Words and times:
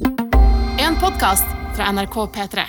En 0.00 0.96
podkast 1.00 1.44
fra 1.76 1.92
NRK 1.92 2.14
P3. 2.32 2.62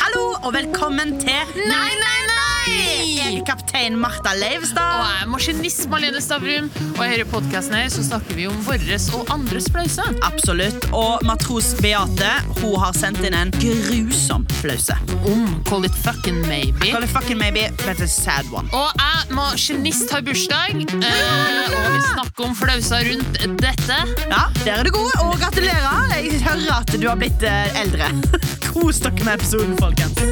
Hallo 0.00 0.22
og 0.40 0.52
velkommen 0.54 1.18
til 1.20 1.50
Nei, 1.58 1.90
nei, 2.00 2.20
nei! 2.24 2.40
Jeg 2.70 3.40
er 3.40 3.44
kaptein 3.44 3.98
Martha 4.00 4.32
Og 4.32 4.40
jeg 4.40 5.20
er 5.20 5.28
maskinist 5.28 5.88
Marlene 5.92 6.20
Stavrum, 6.22 6.70
og 6.96 7.02
i 7.04 7.10
denne 7.12 7.26
podkasten 7.28 7.76
her 7.76 7.88
så 7.92 8.04
snakker 8.06 8.36
vi 8.38 8.46
om 8.48 8.56
våres 8.64 9.10
og 9.16 9.28
andres 9.32 9.68
flause. 9.72 10.04
Absolutt. 10.24 10.88
Og 10.96 11.24
matros 11.28 11.74
Beate 11.82 12.32
hun 12.60 12.78
har 12.80 12.96
sendt 12.96 13.20
inn 13.26 13.36
en 13.36 13.52
grusom 13.60 14.46
flause. 14.60 14.96
Om 15.28 15.46
Call 15.68 15.84
it 15.88 15.96
fucking 16.04 16.40
maybe. 16.48 16.92
Call 16.92 17.04
it 17.04 17.12
fucking 17.12 17.38
maybe, 17.40 17.68
a 17.98 18.06
sad 18.06 18.46
one. 18.54 18.68
Og 18.72 18.90
jeg, 19.00 19.34
maskinist, 19.34 20.10
har 20.14 20.22
bursdag, 20.22 20.76
eh, 20.78 21.74
og 21.74 21.88
vi 21.90 22.00
snakker 22.12 22.46
om 22.46 22.54
flauser 22.54 23.02
rundt 23.10 23.40
dette. 23.58 23.96
Ja, 24.30 24.44
Der 24.64 24.72
er 24.78 24.84
du 24.86 24.90
god, 24.94 25.10
og 25.24 25.34
gratulerer. 25.40 26.14
Jeg 26.14 26.38
hører 26.44 26.76
at 26.80 26.94
du 26.94 27.08
har 27.08 27.18
blitt 27.18 27.42
eh, 27.42 27.80
eldre. 27.82 28.12
Kos 28.70 29.02
dere 29.02 29.24
med 29.26 29.34
episoden, 29.34 29.74
folkens. 29.80 30.22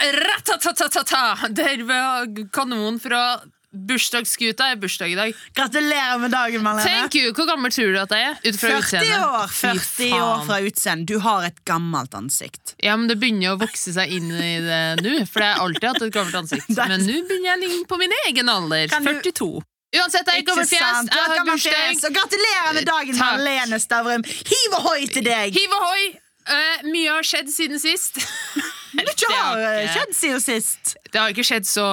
Ratatatata! 0.00 1.48
Der 1.50 1.82
var 1.88 2.30
kanonen 2.54 3.00
fra 3.02 3.40
bursdagsskuta. 3.72 4.70
er 4.72 4.76
bursdag 4.76 5.12
i 5.12 5.14
dag. 5.14 5.34
Gratulerer 5.54 6.18
med 6.18 6.30
dagen, 6.30 6.62
Marlene. 6.62 6.84
Thank 6.84 7.14
you! 7.14 7.32
Hvor 7.32 7.46
gammel 7.46 7.72
tror 7.72 7.92
du 7.94 7.98
at 8.02 8.10
jeg 8.14 8.26
er? 8.30 8.38
Ut 8.44 8.58
fra 8.60 8.68
40 8.68 8.78
utseendet? 8.80 9.24
år, 9.26 9.46
40 9.54 10.12
år 10.26 10.44
fra 10.48 10.60
utseende. 10.66 11.06
Du 11.06 11.18
har 11.22 11.46
et 11.46 11.64
gammelt 11.64 12.14
ansikt. 12.18 12.74
Ja, 12.82 12.96
men 12.96 13.08
Det 13.10 13.18
begynner 13.22 13.54
å 13.54 13.60
vokse 13.60 13.94
seg 13.94 14.10
inn 14.16 14.30
i 14.30 14.54
det 14.64 14.80
nå, 15.04 15.16
for 15.30 15.44
jeg 15.46 15.54
har 15.54 15.64
alltid 15.64 15.88
hatt 15.90 16.06
et 16.08 16.14
gammelt 16.14 16.40
ansikt. 16.42 16.70
Men 16.90 17.04
nå 17.06 17.20
begynner 17.28 17.52
jeg 17.52 17.58
å 17.58 17.62
ligne 17.66 17.86
på 17.90 17.98
min 18.00 18.16
egen 18.26 18.48
alder. 18.48 18.88
Kan 18.90 19.06
du- 19.06 19.12
42. 19.20 19.50
Uansett, 19.90 20.28
jeg 20.30 20.44
er 20.44 20.46
gammel 20.46 20.66
fjes. 20.70 20.80
Jeg 20.80 21.18
har 21.18 21.46
bursdag. 21.46 22.04
Og 22.06 22.14
gratulerer 22.14 22.74
med 22.76 22.86
dagen, 22.86 23.16
Takk. 23.16 23.38
Marlene 23.40 23.80
Stavrum. 23.82 24.22
Hiv 24.22 24.76
ohoi 24.78 25.08
til 25.10 25.26
deg! 25.26 25.54
Hiv 25.56 25.78
ohoi! 25.80 26.04
Uh, 26.50 26.86
mye 26.90 27.10
har 27.10 27.26
skjedd 27.26 27.50
siden 27.52 27.82
sist. 27.82 28.22
Mye 28.94 29.06
Det 29.06 29.26
har 29.30 29.56
ikke- 29.60 29.94
skjedd 29.94 30.14
siden 30.18 30.40
sist. 30.40 30.96
Det 31.12 31.20
har 31.20 31.30
ikke 31.30 31.44
skjedd 31.46 31.66
så 31.68 31.86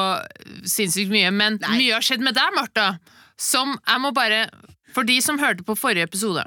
sinnssykt 0.66 1.12
mye, 1.14 1.32
men 1.32 1.60
Nei. 1.62 1.78
mye 1.78 1.94
har 1.94 2.02
skjedd 2.02 2.22
med 2.26 2.34
deg, 2.36 2.54
Martha. 2.56 3.00
Som 3.38 3.78
jeg 3.88 4.02
må 4.02 4.14
bare 4.14 4.48
For 4.94 5.04
de 5.04 5.20
som 5.22 5.38
hørte 5.38 5.62
på 5.64 5.76
forrige 5.78 6.08
episode, 6.08 6.44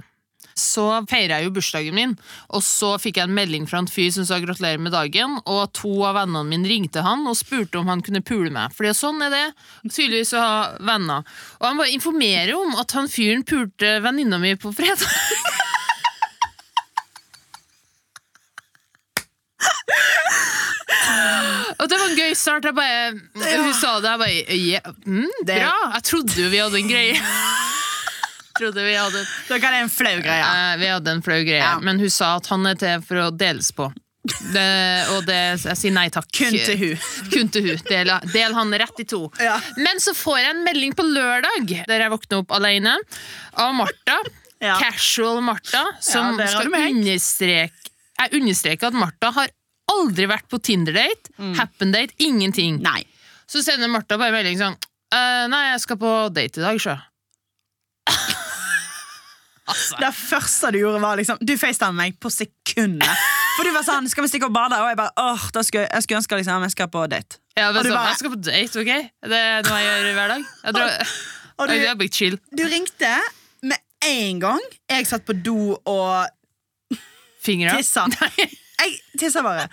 så 0.58 1.06
feira 1.06 1.38
jeg 1.38 1.44
jo 1.44 1.50
bursdagen 1.54 1.94
min, 1.94 2.18
og 2.50 2.62
så 2.66 2.96
fikk 2.98 3.16
jeg 3.20 3.28
en 3.28 3.34
melding 3.36 3.68
fra 3.68 3.78
en 3.78 3.86
fyr 3.86 4.10
som 4.12 4.24
sa 4.26 4.40
gratulerer 4.42 4.80
med 4.82 4.90
dagen, 4.92 5.36
og 5.46 5.72
to 5.72 6.02
av 6.02 6.16
vennene 6.16 6.42
mine 6.48 6.66
ringte 6.66 7.00
han 7.04 7.22
og 7.30 7.36
spurte 7.38 7.78
om 7.78 7.86
han 7.86 8.02
kunne 8.02 8.24
pule 8.26 8.50
meg. 8.50 8.74
Fordi 8.74 8.90
sånn 8.96 9.22
er 9.22 9.30
det 9.30 9.54
tydeligvis 9.92 10.34
å 10.34 10.42
ha 10.42 10.76
venner. 10.80 11.22
Og 11.60 11.68
han 11.68 11.78
bare 11.78 11.94
informerer 11.94 12.52
om 12.58 12.74
at 12.80 12.90
han 12.92 13.06
fyren 13.06 13.44
pulte 13.46 14.00
venninna 14.02 14.40
mi 14.40 14.56
på 14.56 14.74
fredag. 14.74 15.06
Og 21.80 21.88
det 21.88 21.96
var 22.00 22.10
en 22.10 22.18
gøy 22.18 22.34
start. 22.36 22.66
Jeg 22.68 22.76
bare, 22.76 23.12
Hun 23.64 23.72
sa 23.78 23.94
det, 24.04 24.10
jeg 24.10 24.20
bare 24.20 24.58
ja, 24.60 24.80
mm, 25.06 25.30
Det- 25.46 25.56
Bra! 25.62 25.72
Jeg 25.94 26.02
trodde 26.10 26.36
jo 26.42 26.48
vi 26.52 26.60
hadde 26.60 26.80
en 26.82 26.90
greie. 26.90 27.16
trodde 28.60 28.84
vi 28.84 28.94
hadde, 28.98 29.22
Dere 29.48 29.60
hadde 29.64 29.80
en 29.86 29.90
flau 29.92 30.18
greie. 30.20 30.44
eh, 30.44 30.76
vi 30.82 30.86
hadde 30.90 31.10
en 31.16 31.22
flau 31.24 31.40
greie. 31.46 31.62
Ja. 31.64 31.78
Men 31.80 32.00
hun 32.02 32.10
sa 32.12 32.34
at 32.36 32.46
han 32.52 32.66
er 32.68 32.76
til 32.80 33.02
for 33.06 33.22
å 33.24 33.30
deles 33.32 33.70
på. 33.72 33.88
Det, 34.52 34.64
og 35.14 35.22
det, 35.24 35.38
jeg 35.64 35.78
sier 35.80 35.94
nei 35.96 36.08
takk. 36.12 36.26
Kun 36.36 36.52
til 36.52 36.76
hun. 36.76 37.06
Kun 37.32 37.48
til 37.54 37.70
hun. 37.70 37.78
Del, 37.88 38.10
del 38.34 38.52
han 38.58 38.74
rett 38.82 39.00
i 39.00 39.06
to. 39.08 39.22
Ja. 39.40 39.54
Men 39.80 40.02
så 40.04 40.12
får 40.14 40.42
jeg 40.42 40.50
en 40.52 40.60
melding 40.66 40.92
på 40.98 41.06
lørdag, 41.08 41.72
der 41.88 42.04
jeg 42.04 42.12
våkner 42.12 42.42
opp 42.42 42.52
alene, 42.58 42.98
av 43.56 43.72
Martha. 43.78 44.18
Ja. 44.60 44.74
Casual 44.76 45.40
Martha, 45.40 45.86
som 46.04 46.36
skal 46.36 46.68
understreke 46.68 47.72
Jeg 48.20 48.34
understreker 48.36 48.90
at 48.90 48.98
Martha 49.00 49.30
har 49.32 49.48
aldri 49.94 50.26
vært 50.30 50.48
på 50.50 50.58
Tinder-date, 50.62 51.32
happen-date, 51.58 52.14
ingenting. 52.18 52.78
Mm. 52.80 52.82
Nei. 52.86 53.04
Så 53.50 53.62
sender 53.66 53.88
Martha 53.90 54.16
bare 54.20 54.32
melding 54.32 54.58
sånn 54.60 54.76
«Eh, 55.12 55.46
Nei, 55.50 55.64
jeg 55.72 55.80
skal 55.82 55.96
på 55.98 56.10
date 56.32 56.60
i 56.60 56.62
dag, 56.62 56.78
sjø. 56.78 56.94
altså. 59.70 59.96
Det 60.00 60.10
første 60.16 60.70
du 60.74 60.78
gjorde, 60.82 61.00
var 61.02 61.18
liksom 61.20 61.40
Du 61.42 61.52
facetimet 61.58 61.98
meg 61.98 62.16
på 62.22 62.30
sekundet. 62.32 63.26
For 63.56 63.66
du 63.66 63.72
var 63.74 63.84
sånn 63.84 64.06
'Skal 64.08 64.24
vi 64.24 64.28
stikke 64.32 64.46
og 64.48 64.54
bade?' 64.54 64.78
Og 64.80 64.88
jeg 64.88 64.96
bare 64.96 65.12
åh, 65.18 65.42
da 65.52 65.62
skulle, 65.66 65.88
jeg 65.90 66.02
skulle 66.06 66.20
ønske 66.22 66.36
liksom, 66.38 66.62
jeg 66.62 66.70
skal 66.76 66.88
på 66.88 67.02
date. 67.10 67.38
Ja, 67.56 67.72
men 67.72 67.76
Og 67.78 67.82
du 67.84 67.88
sånn, 67.90 67.96
bare- 67.98 68.08
Jeg 68.10 68.18
skal 68.18 68.30
på 68.30 68.40
date, 68.40 68.74
ok? 68.80 68.92
Det 69.28 69.40
er 69.42 69.62
noe 69.66 69.78
jeg 69.82 69.86
gjør 69.90 70.14
hver 70.14 70.28
dag. 70.28 70.42
Jeg, 70.64 70.74
drar, 70.74 71.06
Og 71.58 71.68
du, 71.68 71.74
jeg 71.74 71.98
bare 71.98 72.08
chill. 72.08 72.38
du 72.56 72.62
ringte 72.64 73.12
med 73.62 73.78
en 74.02 74.40
gang. 74.40 74.60
Jeg 74.88 75.06
satt 75.06 75.26
på 75.26 75.34
do 75.42 75.76
og 75.84 76.28
Fingra? 77.42 77.76
tissa. 77.76 78.06
Jeg 78.80 79.18
tisser 79.20 79.44
bare. 79.46 79.68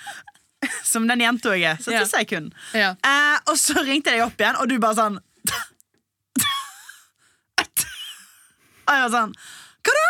Som 0.92 1.08
den 1.10 1.22
jenta 1.24 1.54
jeg 1.56 1.64
er. 1.72 1.78
Så 1.82 1.92
tisser 1.94 2.24
jeg 2.24 2.30
kun. 2.32 2.48
Ja. 2.78 2.94
Eh, 3.06 3.38
og 3.48 3.58
så 3.60 3.84
ringte 3.84 4.12
jeg 4.12 4.20
deg 4.20 4.28
opp 4.28 4.42
igjen, 4.42 4.58
og 4.62 4.66
du 4.70 4.78
bare 4.82 4.98
sånn 4.98 5.18
Og 8.88 8.92
jeg 8.96 9.04
var 9.04 9.12
sånn 9.14 9.34
Hva 9.88 9.94
da? 10.00 10.10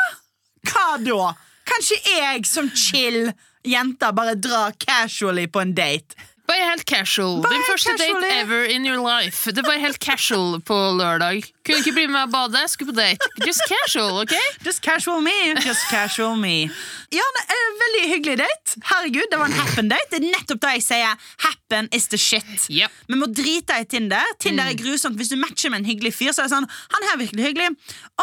Hva 0.71 0.87
da? 1.03 1.27
Kanskje 1.67 1.97
jeg 2.07 2.45
som 2.47 2.69
chill 2.71 3.31
jente 3.67 4.09
bare 4.15 4.37
drar 4.39 4.71
casually 4.79 5.47
på 5.51 5.59
en 5.61 5.73
date? 5.75 6.15
Bare 6.47 6.63
helt 6.71 6.85
casual. 6.87 7.41
Bare 7.43 7.53
Din 7.53 7.63
første 7.67 7.91
casual, 7.97 8.21
date 8.23 8.39
ever 8.41 8.63
in 8.71 8.85
your 8.87 9.01
life. 9.03 9.51
Det 9.51 9.63
var 9.67 9.77
helt 9.83 9.99
casual 9.99 10.61
på 10.61 10.75
lørdag. 10.95 11.43
Kunne 11.67 11.77
ikke 11.83 11.91
bli 11.97 12.05
med 12.07 12.21
og 12.23 12.31
bade, 12.31 12.61
skulle 12.71 12.93
på 12.93 12.99
date. 13.01 13.19
Just 13.47 13.59
casual, 13.67 14.21
ok? 14.23 14.31
Just 14.65 14.81
casual 14.85 15.19
me. 15.21 15.33
Just 15.65 15.83
casual 15.91 16.37
me. 16.39 16.69
Ja, 17.11 17.25
ne, 17.35 17.41
eh, 17.55 17.65
Veldig 17.81 18.03
hyggelig 18.13 18.37
date. 18.39 18.77
Herregud, 18.89 19.27
Det 19.31 19.39
var 19.39 19.45
en 19.45 19.53
happen 19.59 19.89
date. 19.91 20.07
Det 20.11 20.17
er 20.23 20.31
nettopp 20.31 20.61
da 20.63 20.71
jeg 20.77 20.83
sier 20.87 21.13
happen 21.43 21.89
is 21.93 22.07
the 22.07 22.17
shit. 22.17 22.67
Yep. 22.71 22.91
Vi 23.11 23.15
må 23.19 23.27
drite 23.27 23.75
i 23.81 23.85
Tinder. 23.85 24.23
Tinder 24.39 24.63
er 24.71 24.75
grusomt. 24.79 25.15
Hvis 25.19 25.29
du 25.29 25.35
matcher 25.35 25.69
med 25.69 25.79
en 25.83 25.85
hyggelig 25.91 26.13
fyr, 26.15 26.31
så 26.31 26.41
er 26.45 26.47
det 26.47 26.55
sånn 26.55 26.67
Han 26.95 27.03
her 27.07 27.13
er 27.17 27.21
virkelig 27.25 27.43
hyggelig. 27.49 27.69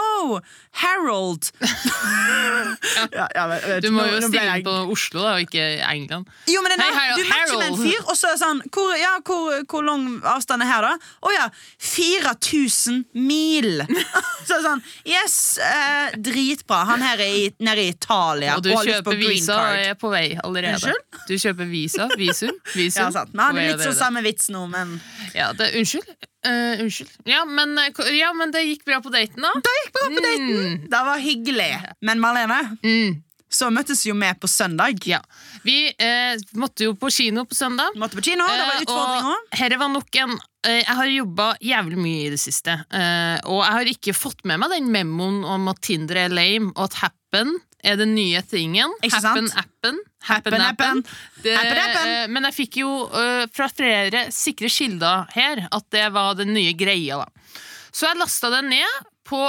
Oh, 0.01 0.41
Harold. 0.81 1.51
ja, 3.15 3.27
ja, 3.37 3.45
vet 3.53 3.83
Du 3.85 3.91
må 3.95 4.05
jo 4.09 4.21
stille 4.25 4.43
jeg- 4.49 4.65
på 4.67 4.75
Oslo, 4.97 5.21
da, 5.23 5.35
og 5.37 5.41
ikke 5.47 5.65
England. 5.93 6.27
Jo, 6.51 6.63
men 6.65 6.73
det 6.73 6.81
er 6.81 6.85
Hei, 6.85 6.95
Harold. 6.99 7.21
Du 7.21 7.29
matcher 7.31 7.59
med 7.59 7.69
en 7.69 7.93
fyr, 7.93 8.03
og 8.11 8.14
så 8.19 8.31
er 8.31 8.37
det 8.37 8.41
sånn 8.43 8.61
Hvor, 8.75 8.91
ja, 8.99 9.13
hvor, 9.27 9.61
hvor 9.71 9.85
lang 9.87 10.07
avstand 10.35 10.65
er 10.65 10.71
her, 10.71 10.87
da? 10.87 11.13
Å 11.25 11.33
ja, 11.35 11.47
4000 11.79 13.05
mil! 13.13 13.83
så 14.47 14.57
er 14.57 14.59
det 14.59 14.65
sånn 14.67 14.83
Yes, 15.09 15.37
eh, 15.63 16.15
dritbra. 16.25 16.83
Han 16.91 17.05
her 17.05 17.21
er 17.25 17.33
i, 17.43 17.47
nede 17.65 17.85
i 17.85 17.93
Italia 17.95 18.57
Og 18.59 18.65
du 18.67 18.71
og 18.75 18.85
kjøper 18.87 19.19
visa 19.21 19.59
og 19.59 19.81
er 19.89 19.99
på 20.01 20.11
vei 20.13 20.27
allerede. 20.41 20.79
Unnskyld? 20.79 21.25
Du 21.29 21.35
kjøper 21.41 21.71
visa, 21.71 22.09
visum, 22.21 22.55
visum. 22.79 23.03
Ja, 23.05 23.11
sant. 23.15 23.35
Vi 23.35 23.65
er 23.65 23.75
litt 23.75 23.85
så 23.85 23.95
samme 23.97 24.23
vits 24.25 24.51
nå, 24.55 24.67
men 24.73 24.97
Ja, 25.35 25.51
det, 25.57 25.73
unnskyld. 25.79 26.09
Uh, 26.45 26.83
unnskyld. 26.85 27.13
Ja 27.29 27.45
men, 27.49 27.77
eh, 27.81 28.01
ja, 28.19 28.33
men 28.37 28.53
det 28.53 28.65
gikk 28.67 28.85
bra 28.89 28.99
på 29.05 29.13
daten, 29.15 29.41
da. 29.45 29.53
Det 29.65 29.77
gikk 29.81 29.95
bra 29.97 30.09
på 30.13 30.25
daten! 30.25 30.75
Det 30.93 31.05
var 31.09 31.23
hyggelig. 31.25 31.71
Men 32.05 32.21
Marlene, 32.21 32.61
Mm, 32.85 33.23
så 33.55 33.71
møttes 33.73 34.03
jo 34.07 34.15
vi 34.19 34.31
på 34.41 34.49
søndag. 34.51 34.99
ja. 35.07 35.21
Vi 35.65 35.77
eh, 35.95 36.35
måtte 36.61 36.85
jo 36.89 36.95
på 36.99 37.09
kino 37.15 37.45
på 37.49 37.55
søndag. 37.57 37.95
Måtte 37.97 38.19
på 38.19 38.25
kino, 38.27 38.45
det 38.51 38.65
var 38.67 38.75
Eh, 38.75 38.83
utfordringer. 38.85 39.31
og 39.31 39.59
herre 39.61 39.79
var 39.81 39.89
nok 39.95 40.17
en 40.21 40.35
eh, 40.67 40.81
Jeg 40.83 40.97
har 40.99 41.07
jobba 41.13 41.47
jævlig 41.61 41.99
mye 42.01 42.25
i 42.27 42.31
det 42.35 42.41
siste, 42.43 42.73
eh, 42.91 43.39
og 43.45 43.63
jeg 43.65 43.73
har 43.79 43.91
ikke 43.95 44.15
fått 44.17 44.45
med 44.45 44.59
meg 44.61 44.71
den 44.75 44.91
memoen 44.93 45.45
om 45.45 45.69
at 45.73 45.81
Tinder 45.85 46.17
er 46.27 46.35
lame, 46.35 46.73
og 46.75 46.89
at 46.91 46.95
Happen 47.05 47.55
er 47.85 47.97
den 48.01 48.15
nye 48.17 48.41
tingen. 48.49 48.93
Happen-appen. 49.05 49.99
Happen-appen. 50.25 51.03
Eh, 51.45 52.27
Men 52.33 52.47
jeg 52.49 52.55
fikk 52.57 52.79
jo 52.81 52.93
eh, 53.13 53.45
fra 53.53 53.69
flere 53.69 54.27
sikre 54.33 54.71
kilder 54.73 55.27
her 55.35 55.67
at 55.71 55.85
det 55.93 56.07
var 56.15 56.35
den 56.39 56.55
nye 56.57 56.73
greia, 56.73 57.21
da. 57.25 57.29
Så 57.95 58.09
jeg 58.09 58.19
lasta 58.19 58.49
den 58.51 58.71
ned 58.73 59.05
på 59.29 59.41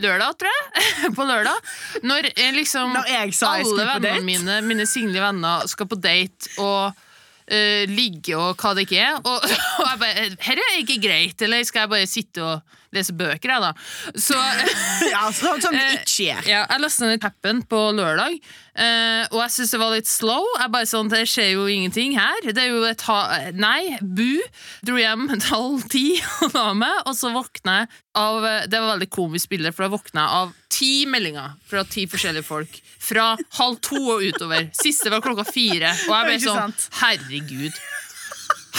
lørdag, 0.00 0.36
tror 0.40 0.52
jeg. 0.52 1.14
på 1.18 1.26
lørdag. 1.28 1.72
Når 2.06 2.30
eh, 2.34 2.52
liksom 2.56 2.94
Når 2.96 3.10
jeg 3.10 3.34
sa 3.36 3.56
jeg 3.58 3.68
skulle 3.68 3.88
på 3.92 4.04
date. 4.04 4.22
mine, 4.26 4.60
mine 4.66 4.86
single 4.90 5.22
venner, 5.22 5.66
skal 5.70 5.90
på 5.90 5.98
date 6.00 6.54
og 6.62 6.94
uh, 6.94 7.82
ligge 7.90 8.36
og 8.38 8.56
hva 8.60 8.74
det 8.76 8.86
ikke 8.88 9.02
er. 9.02 9.18
Og, 9.20 9.50
og 9.80 9.90
jeg 9.90 10.00
bare 10.02 10.28
Dette 10.34 10.56
er 10.58 10.80
ikke 10.82 11.00
greit, 11.02 11.46
eller 11.46 11.64
skal 11.66 11.86
jeg 11.86 11.94
bare 11.96 12.10
sitte 12.10 12.44
og 12.44 12.80
lese 12.94 13.14
bøker, 13.18 13.50
jeg, 13.54 13.60
da? 13.64 13.72
Så 14.20 14.38
Ja, 15.14 15.24
sånn 15.34 15.60
som 15.64 15.74
det 15.74 15.82
Eh, 15.84 15.96
ikke 16.04 16.28
er. 16.38 16.46
ja, 16.48 16.60
jeg 16.70 16.80
lastet 16.84 17.10
ned 17.10 17.20
tappen 17.22 17.62
på 17.68 17.80
lørdag, 17.96 18.38
eh, 18.78 19.24
og 19.30 19.38
jeg 19.42 19.54
syns 19.56 19.74
det 19.74 19.80
var 19.82 19.92
litt 19.94 20.08
slow. 20.10 20.46
Jeg 20.60 20.72
bare 20.74 20.88
sånn, 20.90 21.10
Det 21.12 21.24
skjer 21.28 21.52
jo 21.54 21.66
ingenting 21.70 22.16
her. 22.18 22.40
Det 22.46 22.62
er 22.64 22.70
jo 22.72 22.82
et 22.88 23.04
ha... 23.08 23.18
Nei, 23.54 23.98
bu. 24.00 24.40
Dro 24.86 24.96
hjem 25.00 25.28
halv 25.52 25.86
ti 25.92 26.06
og 26.46 26.54
la 26.56 26.68
meg, 26.78 27.02
og 27.06 27.14
så 27.18 27.32
våkna 27.34 27.80
jeg 27.82 27.92
av 28.14 28.44
Det 28.70 28.78
var 28.78 28.92
veldig 28.94 29.10
komisk 29.10 29.50
bilde, 29.50 29.72
for 29.74 29.86
da 29.88 29.92
våkna 29.96 30.22
jeg 30.24 30.40
av 30.44 30.52
ti 30.74 30.92
meldinger 31.06 31.52
fra 31.70 31.84
ti 31.86 32.04
forskjellige 32.10 32.46
folk. 32.46 32.80
Fra 33.04 33.34
halv 33.60 33.76
to 33.84 33.98
og 34.16 34.22
utover. 34.26 34.70
Siste 34.74 35.10
var 35.12 35.22
klokka 35.22 35.44
fire. 35.46 35.90
Og 36.08 36.14
jeg 36.16 36.30
ble 36.30 36.38
sånn? 36.42 36.74
Herregud. 37.02 37.76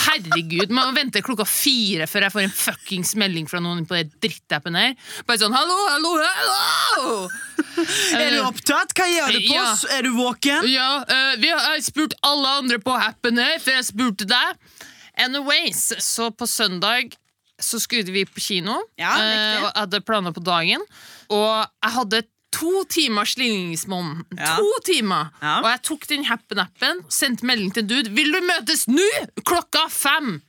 Herregud, 0.06 0.72
Man 0.76 0.94
venter 0.96 1.24
klokka 1.26 1.46
fire 1.50 2.08
før 2.10 2.28
jeg 2.28 2.34
får 2.36 2.46
en 2.46 2.56
fuckings 2.56 3.14
melding 3.20 3.50
fra 3.50 3.62
noen 3.64 3.86
på 3.88 3.98
den 3.98 4.12
drittappen 4.24 4.78
her. 4.78 4.96
Bare 5.28 5.42
sånn 5.42 5.56
'hallo, 5.56 5.78
hallo, 5.90 6.14
hallo!' 6.24 7.30
Er 8.16 8.32
du 8.32 8.40
opptatt? 8.46 8.94
Hva 8.96 9.08
gjør 9.10 9.34
du 9.36 9.40
på? 9.50 9.58
Ja. 9.58 9.68
Er 9.98 10.06
du 10.06 10.14
våken? 10.16 10.68
Ja, 10.72 10.90
uh, 11.04 11.34
vi 11.42 11.50
har 11.52 11.60
jeg 11.66 11.82
har 11.82 11.84
spurt 11.84 12.16
alle 12.24 12.54
andre 12.62 12.80
på 12.80 12.94
appen 12.96 13.40
her, 13.42 13.58
for 13.60 13.76
jeg 13.76 13.88
spurte 13.90 14.28
deg. 14.30 14.80
Anyways, 15.26 15.90
så 16.04 16.30
på 16.32 16.48
søndag 16.48 17.16
så 17.62 17.80
skulle 17.80 18.12
vi 18.12 18.26
på 18.28 18.42
kino, 18.44 18.82
Ja, 19.00 19.14
uh, 19.16 19.66
og 19.66 19.70
hadde 19.76 20.02
planer 20.04 20.36
på 20.36 20.44
dagen. 20.44 20.84
Og 21.32 21.66
jeg 21.66 21.96
hadde 21.98 22.24
to 22.56 22.86
timers 22.90 23.36
ligningsmåned. 23.38 24.26
Ja. 24.38 24.56
To 24.58 24.72
timer! 24.88 25.32
Ja. 25.42 25.60
Og 25.62 25.70
jeg 25.74 25.84
tok 25.90 26.08
den 26.12 26.26
happen-appen, 26.30 27.04
sendte 27.12 27.48
melding 27.48 27.74
til 27.76 27.88
dude. 27.90 28.12
'Vil 28.16 28.32
du 28.36 28.42
møtes 28.48 28.88
nå?' 28.88 29.26
Klokka 29.44 29.88
fem! 29.92 30.42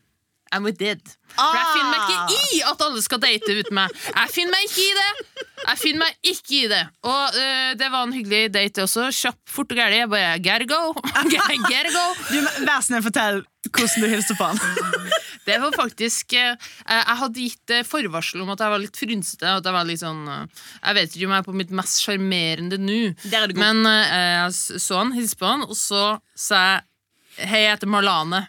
And 0.52 0.64
we 0.64 0.72
did. 0.72 1.15
For 1.36 1.58
jeg 1.58 1.66
finner 1.74 1.90
meg 1.92 2.02
Ah. 2.06 2.26
ikke 2.26 2.56
i 2.56 2.60
at 2.70 2.82
alle 2.86 3.02
skal 3.04 3.18
date 3.22 3.54
uten 3.60 3.74
meg. 3.76 3.90
Jeg 4.06 4.30
finner 4.34 4.52
meg 4.56 4.68
ikke 4.68 4.84
i 4.86 4.94
det! 4.96 5.42
Jeg 5.66 5.78
finner 5.80 5.98
meg 6.04 6.30
ikke 6.30 6.54
i 6.58 6.66
det. 6.70 6.82
Og 7.08 7.36
eh, 7.40 7.72
det 7.80 7.88
var 7.92 8.04
en 8.06 8.12
hyggelig 8.14 8.52
date 8.54 8.84
også. 8.84 9.08
Kjapp, 9.16 9.38
fort 9.50 9.72
og 9.74 9.78
gæli. 9.80 9.98
Jeg 10.02 10.10
bare 10.12 10.38
Gotta 10.44 10.66
go! 10.70 10.80
Gotta 11.32 11.82
go! 11.92 12.06
Du, 12.32 12.40
Vær 12.66 12.80
snill, 12.84 13.02
fortell 13.06 13.42
hvordan 13.66 14.02
du 14.04 14.06
hilste 14.12 14.36
på 14.38 14.46
han. 14.46 14.60
Det 15.46 15.56
var 15.62 15.74
faktisk 15.78 16.32
eh, 16.38 16.54
Jeg 16.90 17.16
hadde 17.20 17.42
gitt 17.42 17.70
eh, 17.74 17.84
forvarsel 17.86 18.42
om 18.42 18.50
at 18.54 18.62
jeg 18.62 18.72
var 18.72 18.80
litt 18.82 18.98
frynsete. 18.98 19.52
At 19.60 19.66
jeg 19.66 19.74
var 19.76 19.86
litt 19.86 20.02
sånn 20.02 20.24
eh, 20.30 20.64
Jeg 20.82 20.98
vet 21.00 21.14
ikke 21.16 21.28
om 21.28 21.34
jeg 21.36 21.42
er 21.44 21.48
på 21.48 21.56
mitt 21.60 21.74
mest 21.82 22.02
sjarmerende 22.02 22.78
nå. 22.82 23.00
Men 23.58 23.82
jeg 23.86 24.80
så 24.82 25.00
han, 25.02 25.12
hilste 25.16 25.38
på 25.42 25.50
han, 25.50 25.66
og 25.66 25.74
så 25.78 26.04
sa 26.34 26.62
jeg 26.68 26.84
Hei, 27.36 27.66
jeg 27.66 27.74
heter 27.74 27.90
Marlane. 27.92 28.46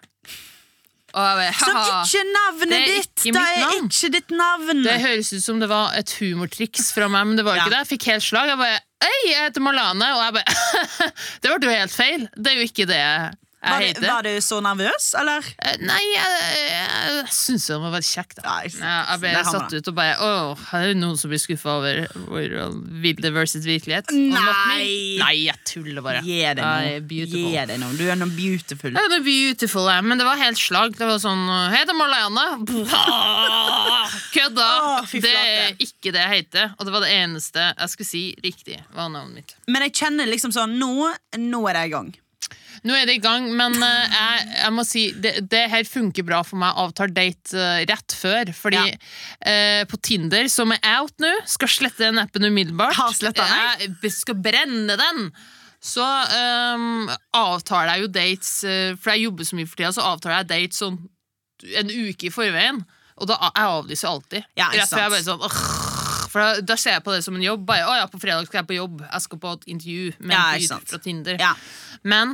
Som 1.57 1.77
ikke 2.03 2.23
navnet 2.33 2.75
er 2.77 2.85
ditt! 2.91 3.13
ikke 3.25 3.33
Det 3.33 3.43
er 3.43 3.63
navn. 3.65 3.87
ikke 3.89 4.11
ditt 4.17 4.31
navn! 4.37 4.83
Det 4.85 4.97
høres 5.01 5.31
ut 5.33 5.43
som 5.43 5.59
det 5.63 5.69
var 5.71 5.95
et 5.97 6.13
humortriks 6.19 6.91
fra 6.95 7.07
meg, 7.11 7.27
men 7.31 7.39
det 7.39 7.45
var 7.47 7.57
Ja. 7.57 7.65
ikke 7.65 7.73
det. 7.75 7.81
Jeg 7.85 7.91
fikk 7.95 8.07
helt 8.13 8.23
slag. 8.27 8.47
Jeg 8.53 8.57
bare 8.61 8.79
Øy, 8.97 9.29
jeg 9.29 9.43
heter 9.45 9.61
Marlane. 9.61 10.07
Og 10.17 10.23
jeg 10.25 10.33
bare 10.33 10.55
Det 11.43 11.51
ble 11.53 11.67
jo 11.69 11.75
helt 11.77 11.93
feil. 11.93 12.27
Det 12.35 12.53
er 12.53 12.55
jo 12.61 12.65
ikke 12.69 12.87
det 12.89 13.01
var, 13.57 13.81
du, 13.81 14.01
var 14.06 14.21
du 14.24 14.42
så 14.42 14.59
nervøs, 14.62 15.07
eller? 15.18 15.45
Eh, 15.65 15.80
Nei, 15.81 16.01
jeg, 16.13 16.33
jeg, 16.62 16.89
jeg 17.09 17.31
syns 17.33 17.65
det 17.71 17.77
var 17.81 17.94
veldig 17.95 18.07
kjekt. 18.07 18.38
Da. 18.38 18.57
Ja, 18.69 18.98
jeg 19.09 19.21
ble 19.24 19.31
satt 19.48 19.74
ut 19.74 19.89
og 19.89 19.95
bare 19.98 20.13
Åh, 20.21 20.62
her 20.69 20.86
er 20.86 20.92
det 20.94 21.00
noen 21.01 21.18
som 21.18 21.31
blir 21.33 21.42
skuffa 21.42 21.74
over 21.80 22.04
hvor 22.27 22.77
vilde 23.04 23.31
versus 23.33 23.65
virkelighet. 23.65 24.13
Nei. 24.13 25.18
Nei, 25.19 25.33
jeg 25.48 25.57
tuller 25.68 26.06
bare. 26.06 26.21
Gi 26.25 26.44
det 26.59 27.65
det 27.71 27.80
nå. 27.81 27.89
Du 27.98 28.06
er 28.06 28.19
noe 28.19 28.30
beautiful. 28.38 28.94
Jeg 28.94 29.09
er 29.09 29.13
noe 29.15 29.25
beautiful, 29.25 29.89
jeg. 29.89 30.06
men 30.06 30.21
det 30.21 30.30
var 30.30 30.39
helt 30.42 30.62
slag. 30.62 30.94
Det 31.00 31.09
var 31.09 31.18
sånn 31.24 31.44
Hei, 31.74 31.81
det 31.81 31.95
er 31.95 31.98
Marlene. 31.98 32.45
Kødda! 34.36 34.68
Å, 34.68 35.01
det 35.18 35.33
er 35.33 35.74
ikke 35.81 36.13
det 36.13 36.24
jeg 36.24 36.33
heter. 36.36 36.71
Og 36.77 36.86
det 36.88 36.94
var 36.94 37.06
det 37.07 37.12
eneste 37.18 37.71
jeg 37.74 37.94
skulle 37.95 38.12
si 38.13 38.24
riktig. 38.45 38.80
var 38.94 39.09
navnet 39.09 39.42
mitt. 39.42 39.57
Men 39.68 39.88
jeg 39.88 39.98
kjenner 40.04 40.30
liksom 40.30 40.54
sånn 40.54 40.77
Nå, 40.77 41.09
nå 41.42 41.65
er 41.71 41.80
det 41.81 41.86
i 41.89 41.94
gang. 41.98 42.13
Nå 42.87 42.95
er 42.95 43.05
det 43.09 43.17
i 43.17 43.21
gang, 43.23 43.49
men 43.59 43.75
eh, 43.83 44.15
jeg, 44.15 44.47
jeg 44.61 44.73
må 44.77 44.85
si 44.87 45.03
det, 45.23 45.33
det 45.51 45.63
her 45.73 45.83
funker 45.87 46.25
bra 46.27 46.39
for 46.47 46.59
meg. 46.61 46.77
Avtar 46.79 47.11
date 47.11 47.53
eh, 47.57 47.83
rett 47.89 48.15
før. 48.15 48.51
Fordi 48.55 48.79
Ja. 48.79 48.95
eh, 49.51 49.83
på 49.89 49.99
Tinder, 50.07 50.47
som 50.51 50.71
er 50.75 50.81
out 50.97 51.13
nå, 51.23 51.33
skal 51.51 51.71
slette 51.71 52.05
den 52.07 52.21
appen 52.23 52.47
umiddelbart. 52.47 52.95
Den? 53.27 53.37
Jeg 54.01 54.13
skal 54.15 54.39
brenne 54.39 54.95
den! 54.99 55.27
Så 55.87 56.01
um, 56.01 57.05
avtaler 57.37 57.93
jeg 57.93 58.01
jo 58.01 58.07
dates, 58.15 58.51
eh, 58.65 58.95
for 58.97 59.13
jeg 59.13 59.27
jobber 59.27 59.45
så 59.45 59.57
mye 59.59 59.67
for 59.69 59.77
tida, 59.77 59.91
så 59.93 60.07
avtaler 60.09 60.39
jeg 60.41 60.49
dates 60.49 60.81
sånn 60.81 60.97
en 61.77 61.91
uke 61.93 62.27
i 62.27 62.33
forveien. 62.33 62.81
Og 63.17 63.29
da 63.29 63.37
jeg 63.43 63.67
avlyser 63.77 64.09
alltid. 64.09 64.47
Ja, 64.57 64.71
Rett 64.73 64.89
før 64.91 65.05
jeg 65.05 65.13
bare 65.15 65.25
sånn 65.25 65.45
«Åh», 65.45 65.59
For 66.27 66.43
da, 66.43 66.61
da 66.73 66.75
ser 66.77 66.97
jeg 66.97 67.03
på 67.05 67.13
det 67.15 67.21
som 67.25 67.37
en 67.37 67.45
jobb. 67.45 67.63
Bare, 67.69 67.85
å 67.87 67.93
ja, 67.97 68.05
på 68.11 68.19
fredag 68.21 68.45
skal 68.49 68.59
jeg 68.61 68.67
på 68.69 68.75
jobb. 68.77 68.99
Jeg 69.05 69.23
skal 69.23 69.39
på 69.41 69.53
et 69.55 69.63
intervju 69.73 70.09
med 70.19 70.35
Ja, 70.35 70.41
en 70.57 70.65
fyr 70.67 70.89
fra 70.91 70.99
Tinder. 71.01 71.37
Ja. 71.41 71.53
Men 72.03 72.33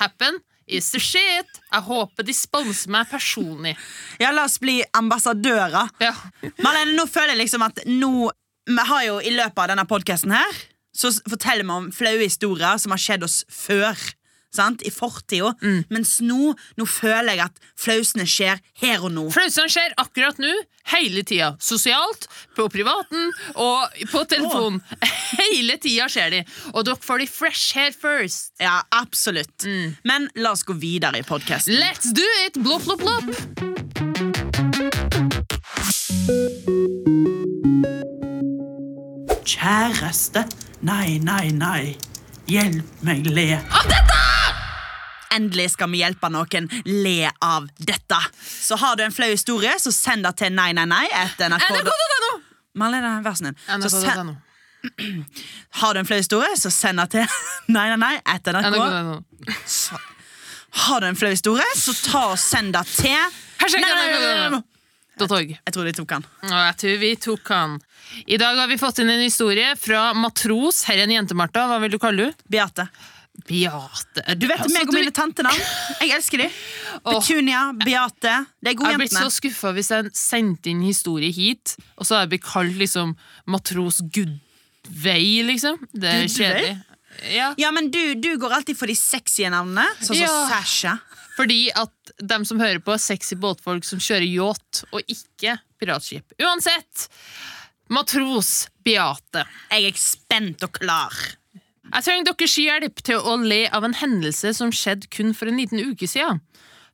Happen 0.00 0.40
is 0.70 0.90
the 0.94 1.00
shit. 1.02 1.60
Jeg 1.72 1.82
håper 1.86 2.24
de 2.26 2.34
sponser 2.36 2.90
meg 2.94 3.08
personlig. 3.10 3.76
ja, 4.20 4.30
la 4.32 4.44
oss 4.48 4.58
bli 4.62 4.80
ambassadører. 4.96 5.90
Ja. 6.00 6.12
Marlene, 6.62 6.94
nå 6.96 7.06
føler 7.10 7.34
jeg 7.34 7.44
liksom 7.44 7.66
at 7.66 7.82
nå 7.86 8.30
Vi 8.70 8.82
har 8.86 9.02
jo 9.06 9.16
i 9.24 9.30
løpet 9.34 9.58
av 9.58 9.70
denne 9.72 9.86
podkasten 9.88 10.30
her 10.30 10.58
Så 10.94 11.10
forteller 11.28 11.64
vi 11.64 11.72
om 11.74 11.88
flaue 11.94 12.20
historier 12.22 12.78
som 12.78 12.92
har 12.94 13.00
skjedd 13.02 13.24
oss 13.26 13.40
før. 13.50 13.96
Sant? 14.54 14.82
I 14.82 14.90
fortida. 14.90 15.54
Mm. 15.62 15.84
Mens 15.94 16.16
nå, 16.24 16.54
nå 16.78 16.86
føler 16.88 17.36
jeg 17.36 17.46
at 17.46 17.60
flausene 17.78 18.26
skjer 18.28 18.60
her 18.82 19.06
og 19.06 19.14
nå. 19.14 19.28
Flausene 19.34 19.70
skjer 19.70 19.94
akkurat 20.00 20.40
nå, 20.42 20.50
hele 20.90 21.22
tida. 21.26 21.52
Sosialt, 21.62 22.26
på 22.56 22.66
privaten 22.72 23.30
og 23.54 24.02
på 24.10 24.24
telefonen. 24.30 24.80
Hele 25.40 25.76
tida 25.80 26.08
skjer 26.10 26.32
de. 26.34 26.40
Og 26.74 26.84
dere 26.86 26.98
får 27.00 27.22
de 27.22 27.26
fresh 27.30 27.76
hair 27.78 27.94
first. 27.94 28.52
Ja, 28.60 28.80
absolutt. 28.90 29.62
Mm. 29.64 29.94
Men 30.04 30.28
la 30.34 30.54
oss 30.56 30.66
gå 30.66 30.74
videre 30.80 31.22
i 31.22 31.26
podkasten. 31.26 31.78
Let's 31.78 32.10
do 32.14 32.26
it! 32.46 32.58
Blopp, 32.58 32.84
blopp, 32.88 33.00
blopp. 33.06 33.28
Kjæreste, 39.50 40.44
nei, 40.86 41.18
nei, 41.22 41.50
nei. 41.54 41.96
Hjelp 42.50 43.04
meg 43.06 43.26
le. 43.30 43.52
Av 43.70 43.86
dette! 43.90 44.19
Endelig 45.34 45.70
skal 45.76 45.90
vi 45.92 46.02
hjelpe 46.02 46.30
noen 46.32 46.68
le 46.84 47.30
av 47.44 47.68
dette. 47.78 48.20
Så 48.42 48.78
har 48.80 48.96
du 48.96 49.04
en 49.04 49.14
flau 49.14 49.30
historie, 49.30 49.72
så 49.78 49.92
send 49.94 50.26
det 50.26 50.34
til 50.42 50.54
nei, 50.54 50.72
nei, 50.76 50.86
nei. 50.90 51.06
NRK.no. 51.38 52.30
Malene, 52.80 53.16
vær 53.24 53.36
så 53.38 53.50
snill. 54.00 54.32
Har 55.80 55.94
du 55.94 56.00
en 56.00 56.08
flau 56.08 56.18
historie, 56.18 56.56
så 56.56 56.70
send 56.72 57.02
det 57.02 57.10
til 57.14 57.26
nei, 57.74 57.86
nei, 57.92 57.98
nei. 58.00 58.14
etter 58.34 58.56
NRK. 58.58 58.80
Har 60.86 61.00
du 61.02 61.06
en 61.10 61.18
flau 61.18 61.30
historie, 61.34 61.66
så 61.76 61.94
ta 62.06 62.26
og 62.32 62.38
send 62.40 62.74
det 62.78 62.86
til 62.96 63.16
Nei, 63.60 63.68
nei, 63.76 63.90
nei, 63.92 64.50
nei. 64.54 64.60
Jeg 65.20 65.74
tror 65.74 65.84
de 65.84 65.92
tok 65.92 66.12
han. 66.16 66.22
Og 66.48 66.52
jeg 66.56 66.76
tror 66.80 67.00
vi 67.02 67.10
tok 67.20 67.50
han. 67.52 67.74
I 68.24 68.38
dag 68.40 68.56
har 68.56 68.70
vi 68.70 68.78
fått 68.80 69.02
inn 69.02 69.10
en 69.12 69.20
historie 69.20 69.74
fra 69.76 70.14
Matros. 70.16 70.84
Her 70.88 71.02
er 71.02 71.04
en 71.04 71.12
jente, 71.12 71.36
Martha. 71.36 71.66
Hva 71.68 71.76
vil 71.82 71.92
du 71.92 71.98
kalle 72.00 72.30
henne? 72.30 72.48
Beate. 72.50 72.86
Beate. 73.48 74.24
Du 74.38 74.46
vet 74.50 74.64
meg 74.72 74.88
og 74.88 74.94
mine 74.96 75.12
tantenavn. 75.14 75.60
Jeg 76.00 76.12
elsker 76.16 76.42
de. 76.44 76.48
Petunia, 77.06 77.62
Beate. 77.80 78.34
Det 78.60 78.70
er 78.70 78.72
Jeg 78.72 78.78
gode 78.80 78.90
har 78.92 79.00
blitt 79.00 79.12
så 79.14 79.22
jentene. 79.24 79.36
skuffa 79.38 79.72
hvis 79.76 79.90
jeg 79.94 80.10
sendte 80.18 80.70
inn 80.72 80.82
historie 80.84 81.32
hit, 81.32 81.76
og 81.96 82.06
så 82.08 82.16
har 82.18 82.24
jeg 82.26 82.32
blitt 82.36 82.46
kalt 82.48 82.76
liksom 82.80 83.14
matros 83.50 84.00
Gudvei, 84.14 85.42
liksom. 85.48 85.78
Det 85.92 86.08
er 86.14 86.26
kjedelig. 86.30 86.76
Ja, 87.34 87.50
Ja, 87.58 87.70
men 87.74 87.90
du, 87.92 88.14
du 88.14 88.30
går 88.40 88.52
alltid 88.60 88.78
for 88.78 88.86
de 88.88 88.94
sexy 88.96 89.44
navnene, 89.50 89.84
sånn 90.00 90.14
som 90.14 90.20
Ja. 90.22 90.34
Sasha. 90.48 90.98
fordi 91.36 91.70
at 91.74 92.12
dem 92.22 92.44
som 92.44 92.60
hører 92.60 92.78
på, 92.84 92.92
er 92.94 93.00
sexy 93.02 93.34
båtfolk 93.40 93.84
som 93.84 93.98
kjører 94.02 94.28
yacht, 94.28 94.84
og 94.92 95.02
ikke 95.10 95.56
piratskip. 95.80 96.32
Uansett! 96.40 97.08
Matros 97.90 98.68
Beate. 98.86 99.42
Jeg 99.72 99.88
er 99.90 99.96
spent 99.98 100.62
og 100.62 100.72
klar. 100.78 101.10
Jeg 101.90 102.06
trenger 102.06 102.28
deres 102.30 102.56
hjelp 102.60 103.02
til 103.02 103.18
å 103.18 103.34
le 103.42 103.64
av 103.74 103.86
en 103.86 103.96
hendelse 103.98 104.52
som 104.54 104.70
skjedde 104.74 105.10
kun 105.10 105.34
for 105.34 105.50
en 105.50 105.58
liten 105.58 105.82
uke 105.82 106.06
siden. 106.10 106.38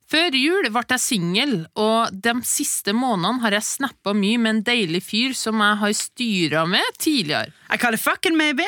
Før 0.07 0.35
jul 0.39 0.69
ble 0.71 0.83
jeg 0.87 1.03
singel, 1.03 1.53
og 1.75 2.15
de 2.15 2.33
siste 2.47 2.95
månedene 2.95 3.43
har 3.43 3.57
jeg 3.57 3.67
snappa 3.67 4.15
mye 4.15 4.39
med 4.39 4.53
en 4.53 4.65
deilig 4.69 5.03
fyr 5.03 5.35
som 5.35 5.59
jeg 5.59 5.79
har 5.83 5.95
styra 5.99 6.65
med 6.69 6.97
tidligere. 6.97 7.51
I 7.69 7.77
call 7.77 7.93
it 7.93 8.01
fucking 8.01 8.37
maybe. 8.39 8.65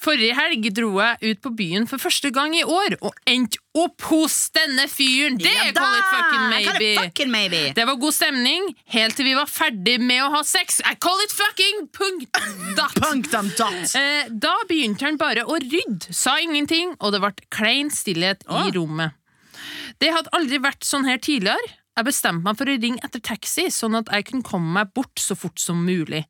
Forrige 0.01 0.33
helg 0.33 0.65
dro 0.73 0.95
jeg 0.97 1.31
ut 1.31 1.41
på 1.43 1.51
byen 1.53 1.83
for 1.89 2.01
første 2.01 2.31
gang 2.33 2.55
i 2.57 2.63
år, 2.65 2.95
og 3.05 3.13
endte 3.29 3.59
opp 3.77 4.01
hos 4.09 4.49
denne 4.55 4.87
fyren! 4.89 5.37
Det 5.37 5.51
Ja 5.51 5.67
er 5.67 5.75
da! 5.77 5.83
call 5.83 5.97
it 5.99 6.07
fucking 6.09 6.47
maybe! 6.49 6.89
fucking 6.97 7.31
maybe. 7.31 7.59
Det 7.77 7.85
var 7.85 7.99
god 8.01 8.15
stemning, 8.17 8.71
helt 8.95 9.15
til 9.19 9.29
vi 9.29 9.35
var 9.37 9.51
ferdig 9.51 9.99
med 10.01 10.23
å 10.25 10.31
ha 10.33 10.41
sex. 10.47 10.81
I 10.89 10.95
call 10.97 11.21
it 11.21 11.35
fucking 11.37 11.85
punkt 11.93 12.41
dot! 12.79 12.97
Punktum 12.97 13.53
dot. 13.59 13.93
Eh, 13.97 14.31
da 14.33 14.55
begynte 14.69 15.05
han 15.05 15.21
bare 15.21 15.45
å 15.45 15.59
rydde, 15.61 16.09
sa 16.09 16.39
ingenting, 16.41 16.95
og 16.99 17.13
det 17.13 17.21
ble 17.21 17.33
klein 17.53 17.93
stillhet 17.93 18.41
oh. 18.49 18.65
i 18.65 18.73
rommet. 18.73 19.13
Det 20.01 20.09
hadde 20.15 20.33
aldri 20.33 20.57
vært 20.63 20.87
sånn 20.87 21.05
her 21.05 21.21
tidligere. 21.21 21.77
Jeg 21.93 22.07
bestemte 22.07 22.47
meg 22.47 22.57
for 22.57 22.71
å 22.71 22.73
ringe 22.73 23.05
etter 23.05 23.21
taxi, 23.21 23.67
sånn 23.69 23.99
at 23.99 24.09
jeg 24.09 24.31
kunne 24.31 24.47
komme 24.47 24.73
meg 24.79 24.93
bort 24.95 25.21
så 25.21 25.37
fort 25.37 25.61
som 25.61 25.83
mulig. 25.85 26.23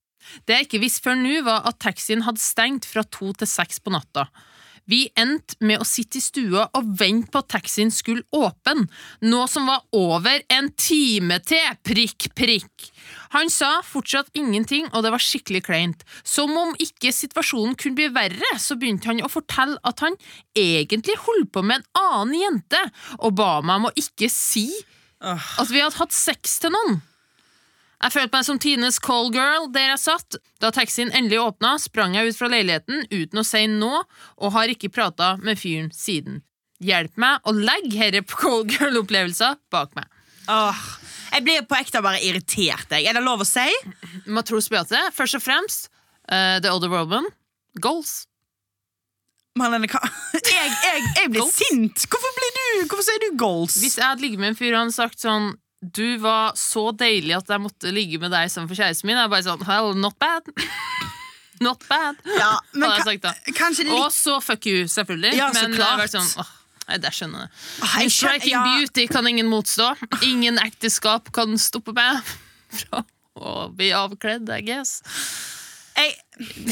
Det 0.46 0.58
jeg 0.58 0.70
ikke 0.70 0.84
visste 0.86 1.06
før 1.08 1.20
nå, 1.20 1.36
var 1.48 1.68
at 1.70 1.82
taxien 1.84 2.26
hadde 2.28 2.44
stengt 2.44 2.88
fra 2.90 3.04
to 3.08 3.34
til 3.38 3.50
seks 3.50 3.82
på 3.84 3.94
natta. 3.94 4.30
Vi 4.90 5.06
endte 5.20 5.56
med 5.64 5.80
å 5.82 5.86
sitte 5.88 6.18
i 6.18 6.24
stua 6.24 6.66
og 6.78 6.88
vente 7.00 7.30
på 7.32 7.42
at 7.44 7.52
taxien 7.54 7.92
skulle 7.94 8.26
åpne, 8.36 8.88
noe 9.30 9.48
som 9.50 9.70
var 9.70 9.86
over 9.96 10.42
en 10.52 10.72
time 10.74 11.38
til, 11.46 11.78
prikk, 11.86 12.32
prikk. 12.38 12.90
Han 13.36 13.52
sa 13.54 13.78
fortsatt 13.88 14.34
ingenting, 14.36 14.90
og 14.92 15.06
det 15.06 15.14
var 15.14 15.24
skikkelig 15.24 15.62
kleint. 15.68 16.04
Som 16.28 16.56
om 16.60 16.74
ikke 16.82 17.14
situasjonen 17.16 17.78
kunne 17.80 18.00
bli 18.00 18.10
verre, 18.12 18.52
så 18.60 18.76
begynte 18.80 19.12
han 19.12 19.22
å 19.24 19.32
fortelle 19.32 19.80
at 19.88 20.04
han 20.04 20.18
egentlig 20.58 21.16
holdt 21.28 21.54
på 21.54 21.64
med 21.64 21.80
en 21.80 22.02
annen 22.02 22.42
jente, 22.42 22.82
og 23.22 23.38
ba 23.40 23.54
meg 23.62 23.80
om 23.80 23.92
å 23.92 23.96
ikke 23.96 24.32
si 24.34 24.68
at 25.22 25.70
vi 25.70 25.84
hadde 25.84 26.02
hatt 26.02 26.16
sex 26.16 26.60
til 26.64 26.74
noen. 26.74 27.00
Jeg 28.02 28.14
følte 28.16 28.34
meg 28.34 28.46
som 28.48 28.60
Tines 28.62 28.98
call 29.04 29.30
girl 29.34 29.68
der 29.74 29.92
jeg 29.92 30.02
satt. 30.02 30.38
Da 30.62 30.72
taxien 30.74 31.12
endelig 31.14 31.38
åpna, 31.44 31.76
sprang 31.82 32.16
jeg 32.18 32.32
ut 32.32 32.40
fra 32.40 32.50
leiligheten 32.50 33.04
uten 33.12 33.42
å 33.42 33.46
si 33.46 33.68
nå, 33.70 33.92
og 34.42 34.56
har 34.56 34.74
ikke 34.74 34.90
prata 34.94 35.36
med 35.42 35.60
fyren 35.62 35.92
siden. 35.94 36.42
Hjelp 36.82 37.14
meg 37.22 37.46
å 37.46 37.54
legge 37.54 37.94
herre 38.00 38.24
på 38.26 38.40
call 38.42 38.66
girl-opplevelser 38.72 39.60
bak 39.74 39.94
meg. 39.98 40.10
Åh, 40.50 40.82
jeg 41.36 41.46
blir 41.46 41.62
på 41.70 41.78
ekte 41.78 42.02
bare 42.04 42.20
irritert. 42.26 42.90
Jeg. 42.90 43.06
Er 43.06 43.20
det 43.20 43.22
lov 43.24 43.46
å 43.46 43.48
si? 43.48 43.68
Matros 44.26 44.72
Beate, 44.74 44.98
først 45.14 45.38
og 45.38 45.46
fremst 45.46 45.92
uh, 46.32 46.58
The 46.58 46.74
Older 46.74 46.90
Woman. 46.92 47.30
Goals. 47.80 48.24
Marlene, 49.60 49.88
hva? 49.92 50.00
Jeg, 50.52 50.72
jeg, 50.84 51.02
jeg 51.18 51.30
blir 51.32 51.42
Goals? 51.44 51.58
sint. 51.60 52.04
Hvorfor, 52.12 52.34
blir 52.38 52.52
du, 52.56 52.66
hvorfor 52.88 53.04
sier 53.04 53.22
du 53.24 53.38
goals? 53.40 53.78
Hvis 53.82 53.96
jeg 53.98 54.04
hadde 54.06 54.24
ligget 54.24 54.40
med 54.40 54.52
en 54.52 54.58
fyr 54.58 54.74
og 54.76 54.82
han 54.86 54.92
sagt 54.96 55.20
sånn 55.24 55.48
Du 55.82 56.18
var 56.22 56.54
så 56.56 56.92
deilig 56.94 57.34
at 57.40 57.50
jeg 57.50 57.62
måtte 57.64 57.90
ligge 57.94 58.20
med 58.22 58.30
deg 58.32 58.52
som 58.54 58.68
for 58.70 58.78
kjæresten 58.78 59.08
min, 59.10 59.18
jeg 59.18 59.26
er 59.26 59.32
bare 59.34 59.46
sånn 59.48 59.64
hell, 59.66 59.94
not 59.98 60.18
bad. 60.22 60.46
not 61.66 61.82
bad. 61.90 62.20
ja, 62.38 62.52
men 62.74 62.90
hadde 62.90 63.00
jeg 63.02 63.22
sagt 63.22 63.24
da. 63.26 63.32
litt 63.82 63.94
Og 63.98 64.10
så 64.14 64.36
fuck 64.46 64.66
you, 64.70 64.84
selvfølgelig. 64.90 65.34
Ja, 65.40 65.50
men 65.56 65.74
det 65.74 65.82
har 65.82 65.98
vært 66.02 66.14
sånn 66.14 66.30
åh, 66.42 66.52
Nei, 66.90 66.98
det 67.02 67.12
skjønner 67.16 67.46
jeg. 67.46 67.52
Åh, 67.86 67.92
jeg 68.02 68.10
Min 68.10 68.14
skjønner- 68.18 68.48
ja. 68.52 68.62
beauty 68.68 69.08
kan 69.08 69.28
ingen 69.30 69.48
motstå. 69.50 69.90
Ingen 70.28 70.58
ekteskap 70.62 71.30
kan 71.34 71.54
stoppe 71.62 71.94
meg 71.98 72.22
fra 72.82 73.04
å 73.42 73.70
bli 73.74 73.90
avkledd, 73.96 74.50
I 74.54 74.62
guess. 74.66 75.00
jeg, 75.96 76.14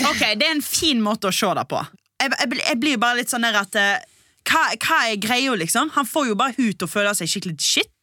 Ok, 0.10 0.22
det 0.38 0.48
er 0.50 0.56
en 0.58 0.66
fin 0.66 1.02
måte 1.02 1.30
å 1.30 1.34
se 1.34 1.50
det 1.56 1.66
på. 1.72 1.82
Jeg, 2.20 2.34
jeg, 2.36 2.50
blir- 2.52 2.66
jeg 2.68 2.80
blir 2.82 2.98
bare 3.02 3.22
litt 3.22 3.32
sånn 3.32 3.46
der 3.48 3.58
at 3.62 3.78
eh, 3.80 4.02
hva, 4.50 4.66
hva 4.82 4.98
er 5.12 5.18
greia, 5.22 5.54
liksom? 5.62 5.94
Han 5.96 6.06
får 6.10 6.32
jo 6.32 6.36
bare 6.42 6.54
hun 6.58 6.74
til 6.74 6.86
å 6.88 6.92
føle 6.92 7.14
seg 7.18 7.30
skikkelig 7.32 7.58
shit. 7.64 7.94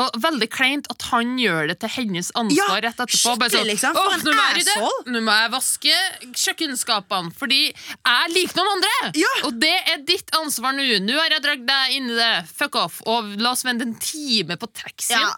Og 0.00 0.18
veldig 0.22 0.48
kleint 0.52 0.88
at 0.92 1.06
han 1.10 1.36
gjør 1.40 1.70
det 1.72 1.78
til 1.84 1.92
hennes 1.96 2.30
Ja, 2.30 2.40
ansvar 2.42 2.82
rett 2.86 3.02
etterpå. 3.04 3.36
Bare 3.40 3.52
skikkelig, 3.52 3.74
liksom. 3.74 3.98
For 3.98 4.16
en 4.16 4.24
nå 4.26 4.34
må 4.36 4.46
jeg 4.46 4.58
rydde. 4.60 4.90
Nå 5.14 5.22
må 5.26 5.36
jeg 5.38 5.52
vaske 5.54 6.00
kjøkkenskapene, 6.44 7.34
fordi 7.38 7.60
jeg 7.70 8.34
liker 8.34 8.60
noen 8.60 8.74
andre! 8.78 9.12
Ja. 9.20 9.32
Og 9.48 9.60
det 9.62 9.76
er 9.94 10.02
ditt 10.08 10.34
ansvar 10.40 10.76
nå. 10.76 10.86
Nå 11.04 11.16
har 11.20 11.36
jeg 11.36 11.44
dratt 11.46 11.64
deg 11.68 11.96
inn 11.98 12.10
i 12.10 12.18
det. 12.18 12.32
Fuck 12.50 12.78
off. 12.80 13.00
Og 13.10 13.34
la 13.40 13.54
oss 13.54 13.64
vente 13.66 13.86
en 13.86 13.96
time 14.00 14.58
på 14.60 14.70
taxien. 14.72 15.20
Ja. 15.20 15.32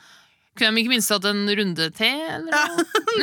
Kunne 0.58 0.76
de 0.76 0.82
ikke 0.82 0.92
minst 0.92 1.08
hatt 1.12 1.24
en 1.24 1.46
runde 1.48 1.86
til? 1.96 2.24
Eller? 2.28 2.52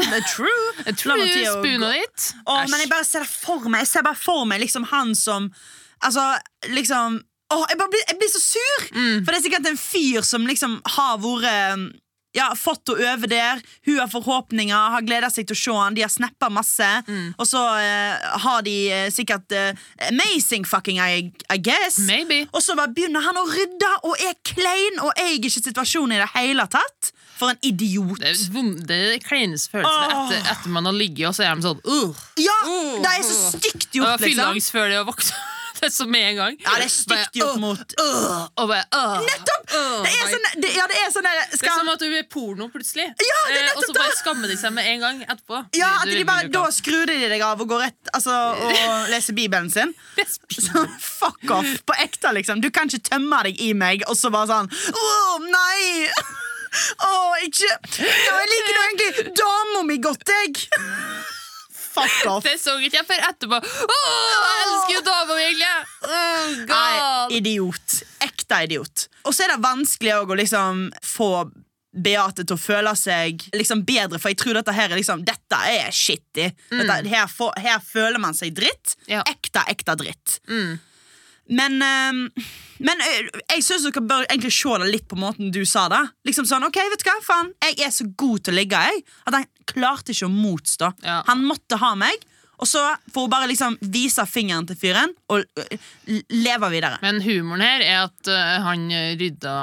Ja, 0.01 0.21
true. 0.33 0.61
Å 0.89 1.57
spuna 1.59 1.91
ditt. 1.93 2.29
Åh, 2.45 2.63
men 2.71 2.81
jeg 2.81 2.89
bare 2.89 3.05
ser 3.05 3.25
det 3.25 3.29
for 3.29 3.69
meg 3.69 3.85
Jeg 3.85 3.91
ser 3.91 4.07
bare 4.07 4.17
for 4.17 4.47
meg 4.49 4.63
liksom 4.63 4.87
han 4.89 5.13
som 5.17 5.51
Altså, 5.99 6.23
liksom 6.71 7.19
Åh, 7.49 7.65
jeg, 7.71 7.79
blir, 7.81 8.05
jeg 8.05 8.19
blir 8.19 8.31
så 8.33 8.43
sur! 8.43 8.85
Mm. 8.93 9.23
For 9.23 9.31
det 9.31 9.39
er 9.39 9.47
sikkert 9.47 9.71
en 9.71 9.81
fyr 9.81 10.25
som 10.27 10.45
liksom 10.49 10.77
har 10.97 11.17
vært 11.23 11.97
ja, 12.37 12.49
fått 12.57 12.91
å 12.93 12.95
øve 12.97 13.29
der. 13.29 13.61
Hun 13.87 13.99
har 13.99 14.09
forhåpninger, 14.11 14.93
har 14.93 15.05
gleda 15.05 15.31
seg 15.33 15.47
til 15.49 15.57
å 15.57 15.59
se 15.59 15.77
han. 15.77 15.97
De 15.97 16.03
har 16.05 16.11
snappa 16.13 16.49
masse. 16.53 16.87
Mm. 17.07 17.33
Og 17.37 17.47
så 17.49 17.61
uh, 17.61 18.27
har 18.45 18.65
de 18.65 18.75
uh, 18.93 19.05
sikkert 19.13 19.55
uh, 19.55 19.71
amazing 20.09 20.67
fucking, 20.67 21.01
I, 21.01 21.31
I 21.49 21.57
guess. 21.57 21.99
Maybe. 22.05 22.43
Og 22.53 22.63
så 22.65 22.77
bare 22.77 22.93
begynner 22.93 23.25
han 23.25 23.39
å 23.39 23.47
rydde 23.49 23.93
og 24.03 24.21
er 24.21 24.37
klein 24.45 25.01
og 25.01 25.13
eier 25.17 25.39
ikke 25.39 25.55
situasjonen 25.57 26.19
i 26.19 26.21
det 26.21 26.29
hele 26.35 26.67
tatt. 26.69 27.13
For 27.39 27.53
en 27.53 27.61
idiot. 27.63 28.19
Det 28.19 28.33
er, 28.35 28.73
det 28.83 28.95
er 29.15 29.21
kleineste 29.23 29.71
følelsen 29.71 30.11
oh. 30.11 30.25
etter, 30.27 30.49
etter 30.51 30.73
man 30.75 30.89
har 30.89 30.97
ligget, 30.97 31.29
og 31.29 31.37
så 31.37 31.47
er 31.47 31.55
de 31.55 31.63
sånn 31.63 31.79
uh, 31.87 32.25
Ja, 32.43 32.57
Åh. 32.67 32.97
det 32.99 33.13
er 33.13 33.23
så 33.23 33.37
stygt 33.55 33.95
gjort, 33.95 34.19
liksom. 34.19 34.25
Fylleangst 34.25 34.75
før 34.75 34.91
de 34.91 34.99
har 34.99 35.07
våkna. 35.07 35.45
Det 35.79 35.89
så 35.93 36.05
med 36.09 36.25
en 36.31 36.35
gang. 36.35 36.57
Ja, 36.63 36.75
det 36.79 36.87
er 36.87 36.91
stygt 36.93 37.37
gjort 37.39 37.59
mot 37.61 37.93
og 37.99 38.65
bare, 38.69 38.83
uh, 38.95 39.21
Nettopp! 39.23 39.69
uh, 39.73 40.01
Det 40.03 40.11
er 40.11 40.31
sånn, 40.33 40.47
det, 40.63 40.71
ja, 40.75 40.87
det 40.91 40.97
er 40.99 41.13
sånn 41.13 41.27
der, 41.27 41.39
Det 41.53 41.59
er 41.61 41.75
som 41.77 41.91
at 41.93 42.03
du 42.03 42.07
er 42.17 42.25
porno 42.31 42.67
plutselig. 42.73 43.05
Ja, 43.23 43.39
det 43.49 43.59
er 43.61 43.67
eh, 43.69 43.77
og 43.77 43.85
så 43.87 43.95
bare 43.95 44.17
skammer 44.17 44.51
de 44.51 44.57
seg 44.59 44.73
med 44.75 44.89
en 44.91 45.05
gang 45.05 45.21
etterpå. 45.23 45.61
Ja, 45.79 45.93
at 46.01 46.11
de 46.11 46.25
bare, 46.27 46.49
Da 46.53 46.65
skrur 46.75 47.07
de 47.09 47.17
deg 47.31 47.45
av 47.45 47.61
og 47.63 47.71
går 47.71 47.85
rett 47.87 48.11
Altså, 48.15 48.35
og 48.35 49.09
leser 49.13 49.37
Bibelen 49.37 49.71
sin. 49.73 49.93
Så, 50.59 50.83
fuck 50.99 51.51
off. 51.55 51.69
På 51.87 51.95
ekte, 52.03 52.33
liksom. 52.35 52.61
Du 52.63 52.69
kan 52.75 52.89
ikke 52.89 53.11
tømme 53.13 53.39
deg 53.47 53.61
i 53.63 53.71
meg, 53.77 54.03
og 54.09 54.17
så 54.19 54.31
bare 54.33 54.49
sånn 54.51 54.69
Å, 54.69 55.09
nei! 55.47 56.09
Å, 57.09 57.11
ikke 57.47 57.65
ja, 57.65 58.35
Jeg 58.37 58.49
liker 58.51 58.75
nå 58.75 58.85
egentlig 58.89 59.35
dama 59.39 59.83
mi 59.87 59.99
godt, 60.03 60.29
jeg. 60.29 60.67
Fuck 61.99 62.31
off. 62.31 62.43
Det 62.47 62.55
så 62.61 62.75
ikke 62.79 63.01
jeg 63.01 63.07
før 63.09 63.25
etterpå. 63.29 63.59
Åh, 63.59 64.27
jeg 64.33 64.65
elsker 64.65 64.93
jo 64.97 65.05
dama 65.07 65.37
mi, 65.37 65.47
egentlig! 65.47 65.71
Oh, 66.03 66.51
God. 66.59 66.75
Nei, 66.75 67.39
idiot. 67.39 67.97
Ekte 68.25 68.63
idiot. 68.67 69.07
Og 69.25 69.35
så 69.35 69.45
er 69.45 69.55
det 69.55 69.63
vanskelig 69.65 70.15
å 70.19 70.39
liksom 70.39 70.87
få 71.05 71.31
Beate 71.89 72.43
til 72.45 72.53
å 72.53 72.61
føle 72.61 72.91
seg 72.93 73.47
liksom 73.57 73.79
bedre, 73.81 74.19
for 74.21 74.29
jeg 74.29 74.37
tror 74.37 74.59
dette 74.59 74.73
her 74.77 74.91
er 74.91 74.99
liksom 74.99 75.23
Dette 75.25 75.57
er 75.71 75.89
shitty. 75.89 76.45
Dette, 76.69 76.99
her, 77.09 77.31
her 77.65 77.79
føler 77.81 78.21
man 78.21 78.37
seg 78.37 78.53
dritt. 78.53 78.93
Ja. 79.09 79.23
Ekte, 79.25 79.63
ekte 79.73 79.95
dritt. 79.97 80.37
Mm. 80.51 80.77
Men, 81.49 81.79
ehm, 81.81 82.23
men 82.85 83.03
jeg 83.03 83.63
syns 83.65 83.87
dere 83.87 84.05
bør 84.05 84.25
egentlig 84.27 84.53
se 84.55 84.75
det 84.81 84.89
litt 84.93 85.07
på 85.09 85.19
måten 85.19 85.53
du 85.53 85.61
sa 85.67 85.87
det. 85.91 86.01
Liksom 86.29 86.47
sånn, 86.49 86.67
ok, 86.69 86.81
vet 86.93 87.03
du 87.03 87.09
hva, 87.09 87.19
faen 87.25 87.53
Jeg 87.65 87.79
er 87.87 87.93
så 87.93 88.07
god 88.15 88.45
til 88.45 88.55
å 88.55 88.59
ligge, 88.59 88.81
jeg, 88.89 89.05
at 89.25 89.39
han 89.39 89.47
klarte 89.69 90.13
ikke 90.13 90.29
å 90.29 90.33
motstå. 90.33 90.93
Ja. 91.05 91.21
Han 91.29 91.47
måtte 91.47 91.79
ha 91.81 91.95
meg. 91.99 92.27
Og 92.59 92.67
så 92.67 92.81
får 93.13 93.23
hun 93.23 93.31
bare 93.31 93.47
liksom 93.47 93.77
vise 93.93 94.25
fingeren 94.27 94.65
til 94.67 94.75
fyren 94.79 95.13
og 95.31 95.45
leve 96.27 96.69
videre. 96.73 96.97
Men 97.03 97.21
humoren 97.23 97.63
her 97.63 97.83
er 97.85 97.99
at 98.01 98.31
uh, 98.31 98.57
han 98.65 98.83
rydda 99.19 99.53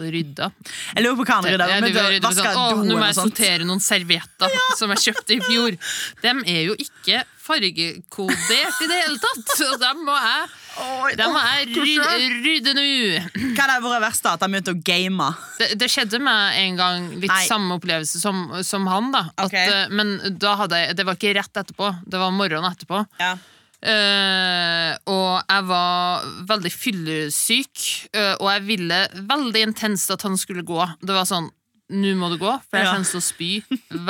rydda. 0.00 0.48
Jeg 0.96 1.04
lurer 1.04 1.20
på 1.20 1.26
hva 1.28 1.36
han 1.38 1.46
rydda. 1.46 1.68
Ja, 1.70 1.78
å 1.78 2.08
rydda 2.16 2.32
sånn, 2.34 2.50
Å, 2.50 2.64
Nå 2.88 2.98
må 2.98 3.06
jeg 3.06 3.18
sortere 3.20 3.68
noen 3.68 3.82
servietter 3.84 4.58
som 4.80 4.90
jeg 4.96 5.04
kjøpte 5.06 5.36
i 5.36 5.40
fjor. 5.46 5.78
Dem 6.26 6.42
er 6.42 6.64
jo 6.72 6.74
ikke 6.82 7.22
fargekodert 7.50 8.80
i 8.84 8.88
det 8.90 8.98
hele 9.02 9.20
tatt. 9.20 9.52
Så 9.58 9.68
dem 9.82 10.02
må 10.06 10.14
jeg, 10.14 10.48
dem 11.18 11.34
må 11.34 11.42
jeg 11.44 11.68
rydde, 11.74 12.16
rydde 12.46 12.74
nå. 12.78 12.86
Hva 13.58 13.66
det 13.68 13.78
vært 13.84 14.04
verste? 14.06 14.32
At 14.36 14.44
han 14.46 14.54
begynte 14.54 14.76
å 14.76 14.80
game? 14.86 15.30
Det, 15.58 15.72
det 15.82 15.90
skjedde 15.92 16.22
meg 16.22 16.60
en 16.64 16.80
gang 16.80 17.08
litt 17.18 17.30
Nei. 17.32 17.44
samme 17.50 17.76
opplevelse 17.80 18.22
som, 18.22 18.46
som 18.66 18.86
han. 18.90 19.10
da 19.14 19.26
at, 19.34 19.48
Ok. 19.50 19.56
eh, 19.60 19.86
Men 19.90 20.16
da 20.40 20.56
hadde 20.62 20.78
jeg, 20.80 20.96
det 21.00 21.08
var 21.08 21.18
ikke 21.18 21.34
rett 21.36 21.64
etterpå, 21.64 21.90
det 22.06 22.20
var 22.22 22.34
morgenen 22.34 22.70
etterpå. 22.70 23.04
Ja. 23.20 23.34
Uh, 23.80 24.92
og 25.08 25.38
jeg 25.48 25.64
var 25.70 26.26
veldig 26.50 26.72
fyllesyk, 26.74 27.84
uh, 28.12 28.34
og 28.36 28.50
jeg 28.52 28.64
ville 28.66 28.98
veldig 29.30 29.62
intenst 29.70 30.12
at 30.12 30.26
han 30.26 30.36
skulle 30.36 30.64
gå. 30.68 30.82
Det 31.00 31.16
var 31.16 31.24
sånn 31.28 31.48
Nå 31.90 32.12
må 32.18 32.28
du 32.30 32.36
gå, 32.38 32.52
for 32.70 32.78
jeg 32.78 32.86
kommer 32.86 33.08
til 33.08 33.18
å 33.18 33.24
spy 33.24 33.50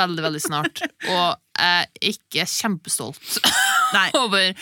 veldig 0.00 0.24
veldig 0.26 0.42
snart. 0.44 0.82
Og 1.08 1.28
jeg 1.60 1.86
er 1.86 2.10
ikke 2.12 2.46
kjempestolt 2.48 3.40
over 4.22 4.52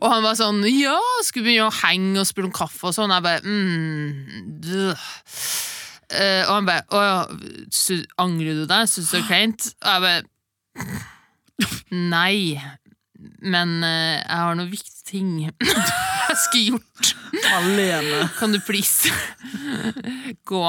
Og 0.00 0.06
han 0.10 0.24
var 0.24 0.34
sånn 0.38 0.62
Ja, 0.72 0.96
skulle 1.22 1.46
begynne 1.46 1.68
å 1.68 1.76
henge 1.84 2.22
og 2.22 2.26
spille 2.26 2.48
om 2.48 2.54
kaffe 2.56 2.88
og 2.90 2.96
sånn. 2.96 3.14
Jeg 3.14 3.26
bare 3.26 3.42
mm. 3.44 4.88
Eh, 6.08 6.42
og 6.48 6.54
han 6.54 6.68
bare 6.68 6.86
Å 6.88 7.04
ja, 7.04 7.18
angrer 8.24 8.62
du 8.62 8.64
deg? 8.64 8.88
Syns 8.88 9.10
du 9.10 9.18
det 9.18 9.22
er 9.22 9.28
kleint? 9.28 9.68
Og 9.84 9.90
jeg 9.92 10.04
bare 10.06 10.22
Nei. 12.14 12.56
Men 13.42 13.76
eh, 13.86 14.18
jeg 14.24 14.38
har 14.42 14.54
noen 14.58 14.70
viktige 14.72 15.04
ting 15.08 15.28
jeg 15.46 16.38
skulle 16.42 16.64
gjort. 16.74 17.14
Alene. 17.58 18.26
Kan 18.38 18.52
du 18.52 18.58
please 18.66 19.08
gå? 20.48 20.64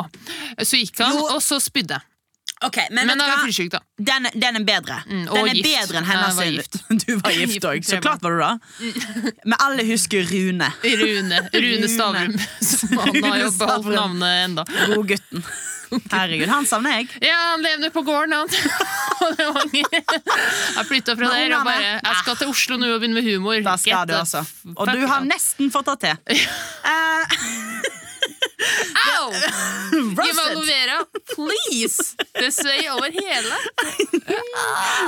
Så 0.64 0.80
gikk 0.80 1.00
han, 1.04 1.16
Jo. 1.18 1.26
og 1.36 1.42
så 1.44 1.58
spydde 1.64 1.98
jeg. 1.98 2.06
Ok, 2.68 2.76
Men, 2.92 3.08
Men 3.08 3.08
vet 3.08 3.14
jeg 3.14 3.16
du 3.16 3.22
var 3.24 3.30
hva? 3.32 3.44
fyllesyk, 3.48 3.70
da. 3.72 3.80
Den, 4.04 4.26
den 4.44 4.58
er 4.60 4.64
bedre. 4.68 4.96
Mm, 5.08 5.22
og 5.32 5.38
den 5.38 5.48
er 5.48 5.54
gift. 5.56 5.68
bedre 5.70 6.00
enn 6.02 6.10
Jeg 6.10 6.12
hennes. 6.12 6.36
var 6.36 6.44
sin. 6.44 7.00
Du 7.06 7.12
var 7.22 7.32
gift 7.38 7.54
Gift 7.56 7.68
òg. 7.70 7.86
Så 7.88 7.92
tre 7.96 8.02
klart 8.04 8.26
var 8.26 8.36
du 8.36 8.42
det. 8.44 9.32
Men 9.46 9.56
alle 9.64 9.86
husker 9.88 10.28
Rune. 10.28 10.68
Rune, 10.84 11.40
Rune 11.56 11.88
Stavrum. 11.94 12.36
Som 12.60 12.98
han 12.98 13.00
har 13.00 13.16
Rune 13.16 13.32
beholdt 13.32 13.56
Stavrum. 13.56 13.96
navnet 13.96 14.44
enda. 14.50 14.66
Godgutten. 14.92 15.46
Herregud, 15.90 16.50
han 16.52 16.68
savner 16.70 17.00
jeg. 17.00 17.08
Ja, 17.26 17.38
han 17.54 17.64
levde 17.66 17.90
på 17.94 18.04
gården, 18.06 18.34
han. 18.34 18.50
Jeg 20.80 20.86
flytta 20.88 21.16
fra 21.18 21.30
der 21.34 21.56
og 21.58 21.66
bare 21.68 21.88
Jeg 21.98 22.16
skal 22.22 22.38
til 22.40 22.52
Oslo 22.54 22.78
nå 22.80 22.92
og 22.94 23.02
begynne 23.02 23.18
med 23.20 23.26
humor. 23.28 23.58
Da 23.66 23.76
skal 23.82 23.92
Get 23.96 24.12
du, 24.12 24.14
the 24.14 24.20
altså. 24.22 24.44
Og 24.76 24.94
du 24.94 25.02
har 25.10 25.26
nesten 25.26 25.72
fått 25.74 25.90
det 25.92 25.98
til. 26.06 26.46
Eh, 26.88 27.26
Au! 29.20 29.28
Aloe 30.50 31.06
please! 31.34 32.16
Det 32.34 32.52
svei 32.54 32.90
over 32.92 33.12
hele. 33.14 33.56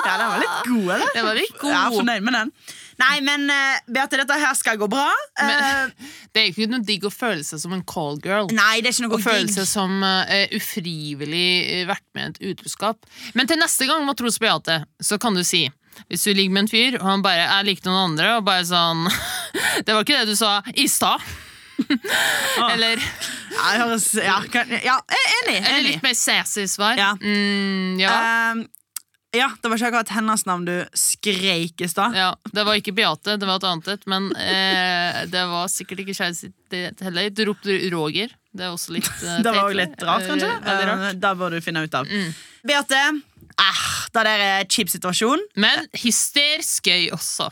Ja, 0.05 0.17
den 0.17 0.27
var 0.27 0.39
litt 0.43 0.61
god, 0.67 0.87
eller? 0.95 1.09
Den 1.15 1.25
var 1.27 1.35
litt 1.39 1.57
god. 1.57 1.71
Jeg 1.71 1.81
er 1.81 1.97
fornøyd 1.97 2.27
med 2.27 2.37
den. 2.39 2.53
Nei, 3.01 3.17
men 3.25 3.43
uh, 3.49 3.79
Beate, 3.91 4.19
dette 4.21 4.37
her 4.41 4.53
skal 4.57 4.77
gå 4.81 4.87
bra. 4.91 5.07
Uh, 5.39 5.47
Men- 5.49 5.91
Det 6.31 6.41
er 6.45 6.49
ikke 6.53 6.69
noe 6.71 6.85
digg 6.87 7.03
å 7.03 7.11
føle 7.11 7.43
seg 7.43 7.59
som 7.63 7.73
en 7.75 7.81
call 7.89 8.19
girl. 8.23 8.47
nei, 8.55 8.77
det 8.79 8.91
er 8.91 8.95
ikke 8.95 9.07
noe 9.09 9.17
Å 9.19 9.23
føle 9.25 9.51
seg 9.51 9.67
som 9.67 9.97
uh, 10.05 10.31
ufrivillig 10.55 11.49
eh, 11.81 11.83
vært 11.89 12.05
med 12.15 12.23
i 12.23 12.51
et 12.51 12.55
utroskap. 12.55 13.03
Men 13.35 13.49
til 13.49 13.59
neste 13.59 13.87
gang, 13.89 14.05
Matros 14.07 14.39
Beate, 14.39 14.83
så 15.03 15.17
kan 15.21 15.35
du 15.35 15.43
si 15.47 15.65
Hvis 16.07 16.23
du 16.23 16.31
ligger 16.33 16.53
med 16.55 16.63
en 16.67 16.71
fyr, 16.71 16.95
og 17.01 17.07
han 17.09 17.21
bare 17.25 17.43
er 17.59 17.65
lik 17.67 17.81
noen 17.85 18.13
andre, 18.13 18.37
og 18.39 18.45
bare 18.47 18.63
sånn 18.69 19.03
Det 19.85 19.91
var 19.91 20.05
ikke 20.05 20.21
det 20.21 20.31
du 20.31 20.37
sa 20.39 20.53
i 20.79 20.87
stad. 20.87 21.19
Eller, 22.71 23.01
Ja, 23.51 23.71
høres, 23.81 24.05
ja, 24.15 24.37
kan, 24.51 24.69
ja, 24.71 24.95
er 25.11 25.23
enig. 25.41 25.57
eller 25.57 25.77
enig. 25.79 25.89
litt 25.95 26.03
mer 26.05 26.13
sassy 26.17 26.63
svar. 26.71 26.95
Ja. 26.99 27.11
Mm, 27.19 27.97
ja. 27.99 28.13
Eh, 28.55 28.61
Ja, 29.31 29.47
Det 29.61 29.69
var 29.71 29.77
ikke 29.79 29.87
akkurat 29.91 30.11
hennes 30.11 30.43
navn 30.45 30.65
du 30.67 30.73
skreik 30.97 31.79
i 31.81 31.87
stad. 31.87 32.15
Ja, 32.17 32.33
Det 32.51 32.65
var 32.67 32.75
ikke 32.79 32.93
Beate, 32.95 33.37
det 33.39 33.47
var 33.47 33.61
et 33.61 33.67
annet 33.69 33.87
et, 33.93 34.05
men 34.11 34.29
eh, 34.35 35.21
det 35.33 35.43
var 35.47 35.71
sikkert 35.71 36.03
ikke 36.03 36.15
kjæresten 36.17 36.51
sitt 36.51 37.03
heller. 37.05 37.29
Du 37.31 37.45
ropte 37.47 37.77
Roger. 37.93 38.33
Det 38.51 38.67
er 38.67 38.73
også 38.75 38.95
litt 38.97 39.07
eh, 39.07 39.39
Det 39.45 39.53
var 39.55 39.63
også 39.69 39.79
litt 39.79 40.03
rart, 40.07 40.27
kanskje. 40.27 40.51
Eh, 40.51 40.85
rart. 40.91 41.05
Eh, 41.13 41.19
Da 41.23 41.33
bør 41.39 41.55
du 41.55 41.61
finne 41.63 41.85
ut 41.87 41.95
av. 41.95 42.11
Mm. 42.11 42.33
Beate, 42.67 43.01
eh, 43.55 43.83
det 44.11 44.25
der 44.27 44.45
er 44.49 44.67
kjip 44.67 44.91
situasjon. 44.91 45.47
Men 45.55 45.87
hysterisk 46.03 46.91
gøy 46.91 47.07
også. 47.15 47.51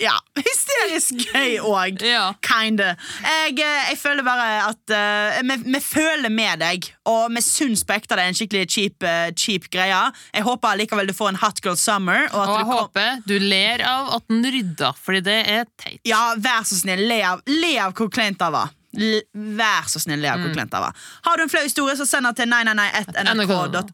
Ja. 0.00 0.14
Hysterisk 0.38 1.26
gøy 1.28 1.58
òg. 1.60 2.00
Ja. 2.04 2.32
Kinda. 2.44 2.94
Jeg, 3.20 3.56
eh, 3.60 3.90
jeg, 3.90 3.98
føler 4.00 4.24
bare 4.26 4.46
at 4.70 4.94
uh, 4.94 5.40
vi, 5.44 5.58
vi, 5.66 5.80
føler 5.84 6.32
med 6.32 6.62
deg, 6.64 6.88
og 7.10 7.26
vi 7.34 7.42
syns 7.44 7.84
på 7.86 7.96
ekte 7.98 8.16
det 8.16 8.24
er 8.24 8.32
en 8.32 8.38
skikkelig 8.38 8.64
cheap, 8.72 9.04
uh, 9.04 9.28
cheap 9.36 9.68
greie. 9.72 10.00
Jeg 10.34 10.46
håper 10.46 10.78
likevel 10.80 11.10
du 11.10 11.14
får 11.16 11.34
en 11.34 11.40
Hot 11.42 11.60
Girl 11.64 11.76
Summer. 11.80 12.28
Og, 12.32 12.40
og 12.40 12.54
jeg 12.54 12.64
du 12.64 12.72
håper 12.72 13.20
du 13.28 13.36
ler 13.42 13.84
av 13.88 14.14
at 14.18 14.26
den 14.32 14.46
rydder, 14.56 14.96
fordi 15.04 15.20
det 15.28 15.40
er 15.52 15.68
teit. 15.80 16.00
Ja, 16.08 16.32
vær 16.40 16.64
så 16.68 16.80
snill, 16.80 17.04
le 17.10 17.20
av, 17.34 17.44
le 17.50 17.76
av 17.84 17.94
hvor 17.98 18.10
kleint 18.12 18.40
det 18.40 18.50
var. 18.56 18.72
L 18.94 19.20
vær 19.58 19.88
så 19.90 20.00
snill, 20.02 20.22
le 20.22 20.30
av 20.30 20.40
hvor 20.40 20.52
mm. 20.52 20.56
kleint 20.56 20.72
det 20.72 20.80
var. 20.80 21.06
Har 21.28 21.36
du 21.36 21.44
en 21.44 21.52
flau 21.52 21.64
historie, 21.64 21.96
så 21.98 22.06
send 22.08 22.30
den 22.30 22.40
til 22.40 22.50
991nrk.no. 22.50 23.84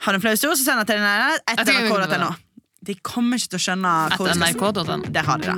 Har 0.00 0.12
du 0.12 0.18
en 0.18 0.22
flau 0.24 0.32
historie, 0.32 0.56
så 0.58 0.64
send 0.66 0.82
den 0.82 0.88
til 0.90 1.02
991nrk.no. 1.04 2.32
De 2.80 2.94
kommer 3.04 3.36
ikke 3.36 3.50
til 3.52 3.58
å 3.58 3.60
skjønne 3.60 3.90
Etter 4.14 4.38
nrk.no. 4.40 4.94
Det 5.12 5.22
har 5.26 5.40
de 5.40 5.50
da. 5.50 5.56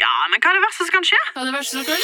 Ja, 0.00 0.14
men 0.32 0.40
hva 0.42 0.50
er 0.50 0.56
det 0.58 0.62
verste 0.64 0.82
som 0.82 0.94
kan 0.96 1.06
skje? 1.06 1.20
Hva 1.30 1.44
er 1.44 1.46
det 1.46 1.54
verste 1.54 1.74
som 1.78 1.84
kan 1.86 1.98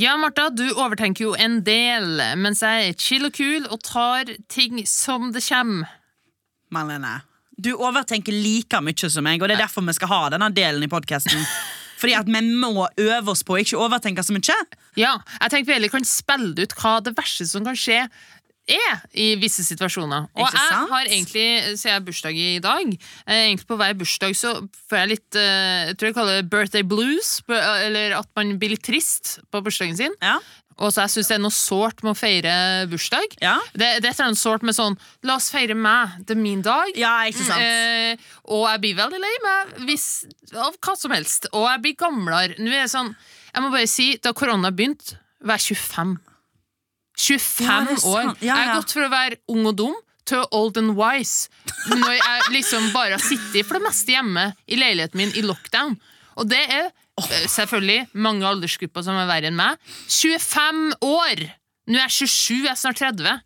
Ja, 0.00 0.14
Martha, 0.16 0.46
du 0.54 0.70
overtenker 0.70 1.24
jo 1.26 1.32
en 1.34 1.64
del, 1.66 2.22
mens 2.38 2.62
jeg 2.62 2.92
er 2.92 2.94
chill 2.96 3.26
og 3.26 3.34
kul 3.36 3.66
og 3.66 3.82
tar 3.84 4.30
ting 4.48 4.86
som 4.86 5.32
det 5.34 5.42
kommer. 5.48 5.90
Malene, 6.70 7.26
du 7.58 7.74
overtenker 7.74 8.32
like 8.32 8.80
mye 8.86 9.10
som 9.10 9.26
meg, 9.26 9.42
og 9.42 9.50
det 9.50 9.58
er 9.58 9.66
derfor 9.66 9.82
vi 9.84 9.98
skal 9.98 10.08
ha 10.14 10.22
denne 10.36 10.54
delen 10.54 10.86
i 10.86 10.92
podkasten. 10.94 11.42
Fordi 12.00 12.16
at 12.16 12.28
vi 12.30 12.42
må 12.56 12.88
øve 12.88 13.32
oss 13.34 13.44
på 13.46 13.56
å 13.56 13.62
ikke 13.62 13.80
overtenke 13.80 14.24
så 14.24 14.34
mye. 14.36 14.58
Ja, 14.98 15.18
jeg 15.36 15.52
tenker 15.52 15.70
vi 15.70 15.78
heller 15.78 15.92
kan 15.92 16.06
spille 16.08 16.54
ut 16.56 16.76
hva 16.80 16.98
det 17.04 17.16
verste 17.18 17.46
som 17.48 17.66
kan 17.66 17.78
skje 17.78 18.04
er 18.70 19.00
i 19.18 19.32
visse 19.40 19.64
situasjoner. 19.66 20.28
Og 20.36 20.54
jeg 20.54 20.80
har 20.92 21.08
egentlig, 21.08 21.46
siden 21.74 21.88
jeg 21.88 21.96
har 21.96 22.04
bursdag 22.06 22.38
i 22.38 22.60
dag, 22.62 22.92
eh, 23.26 23.40
egentlig 23.48 23.66
på 23.66 23.78
hver 23.80 23.96
bursdag 23.98 24.36
så 24.38 24.52
får 24.90 25.00
jeg 25.00 25.10
litt 25.14 25.38
eh, 25.38 25.90
Jeg 25.90 25.98
tror 25.98 26.10
jeg 26.10 26.16
kaller 26.18 26.40
det 26.40 26.50
birthday 26.52 26.86
blues, 26.86 27.32
eller 27.48 28.16
at 28.20 28.30
man 28.38 28.54
blir 28.60 28.74
litt 28.76 28.84
trist 28.86 29.38
på 29.50 29.62
bursdagen 29.64 29.98
sin. 29.98 30.14
Ja, 30.22 30.38
Og 30.80 30.88
så 30.94 31.02
jeg 31.04 31.12
syns 31.12 31.28
det 31.28 31.34
er 31.36 31.42
noe 31.44 31.52
sårt 31.52 31.98
med 32.02 32.14
å 32.14 32.16
feire 32.18 32.52
bursdag. 32.88 33.34
ja. 33.44 33.58
Det, 33.74 33.88
det 34.00 34.08
er 34.08 34.12
et 34.14 34.14
eller 34.14 34.30
annet 34.30 34.40
sårt 34.40 34.62
med 34.64 34.74
sånn 34.76 34.96
La 35.28 35.34
oss 35.36 35.50
feire 35.52 35.74
meg, 35.76 36.14
det 36.24 36.32
er 36.36 36.40
min 36.40 36.62
dag. 36.64 36.88
ja 36.96 37.12
ikke 37.28 37.44
sant? 37.44 37.60
Eh, 37.60 38.16
og 38.48 38.64
jeg 38.70 38.80
blir 38.86 38.96
veldig 39.02 39.20
lei 39.20 39.34
meg 39.44 39.74
hvis, 39.90 40.06
av 40.56 40.78
hva 40.80 40.94
som 40.96 41.12
helst. 41.12 41.50
Og 41.52 41.66
jeg 41.68 41.82
blir 41.84 41.98
gamlere. 42.00 42.56
Nå 42.58 42.72
er 42.72 42.82
jeg 42.86 42.92
sånn 42.94 43.12
Jeg 43.52 43.62
må 43.64 43.70
bare 43.74 43.90
si, 43.90 44.08
da 44.24 44.32
korona 44.32 44.70
begynte, 44.72 45.18
var 45.44 45.60
jeg 45.60 45.76
25. 45.76 46.16
25 47.20 47.66
Ja, 47.66 47.96
år. 48.08 48.30
Jeg 48.40 48.54
har 48.56 48.74
gått 48.78 48.94
for 48.94 49.04
å 49.04 49.10
være 49.12 49.36
ung 49.52 49.66
og 49.68 49.76
dum 49.76 49.96
til 50.30 50.44
old 50.54 50.78
and 50.78 50.94
wise. 50.96 51.50
Når 51.90 52.14
jeg 52.16 52.52
liksom 52.54 52.88
bare 52.94 53.16
har 53.18 53.24
sittet 53.24 53.66
for 53.66 53.76
det 53.76 53.84
meste 53.88 54.14
hjemme 54.14 54.50
i 54.70 54.78
leiligheten 54.78 55.18
min 55.20 55.32
i 55.36 55.42
lockdown. 55.44 55.96
Og 56.40 56.48
det 56.48 56.62
er 56.72 56.88
selvfølgelig 57.22 58.08
mange 58.14 58.46
aldersgrupper 58.48 59.04
som 59.06 59.18
er 59.20 59.28
verre 59.30 59.50
enn 59.50 59.58
meg. 59.58 59.78
25 60.08 60.98
år! 61.06 61.46
Nå 61.90 61.98
er 61.98 62.06
jeg 62.06 62.28
27, 62.28 62.58
jeg 62.64 62.72
er 62.72 62.78
snart 62.78 63.00
30. 63.00 63.40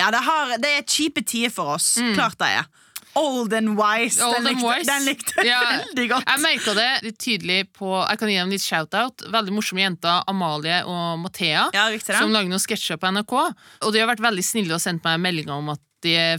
Ja, 0.00 0.10
det, 0.14 0.20
har, 0.24 0.54
det 0.62 0.70
er 0.78 0.86
kjipe 0.88 1.24
tider 1.26 1.52
for 1.52 1.74
oss. 1.76 1.92
Klart 2.16 2.38
det 2.40 2.54
er. 2.60 2.70
Old 3.18 3.52
and 3.52 3.74
wise. 3.74 4.22
Mm. 4.22 4.28
Old 4.28 4.36
den, 4.36 4.46
likte, 4.46 4.68
wise. 4.68 4.86
den 4.86 5.04
likte 5.08 5.44
Ja, 5.46 5.60
veldig 5.82 6.06
godt. 6.12 6.28
Jeg 6.30 6.42
merka 6.44 6.74
det 6.78 6.88
litt 7.08 7.18
tydelig 7.18 7.58
på 7.74 7.90
Jeg 7.98 8.20
kan 8.20 8.30
gi 8.30 8.38
dem 8.38 8.54
litt 8.54 8.64
shout-out. 8.64 9.26
Veldig 9.34 9.54
morsomme 9.56 9.82
jenter, 9.82 10.22
Amalie 10.30 10.80
og 10.86 11.18
Mathea, 11.24 11.66
Ja, 11.74 11.88
som 12.06 12.30
lager 12.30 12.50
noen 12.52 12.62
sketsjer 12.62 13.00
på 13.02 13.10
NRK. 13.10 13.34
Og 13.82 13.94
de 13.94 14.02
har 14.02 14.10
vært 14.10 14.22
veldig 14.24 14.46
snille 14.46 14.76
og 14.76 14.82
sendt 14.82 15.04
meg 15.06 15.18
meldinger 15.22 15.58
om 15.58 15.72
at 15.74 15.82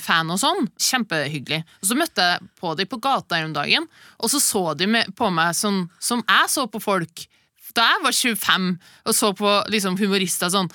fan 0.02 0.32
og 0.34 0.40
sånn. 0.42 0.70
Kjempehyggelig. 0.80 1.62
Og 1.82 1.92
så 1.92 1.98
møtte 1.98 2.30
jeg 2.32 2.50
på 2.62 2.74
dem 2.80 2.90
på 2.90 3.02
gata 3.02 3.38
her 3.38 3.50
om 3.50 3.54
dagen, 3.56 3.86
og 4.18 4.32
så 4.32 4.42
så 4.42 4.64
de 4.78 4.90
på 5.18 5.30
meg 5.34 5.54
sånn 5.58 5.86
som 6.00 6.24
jeg 6.26 6.50
så 6.50 6.66
på 6.72 6.82
folk. 6.82 7.28
Da 7.76 7.86
jeg 7.88 8.04
var 8.04 8.12
25 8.12 8.66
og 9.08 9.16
så 9.16 9.32
på 9.38 9.52
liksom, 9.72 9.98
humorister 10.00 10.52
sånn 10.52 10.68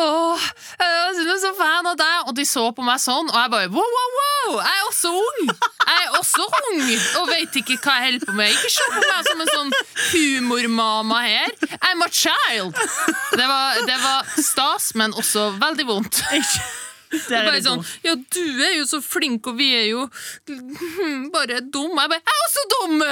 Åh, 0.00 0.44
jeg 0.80 1.26
er 1.26 1.40
så 1.42 1.50
fan 1.58 1.88
av 1.90 1.98
deg! 1.98 2.28
Og 2.30 2.36
de 2.38 2.46
så 2.48 2.62
på 2.72 2.84
meg 2.86 3.00
sånn, 3.02 3.28
og 3.28 3.36
jeg 3.36 3.52
bare 3.52 3.70
wow, 3.74 3.94
wow, 3.96 4.12
wow! 4.18 4.58
Jeg 4.62 4.78
er 4.78 4.86
også 4.86 5.12
ung! 5.18 5.50
Jeg 5.90 6.04
er 6.04 6.18
også 6.20 6.46
ung 6.60 6.84
og 7.20 7.32
vet 7.32 7.58
ikke 7.60 7.76
hva 7.82 7.96
jeg 7.98 8.06
holder 8.06 8.28
på 8.28 8.36
med. 8.38 8.54
Ikke 8.54 8.70
se 8.72 8.86
på 8.94 9.02
meg 9.02 9.26
som 9.26 9.42
en 9.42 9.50
sånn 9.50 9.74
humormama 10.12 11.24
her. 11.26 11.56
I'm 11.90 12.06
a 12.06 12.10
child! 12.12 12.78
Det 13.34 13.48
var, 13.50 13.82
det 13.90 13.98
var 14.04 14.30
stas, 14.38 14.92
men 14.94 15.16
også 15.18 15.50
veldig 15.58 15.90
vondt. 15.90 16.22
Der 17.10 17.42
er 17.42 17.56
det 17.56 17.64
sånn, 17.66 17.82
ja, 18.06 18.14
du 18.14 18.44
er 18.62 18.76
jo 18.78 18.84
så 18.86 19.00
flink, 19.02 19.48
og 19.50 19.56
vi 19.58 19.70
er 19.74 19.88
jo 19.90 20.04
bare 21.36 21.60
dumme. 21.60 22.04
Jeg 22.04 22.12
bare, 22.12 22.20
jeg 22.22 22.36
er 22.36 22.44
også 22.46 22.66
dum! 22.76 23.02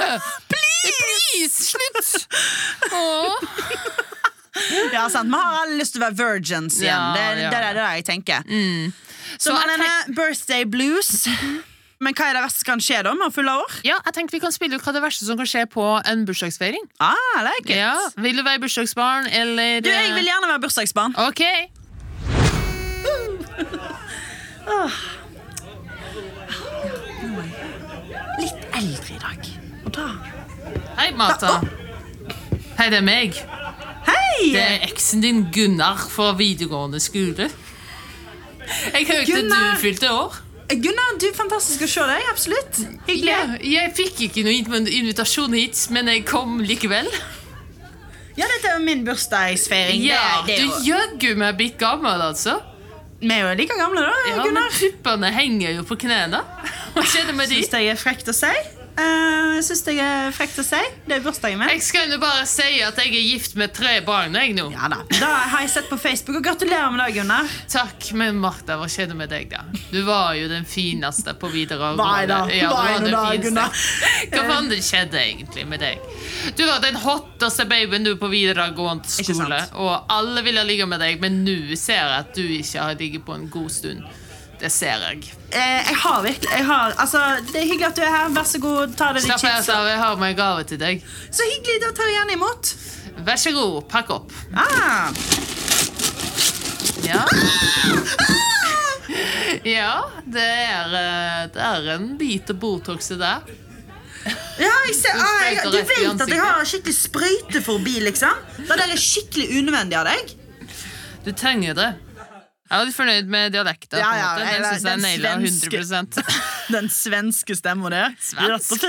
Please! 0.53 1.67
Slutt! 1.69 2.27
Åh. 2.99 3.49
Ja, 4.93 5.05
sant. 5.11 5.29
Vi 5.29 5.37
har 5.37 5.61
alle 5.63 5.77
lyst 5.79 5.95
til 5.95 6.01
å 6.01 6.07
være 6.07 6.17
virgins 6.19 6.79
igjen. 6.81 6.91
Ja, 6.91 7.11
det, 7.15 7.43
ja. 7.43 7.51
det, 7.53 7.59
er 7.69 7.77
det 7.77 7.89
jeg 7.99 8.07
tenker. 8.09 8.47
Så, 8.49 9.51
Så 9.51 9.53
jeg 9.53 9.59
Marlene, 9.59 10.15
birthday 10.17 10.65
blues. 10.67 11.11
Men 11.99 12.15
hva 12.15 12.29
er 12.29 12.37
det 12.37 12.43
verste 12.45 12.63
som 12.63 12.69
kan 12.69 12.83
skje 12.83 13.01
da 13.03 13.11
med 13.15 13.27
å 13.27 13.33
fylle 13.35 13.53
år? 13.59 13.73
Ja, 13.83 13.97
jeg 14.07 14.15
tenkte 14.15 14.37
Vi 14.37 14.39
kan 14.39 14.53
spille 14.55 14.77
ut 14.79 14.85
hva 14.85 14.93
det 14.95 15.01
verste 15.03 15.27
som 15.27 15.39
kan 15.39 15.49
skje 15.51 15.65
på 15.71 15.83
en 16.07 16.23
bursdagsfeiring. 16.27 16.85
Ah, 17.03 17.41
like 17.43 17.67
it. 17.67 17.75
Ja, 17.81 17.91
Vil 18.23 18.39
du 18.39 18.43
være 18.45 18.63
bursdagsbarn, 18.63 19.27
eller 19.41 19.83
Du, 19.83 19.91
jeg 19.91 20.15
vil 20.15 20.29
gjerne 20.31 20.47
være 20.53 20.63
bursdagsbarn. 20.63 21.17
Ok. 21.27 21.43
Litt 28.39 28.75
eldre 28.77 29.15
i 29.15 29.21
dag. 29.21 29.49
Og 29.85 29.93
da 29.95 30.09
Hei, 30.99 31.09
Martha. 31.15 31.55
Hei, 32.77 32.89
det 32.91 32.99
er 32.99 33.05
meg. 33.05 33.39
Hei! 34.07 34.51
Det 34.53 34.61
er 34.61 34.85
eksen 34.89 35.23
din 35.23 35.45
Gunnar 35.53 35.99
fra 36.11 36.33
videregående 36.39 36.99
skole. 37.03 37.49
Jeg 38.93 39.07
hørte 39.09 39.25
Gunnar! 39.31 39.73
du 39.75 39.81
fylte 39.81 40.11
år. 40.13 40.37
Gunnar, 40.69 41.15
du 41.17 41.25
er 41.31 41.35
fantastisk 41.35 41.87
å 41.87 41.89
se 41.89 42.05
deg. 42.11 42.27
Absolutt. 42.29 42.81
Hyggelig. 43.07 43.33
Ja, 43.33 43.57
jeg 43.65 43.93
fikk 43.97 44.21
ikke 44.27 44.45
noen 44.45 44.87
invitasjon 44.87 45.55
hit, 45.57 45.81
men 45.95 46.11
jeg 46.13 46.27
kom 46.29 46.59
likevel. 46.61 47.09
Ja, 48.37 48.45
dette 48.47 48.75
er 48.75 48.83
min 48.83 49.01
bursdagsfeiring. 49.07 50.03
Ja, 50.05 50.43
det, 50.47 50.59
det 50.59 50.67
Du 50.67 50.85
jaggu 50.87 51.33
meg 51.39 51.57
blitt 51.59 51.79
gammel, 51.81 52.21
altså. 52.29 52.59
Vi 53.19 53.31
er 53.35 53.41
jo 53.43 53.55
like 53.59 53.75
gamle, 53.79 54.01
da. 54.05 54.13
Ja, 54.29 54.35
men 54.37 54.45
Gunnar. 54.49 54.75
puppene 54.79 55.31
henger 55.35 55.73
jo 55.79 55.83
på 55.87 55.97
knærne. 56.05 56.39
Hva 56.95 57.03
skjedde 57.03 57.35
med 57.35 57.49
de? 57.51 57.59
Syns 57.63 57.73
jeg 57.75 57.91
er 57.91 57.99
frekt 57.99 58.29
å 58.31 58.35
si. 58.35 58.51
Uh, 58.99 59.59
Syns 59.63 59.83
jeg 59.87 59.99
er 60.03 60.31
frekt 60.35 60.57
å 60.59 60.63
si. 60.65 60.79
Det 61.07 61.17
er 61.17 61.23
bursdagen 61.23 61.59
min. 61.59 61.69
Jeg 61.71 61.83
skal 61.83 62.11
jo 62.11 62.17
bare 62.21 62.45
si 62.47 62.79
at 62.83 62.97
jeg 62.99 63.11
er 63.15 63.23
gift 63.25 63.55
med 63.59 63.71
tre 63.75 63.97
barn, 64.05 64.35
jeg 64.35 64.53
nå. 64.57 64.65
Ja 64.73 64.89
da. 64.91 65.01
Da 65.19 65.29
har 65.53 65.63
jeg 65.65 65.71
sett 65.73 65.87
på 65.91 65.97
Facebook, 65.99 66.39
og 66.39 66.45
gratulerer 66.45 66.91
med 66.93 67.01
dagen, 67.03 67.15
Gunnar. 67.19 67.49
Takk, 67.71 68.09
men 68.19 68.39
Martha, 68.39 68.77
hva 68.79 68.87
skjedde 68.91 69.15
med 69.19 69.31
deg, 69.31 69.49
da? 69.51 69.63
Du 69.91 69.99
var 70.07 70.33
jo 70.39 70.47
den 70.51 70.67
fineste 70.69 71.33
på 71.39 71.49
videregående. 71.51 72.03
Ja. 72.59 72.69
Hva 74.29 74.43
faen 74.45 74.69
det 74.71 74.79
skjedde 74.85 75.19
egentlig 75.19 75.65
med 75.67 75.81
deg? 75.83 75.99
Du 76.57 76.63
var 76.67 76.79
den 76.83 76.97
hotteste 76.99 77.65
babyen 77.69 78.05
du 78.07 78.13
på 78.19 78.29
videregående 78.31 79.09
skole, 79.09 79.59
og 79.79 80.09
alle 80.11 80.43
ville 80.45 80.63
ligge 80.67 80.87
med 80.89 81.01
deg, 81.03 81.19
men 81.23 81.41
nå 81.45 81.57
ser 81.79 81.99
jeg 82.03 82.17
at 82.23 82.33
du 82.35 82.43
ikke 82.45 82.83
har 82.89 82.99
ligget 82.99 83.25
på 83.27 83.35
en 83.35 83.47
god 83.51 83.71
stund. 83.73 84.03
Det 84.59 84.69
ser 84.71 85.03
jeg. 85.05 85.29
Eh, 85.55 85.87
jeg 85.87 85.95
har 86.03 86.21
virkelig 86.21 86.51
jeg 86.51 86.65
har, 86.67 86.93
altså, 86.99 87.19
Det 87.47 87.61
er 87.61 87.67
hyggelig 87.69 87.87
at 87.87 87.95
du 87.95 88.01
er 88.03 88.11
her. 88.15 88.29
Vær 88.35 88.47
så 88.49 88.59
god, 88.59 88.95
ta 88.99 89.13
deg 89.15 89.23
litt 89.23 89.39
chips. 89.39 89.69
jeg 89.71 89.99
har 90.03 90.19
med 90.19 90.33
en 90.33 90.39
gave 90.39 90.65
til 90.67 90.81
deg. 90.81 91.03
Så 91.31 91.47
hyggelig. 91.47 91.79
Da 91.85 91.93
tar 91.95 92.09
jeg 92.11 92.17
gjerne 92.19 92.35
imot. 92.35 92.73
Vær 93.25 93.39
så 93.39 93.53
god, 93.55 93.81
pakk 93.91 94.11
opp. 94.19 94.35
Ah, 94.55 95.11
Ja. 97.03 97.23
Ja, 99.65 99.93
det 100.29 100.43
er, 100.43 100.91
eh, 100.93 101.47
det 101.53 101.63
er 101.65 101.87
en 101.95 102.11
bit 102.19 102.49
av 102.51 102.59
Botox 102.61 103.09
i 103.11 103.17
det. 103.19 103.31
ja, 104.59 104.73
jeg 104.87 104.95
ser, 104.95 105.15
ah, 105.17 105.71
du 105.71 105.77
vet 105.77 106.21
at 106.21 106.29
jeg 106.29 106.39
har 106.43 106.67
skikkelig 106.67 106.95
sprøyteforbi, 106.95 107.95
liksom. 108.05 108.43
Det 108.59 108.67
der 108.69 108.93
er 108.93 109.01
skikkelig 109.01 109.47
unødvendig 109.59 109.97
av 109.99 110.05
deg. 110.11 110.35
Du 111.25 111.31
trenger 111.33 111.73
det. 111.79 111.89
Jeg 112.69 112.77
er 112.77 112.85
litt 112.85 112.95
fornøyd 112.95 113.29
med 113.33 113.53
dialekta. 113.55 113.97
Ja, 113.97 114.09
ja, 114.13 114.27
den, 114.37 114.65
Den 114.85 115.01
den 115.01 115.47
svenske. 115.49 115.79
100% 115.81 116.19
Den 116.75 116.89
svenske 116.93 117.55
stemmen 117.57 117.89
der. 117.95 118.13
Svensk. 118.21 118.85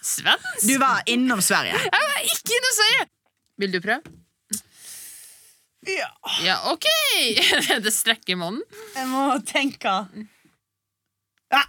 Svensk? 0.00 0.64
Du 0.64 0.78
var 0.80 1.02
innom 1.06 1.42
Sverige. 1.44 1.76
Jeg 1.76 2.08
var 2.14 2.24
ikke 2.24 2.56
innom 2.56 2.74
Sverige! 2.78 3.04
Vil 3.60 3.74
du 3.76 3.80
prøve? 3.84 4.00
Ja. 5.88 6.08
Ja, 6.44 6.56
OK! 6.72 6.88
det 7.84 7.92
strekker 7.92 8.36
mannen. 8.40 8.64
Jeg 8.96 9.06
må 9.12 9.26
tenke. 9.48 9.92
Ja. 11.52 11.62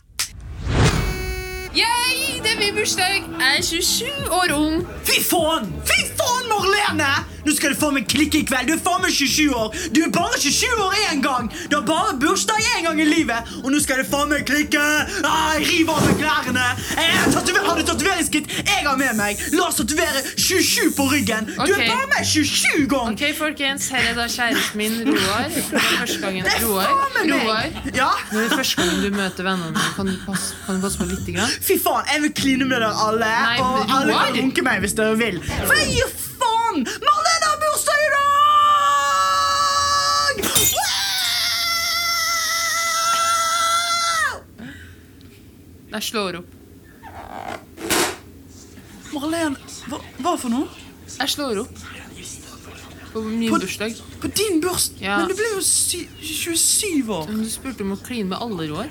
Yay, 1.75 2.39
det 2.43 2.55
er 2.55 2.59
min 2.59 2.75
bursdag. 2.75 3.27
Jeg 3.39 3.57
er 3.57 3.61
27 3.63 4.31
år 4.39 4.55
ung. 4.55 4.81
Fy 5.07 5.19
faen! 5.23 5.67
Fy 5.87 5.99
faen, 6.07 6.20
Marlene! 6.49 7.11
Nå 7.41 7.55
skal 7.57 7.73
du 7.73 7.77
få 7.79 7.89
meg 7.95 8.05
klikke 8.05 8.41
i 8.41 8.45
kveld. 8.45 8.69
Du 8.69 8.75
er 8.75 8.81
faen 8.85 9.01
meg 9.01 9.13
27 9.15 9.55
år. 9.57 9.77
Du 9.95 10.01
er 10.05 10.11
bare 10.13 10.37
27 10.37 10.83
år 10.85 10.97
én 11.09 11.23
gang. 11.23 11.47
Du 11.71 11.77
har 11.79 11.85
bare 11.87 12.13
bursdag 12.21 12.61
én 12.77 12.85
gang 12.85 13.01
i 13.01 13.07
livet. 13.07 13.49
Og 13.63 13.71
nå 13.73 13.79
skal 13.81 14.03
du 14.03 14.05
faen 14.05 14.29
meg 14.29 14.45
klikke. 14.45 14.83
Ah, 15.25 15.55
jeg 15.57 15.65
river 15.71 15.97
av 15.97 16.05
meg 16.05 16.21
klærne. 16.21 16.67
Jeg 16.99 17.65
har 17.71 17.79
du 17.79 17.83
tatoveringskit? 17.87 18.51
Jeg 18.61 18.85
har 18.85 18.99
med 18.99 19.17
meg. 19.17 19.41
La 19.55 19.69
oss 19.71 19.79
tatovere 19.81 20.21
27 20.35 20.93
på 20.97 21.07
ryggen. 21.15 21.49
Du 21.49 21.73
er 21.73 21.87
bare 21.87 22.07
med 22.13 22.29
27 22.29 22.85
ganger. 22.91 23.17
Ok, 23.17 23.25
folkens, 23.39 23.89
her 23.89 24.11
er 24.11 24.17
da 24.21 24.27
kjæresten 24.29 24.77
min, 24.77 25.01
Roar. 25.09 25.49
Det 25.49 25.65
er 25.65 25.89
første 25.97 26.21
gangen 26.21 26.45
Roar. 26.67 27.67
Ja. 27.95 28.11
Når 28.31 28.37
det 28.37 28.45
er 28.51 28.57
første 28.61 28.81
gangen 28.83 29.01
du 29.01 29.17
møter 29.17 29.49
vennene 29.49 29.73
dine, 29.73 29.89
kan 29.97 30.11
kan 30.65 30.75
du 30.75 30.81
passe 30.85 30.97
på 30.97 31.07
litt? 31.09 31.29
Grann? 31.35 31.53
Fy 31.61 31.77
faen, 31.81 32.07
jeg 32.13 32.25
vil 32.25 32.33
kline 32.37 32.67
med 32.67 32.77
dere 32.79 32.91
alle. 33.05 33.29
Nei, 33.29 33.57
og 33.61 33.95
alle 33.97 34.17
kan 34.17 34.37
runke 34.39 34.65
meg 34.65 34.83
hvis 34.83 34.97
dere 34.97 35.17
vil. 35.19 35.39
For 35.61 35.77
jeg 35.79 35.95
gir 35.95 36.13
faen! 36.71 36.83
Marlene 37.07 37.45
har 37.49 37.57
bursdag 37.63 37.99
i 38.07 38.09
dag! 38.15 38.31
Jeg 45.91 46.03
slår 46.07 46.37
opp. 46.39 46.51
Marlene, 49.11 49.57
hva, 49.91 49.97
hva 50.23 50.35
for 50.39 50.53
noe? 50.53 50.67
Jeg 51.17 51.33
slår 51.33 51.59
opp. 51.65 51.81
På 53.11 53.19
min 53.25 53.49
På- 53.51 53.59
bursdag. 53.59 53.97
På 54.23 54.27
din 54.31 54.61
bursdag? 54.63 55.01
Ja. 55.03 55.17
Men 55.19 55.27
du 55.27 55.35
ble 55.35 55.49
jo 55.57 55.61
sy 55.67 56.05
27 56.23 57.09
år. 57.11 57.27
Men 57.27 57.43
Du 57.43 57.49
spurte 57.51 57.83
om 57.83 57.91
å 57.91 57.99
kline 57.99 58.29
med 58.31 58.39
alle, 58.39 58.69
Roar. 58.71 58.87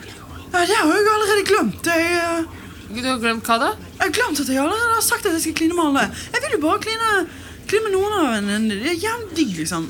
Ja, 0.52 0.66
det 0.66 0.76
har 0.76 0.92
jeg 0.92 1.08
allerede 1.14 1.46
glemt. 1.48 1.86
Jeg, 1.86 2.02
eh, 2.12 2.44
Du 2.90 3.00
har 3.06 3.18
glemt 3.22 3.44
hva 3.46 3.56
da? 3.58 3.70
jeg 4.00 4.02
har 4.02 4.10
glemt 4.10 4.40
at 4.40 4.46
jeg 4.48 4.58
allerede 4.58 4.94
har 4.98 5.00
sagt 5.00 5.24
at 5.26 5.32
jeg 5.32 5.40
skal 5.40 5.54
kline 5.54 5.74
med 5.78 5.84
alle. 5.86 6.10
Jeg 6.34 6.42
vil 6.42 6.50
jo 6.58 6.60
bare 6.66 6.78
kline, 6.84 7.28
kline 7.70 7.86
med 7.86 7.94
noen 7.94 8.14
av 8.18 8.30
henne. 8.34 8.58
Det 8.70 8.92
er 8.92 8.98
jævlig 8.98 9.36
digg, 9.38 9.56
liksom. 9.62 9.88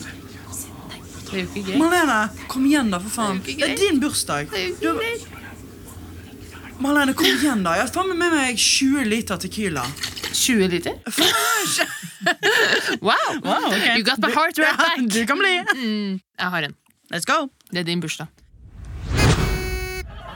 Det 1.30 1.36
er 1.36 1.44
jo 1.44 1.46
ikke 1.46 1.62
gøy. 1.70 1.76
Marlene, 1.80 2.18
kom 2.50 2.64
igjen, 2.68 2.90
da, 2.92 2.98
for 3.02 3.14
faen. 3.14 3.40
Det 3.46 3.54
er 3.54 3.60
Det 3.60 3.68
er 3.70 3.82
din 3.84 4.00
bursdag. 4.02 4.50
Det 4.50 4.64
er 4.64 4.84
jo 4.84 4.94
ikke. 4.98 5.38
Marlene, 6.80 7.14
kom 7.14 7.28
igjen, 7.30 7.62
da. 7.64 7.76
Jeg 7.78 7.86
har 7.86 7.92
faen 7.94 8.12
med 8.12 8.34
meg 8.34 8.58
20 8.58 9.06
liter 9.08 9.40
Tequila. 9.40 9.86
20 10.32 10.68
liter? 10.76 10.94
Wow! 13.00 13.40
You 13.96 14.02
got 14.04 14.18
my 14.20 14.28
heart 14.30 14.58
right 14.58 14.76
back. 14.76 14.98
Du 15.08 15.24
kan 15.26 15.38
bli. 15.38 15.54
Mm, 15.74 16.20
jeg 16.38 16.50
har 16.52 16.62
en. 16.68 16.74
Let's 17.12 17.24
go. 17.24 17.48
Det 17.72 17.80
er 17.80 17.82
din 17.88 18.00
bursdag. 18.00 18.26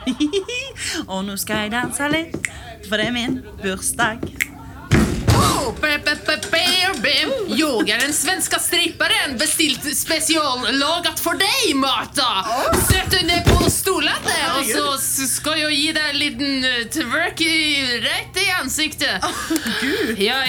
Og 1.13 1.25
nå 1.27 1.37
skal 1.41 1.65
jeg 1.67 1.75
danse 1.77 2.09
litt, 2.13 2.49
for 2.89 2.97
det 3.01 3.11
er 3.11 3.15
min 3.17 3.39
bursdag. 3.61 4.25
Jag 7.49 7.89
är 7.89 7.99
den 8.01 8.13
svenska 8.13 8.59
stripparen 8.59 9.39
bestilt 9.39 9.97
speciallagat 9.97 11.21
för 11.21 11.35
dig, 11.35 11.75
Marta! 11.75 12.47
Sätt 12.91 13.11
dig 13.11 13.25
ner 13.25 13.41
på 13.41 13.71
stolen 13.71 14.13
där 14.25 14.89
och 14.93 15.01
så 15.01 15.27
ska 15.27 15.57
jag 15.57 15.73
ge 15.73 15.93
dig 15.93 16.11
en 16.11 16.19
liten 16.19 16.65
eh, 16.65 16.87
twerk 16.89 17.41
i, 17.41 18.01
rätt 18.01 18.43
i 18.43 18.51
ansiktet. 18.51 19.23
Jag 20.17 20.45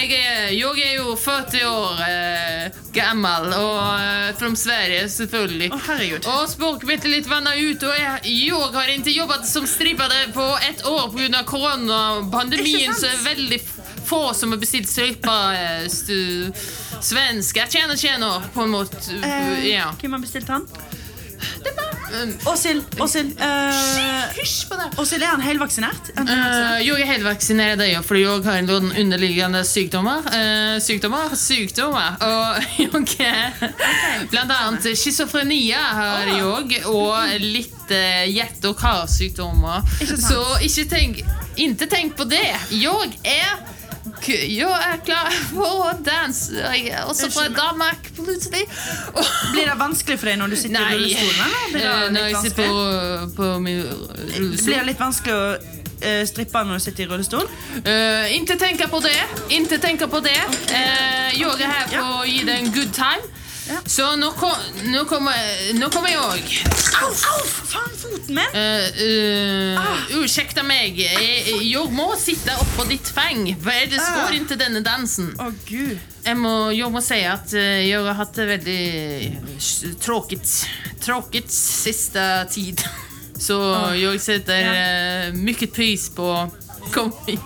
jag 0.50 0.78
är 0.78 0.92
ju 0.92 1.16
40 1.16 1.64
år 1.64 1.92
eh, 2.00 2.72
gammal 2.92 3.46
och 3.46 4.00
eh, 4.00 4.36
från 4.36 4.56
Sverige 4.56 5.08
selvfølgelig. 5.08 5.72
Å, 5.72 5.80
herregud. 5.86 6.26
Och 6.26 6.50
språket 6.50 7.04
lite 7.04 7.28
vanna 7.28 7.54
ut 7.54 7.82
och 7.82 7.88
jag, 7.88 8.18
jag 8.22 8.72
har 8.72 8.88
inte 8.88 9.10
jobbat 9.10 9.46
som 9.48 9.66
strippare 9.66 10.32
på 10.32 10.58
ett 10.70 10.86
år 10.86 11.10
på 11.10 11.16
grund 11.16 11.34
av 11.34 11.42
coronapandemin 11.42 12.94
så 12.94 13.06
det 13.06 13.12
är 13.12 13.24
väldigt 13.24 13.85
få 14.06 14.34
som 14.34 14.52
har 14.54 14.58
bestilt 14.62 14.88
strippa 14.90 15.36
svensk. 17.02 17.56
Jeg 17.56 17.70
tjener, 17.70 17.96
tjena 17.96 18.36
på 18.54 18.62
en 18.66 18.70
måte. 18.76 19.02
Eh, 19.22 19.66
ja. 19.72 19.90
Hvem 20.00 20.12
har 20.16 20.22
bestilt 20.24 20.48
han? 20.48 20.66
Um, 22.22 22.32
Åshild. 22.52 23.00
Åshild. 23.00 23.40
eh, 23.40 24.36
Hysj 24.36 24.68
på 24.68 24.74
det! 24.74 25.00
Åshild, 25.02 25.22
er 25.22 25.26
han 25.26 25.40
helvaksinert? 25.40 25.92
vaksinert? 25.92 26.16
han 26.16 26.28
Eh, 26.28 26.34
helvaksinert? 26.34 26.86
jag 26.86 27.00
är 27.00 27.06
helvaccinerad 27.06 27.88
jeg 27.88 28.04
för 28.04 28.14
jag 28.14 28.44
har 28.44 28.52
en 28.56 28.66
noen 28.66 28.92
underliggende 28.96 29.64
sykdommer. 29.64 30.18
Uh, 30.18 30.80
Sykdommer. 30.80 32.16
Og 32.20 32.56
Och 32.94 33.00
okay. 33.00 33.00
okay. 33.00 33.68
Blant 34.30 34.52
annet 34.52 34.98
schizofrenia 34.98 35.78
har 35.78 36.26
jeg 36.26 36.42
òg, 36.44 36.76
og 36.86 37.40
litt 37.40 37.72
och 38.64 38.78
karsjukdomar. 38.80 39.82
Ikke 40.00 40.16
karsykdommer. 40.16 40.28
Så 40.28 40.58
ikke 40.64 40.88
tenk, 40.90 41.24
ikke 41.56 41.86
tenk 41.86 42.16
på 42.16 42.24
det. 42.24 42.56
Jeg 42.70 43.18
är 43.22 43.75
k- 44.22 44.46
jeg 44.58 44.70
er 44.92 44.96
klar 45.04 45.30
for 45.50 45.86
å 45.86 45.92
danse. 46.04 46.52
Og 47.06 47.14
så 47.16 47.30
fra 47.30 47.48
Danmark 47.48 48.10
plutselig. 48.16 48.64
Och- 49.14 49.32
Blir 49.52 49.66
det 49.70 49.76
vanskelig 49.78 50.18
for 50.18 50.26
deg 50.30 50.38
når 50.38 50.48
du 50.48 50.56
sitter 50.56 50.80
i 50.80 50.94
rullestolen? 50.94 51.56
Blir 51.72 51.86
eh, 51.86 52.00
det 52.00 52.10
när 52.10 52.28
litt 52.28 52.42
sitter 52.42 52.68
vanskelig? 52.68 53.36
på, 53.36 53.42
på 53.42 53.58
min 53.60 53.82
rullstol. 54.36 54.66
Blir 54.66 54.78
det 54.78 54.86
litt 54.86 55.00
vanskelig 55.00 55.34
å 55.34 55.46
eh, 56.02 56.24
strippe 56.28 56.64
når 56.64 56.74
du 56.74 56.80
sitter 56.88 57.02
i 57.04 57.06
rullestol? 57.12 57.46
Uh, 57.86 58.26
ikke 58.36 58.56
tenk 58.60 58.82
på 58.90 59.00
det. 59.00 59.16
Ikke 59.48 59.78
tenk 59.78 60.02
på 60.10 60.20
det. 60.20 60.36
Eh, 60.72 61.40
jag 61.40 61.60
är 61.60 61.66
här 61.66 61.88
för 61.88 62.20
å 62.20 62.24
gi 62.24 62.42
deg 62.44 62.58
en 62.64 62.72
good 62.72 62.92
time. 62.94 63.22
Ja. 63.68 63.80
Så 63.86 64.16
nå, 64.16 64.30
kom, 64.30 64.52
nå, 64.84 65.04
kommer, 65.04 65.34
nå 65.74 65.88
kommer 65.90 66.08
jag. 66.08 66.58
Au, 67.02 67.08
au, 67.08 67.46
faen, 67.46 67.96
foten 67.98 68.34
min! 68.34 68.44
Uh, 68.54 69.78
uh, 69.78 70.20
ursäkta 70.22 70.62
mig. 70.62 71.00
jeg, 71.00 71.62
Jag 71.72 71.92
må 71.92 72.12
sitte 72.16 72.54
oppå 72.60 72.82
på 72.82 72.88
ditt 72.90 73.08
fang. 73.08 73.48
er 73.50 73.86
det 73.90 74.00
Ah. 74.00 74.22
går 74.22 74.36
inte 74.36 74.56
denne 74.56 74.80
dansen. 74.80 75.32
Å, 75.40 75.50
gud. 75.66 75.98
Jeg 76.24 76.36
må, 76.36 76.70
jeg 76.70 76.90
må 76.92 77.00
si 77.00 77.20
at 77.24 77.52
jeg 77.52 77.98
har 78.02 78.14
hatt 78.14 78.34
det 78.34 78.46
veldig 78.46 78.84
eh, 79.26 79.94
tråkigt, 80.00 80.66
tråkigt 81.00 81.50
sista 81.52 82.44
tid. 82.44 82.82
Så 83.46 83.58
oh. 83.58 83.92
jeg 83.98 84.20
setter 84.20 84.62
ja. 84.62 85.32
mye 85.34 85.66
pris 85.66 86.08
på... 86.14 86.30
Kom 86.94 87.12
hit. 87.26 87.40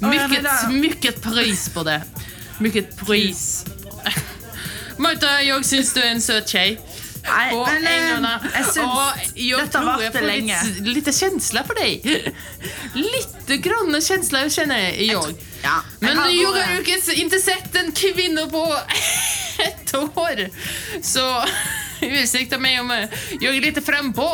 Mye 0.00 0.26
Mycket, 0.28 1.24
men 1.24 1.32
pris 1.32 1.68
på 1.68 1.84
det. 1.84 2.00
Mye 2.60 2.82
pris. 2.96 3.64
Marta, 4.98 5.36
jeg 5.44 5.64
syns 5.68 5.92
du 5.92 6.00
er 6.00 6.10
en 6.14 6.20
søt 6.24 6.48
kjei. 6.52 6.78
Nei, 7.26 7.46
og 7.56 7.66
men, 7.82 8.24
eh, 8.24 8.44
jeg 8.54 8.66
syns 8.70 9.32
dette 9.34 9.80
varte 9.82 10.20
lenge. 10.22 10.58
Litt, 10.78 10.90
litt 10.94 11.10
kjensler 11.16 11.66
for 11.66 11.74
deg. 11.74 12.04
Litt 12.94 13.50
grann 13.64 13.90
jeg, 13.96 14.94
jeg 15.00 15.08
jag. 15.10 15.34
Ja, 15.64 15.80
Men 16.00 16.16
du 16.16 16.30
gjorde 16.30 16.38
jo 16.38 16.52
har 16.52 16.72
ju 16.76 16.94
inte- 16.94 17.14
inte 17.20 17.38
sett 17.42 17.74
en 17.76 17.90
kvinne 17.92 18.46
på 18.50 18.62
ett 19.68 19.94
år. 19.94 20.48
Så 21.02 21.26
ursäkta 22.00 22.58
meg 22.58 22.80
om 22.80 22.90
jeg 22.94 23.56
er 23.56 23.60
litt 23.60 23.82
frempå. 23.84 24.30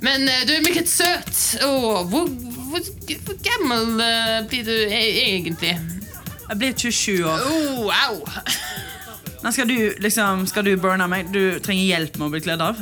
Men 0.00 0.28
eh, 0.28 0.44
du 0.46 0.52
er 0.54 0.62
mye 0.62 0.84
søt. 0.86 1.62
Och 1.64 2.10
hvor, 2.10 2.28
hvor, 2.68 2.80
hvor 3.24 3.38
gammal 3.48 4.00
eh, 4.00 4.42
blir 4.48 4.64
du 4.64 4.76
egentlig? 4.92 5.78
Jeg 6.48 6.56
blir 6.58 6.72
27 6.72 7.24
år. 7.24 7.40
Oh, 7.48 7.88
wow! 7.88 8.28
Men 9.42 9.52
skal 9.54 9.68
du 9.70 9.76
liksom, 10.02 10.46
skal 10.50 10.64
du 10.66 10.72
burne 10.80 11.06
meg? 11.10 11.28
Du 11.34 11.58
trenger 11.62 11.84
hjelp 11.84 12.16
med 12.18 12.26
å 12.26 12.32
bli 12.34 12.40
kledd 12.42 12.62
av? 12.64 12.80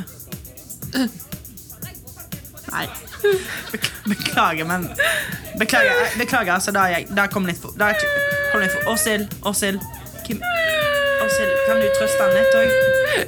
Nei. 2.72 2.86
Beklager, 4.06 4.64
men 4.68 4.84
Beklager, 5.58 6.12
beklager 6.18 6.52
altså, 6.54 6.72
da, 6.74 6.84
jeg, 6.92 7.08
da 7.16 7.24
kom 7.32 7.46
litt 7.48 7.58
for 7.58 7.74
da 7.78 7.88
kom 8.52 8.60
litt 8.62 8.74
for 8.74 8.92
Åshild, 8.92 9.32
Åshild 9.48 9.82
Kim 10.26 10.42
Åshild, 11.24 11.54
kan 11.66 11.80
du 11.80 11.86
trøste 11.96 12.22
han 12.22 12.34
litt 12.36 12.58
òg? 12.60 12.74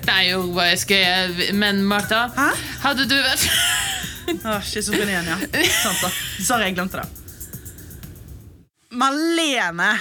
Nei, 0.07 0.21
jo, 0.29 0.43
hva 0.55 0.69
skal 0.79 1.01
jeg 1.03 1.55
Men 1.59 1.81
Martha, 1.88 2.27
Hæ? 2.37 2.51
hadde 2.85 3.09
du 3.11 3.17
vært 3.17 3.49
Å, 4.45 4.59
Schizofrenien, 4.61 5.25
ja. 5.25 5.38
Sant 5.73 6.03
da. 6.05 6.11
Sorry, 6.45 6.69
jeg 6.69 6.77
glemte 6.77 7.01
det. 7.01 7.09
Malene! 9.01 9.95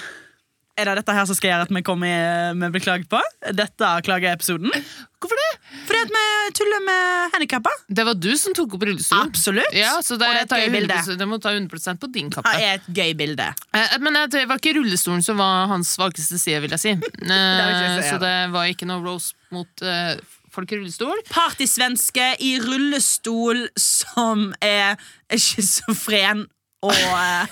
Er 0.78 0.86
det 0.92 1.00
dette 1.00 1.14
her 1.18 1.26
som 1.26 1.38
skal 1.38 1.50
gjøre 1.50 1.66
at 1.66 1.72
vi 1.74 1.82
kommer 1.86 2.54
med 2.54 2.74
beklaget 2.76 3.08
på? 3.10 3.18
Dette 3.58 3.88
klageepisoden? 4.06 4.70
Hvorfor 5.18 5.40
det? 5.40 5.48
Fordi 5.88 6.02
at 6.06 6.12
vi 6.14 6.26
tuller 6.60 6.84
med 6.86 7.34
handikappa. 7.34 7.72
Det 7.90 8.06
var 8.06 8.14
du 8.22 8.30
som 8.38 8.54
tok 8.54 8.76
opp 8.78 8.86
rullestolen. 8.86 9.32
Absolutt. 9.32 9.74
Ja, 9.74 9.96
så 10.06 10.20
det, 10.22 10.28
Og 10.28 10.36
det 10.36 10.44
er 10.44 10.46
et 10.46 10.54
gøy 10.68 10.76
bilde. 10.76 11.00
det 11.18 11.28
må 11.28 11.40
ta 11.42 11.56
100% 11.58 11.98
på 12.04 12.10
din 12.14 12.30
kappe. 12.30 12.54
Det 12.54 12.68
er 12.68 12.78
et 12.78 12.90
gøy 12.94 13.16
bilde. 13.18 13.48
Eh, 13.74 13.98
Men 14.06 14.20
det 14.30 14.44
var 14.48 14.62
ikke 14.62 14.76
rullestolen 14.78 15.26
som 15.26 15.42
var 15.42 15.66
hans 15.74 15.96
svakeste 15.98 16.38
side, 16.38 16.62
vil 16.62 16.76
jeg 16.78 16.84
si. 16.86 16.94
det 17.02 17.26
Eh, 17.26 18.02
si, 18.04 18.10
Så 18.12 18.20
det 18.22 18.36
var 18.54 18.70
ikke 18.70 18.86
noe 18.86 19.02
rose 19.02 19.34
mot 19.50 19.82
eh, 19.82 20.14
folk 20.54 20.72
i 20.72 20.78
rullestol. 20.78 21.18
Partysvenske 21.34 22.36
i 22.46 22.54
rullestol 22.62 23.66
som 23.82 24.52
er 24.62 24.96
schizofren 25.34 26.46
og 26.86 26.94
eh, 26.94 27.48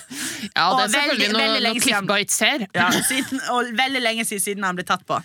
Ja, 0.56 0.70
Og 0.72 0.90
veldig- 0.92 1.32
noe, 1.34 1.42
veldig 1.42 2.40
her. 2.42 2.68
ja, 2.74 2.90
siden, 3.02 3.42
Og 3.52 3.72
veldig 3.74 4.02
lenge 4.02 4.26
siden, 4.26 4.44
siden 4.44 4.64
han 4.64 4.76
ble 4.76 4.86
tatt 4.86 5.06
på. 5.06 5.22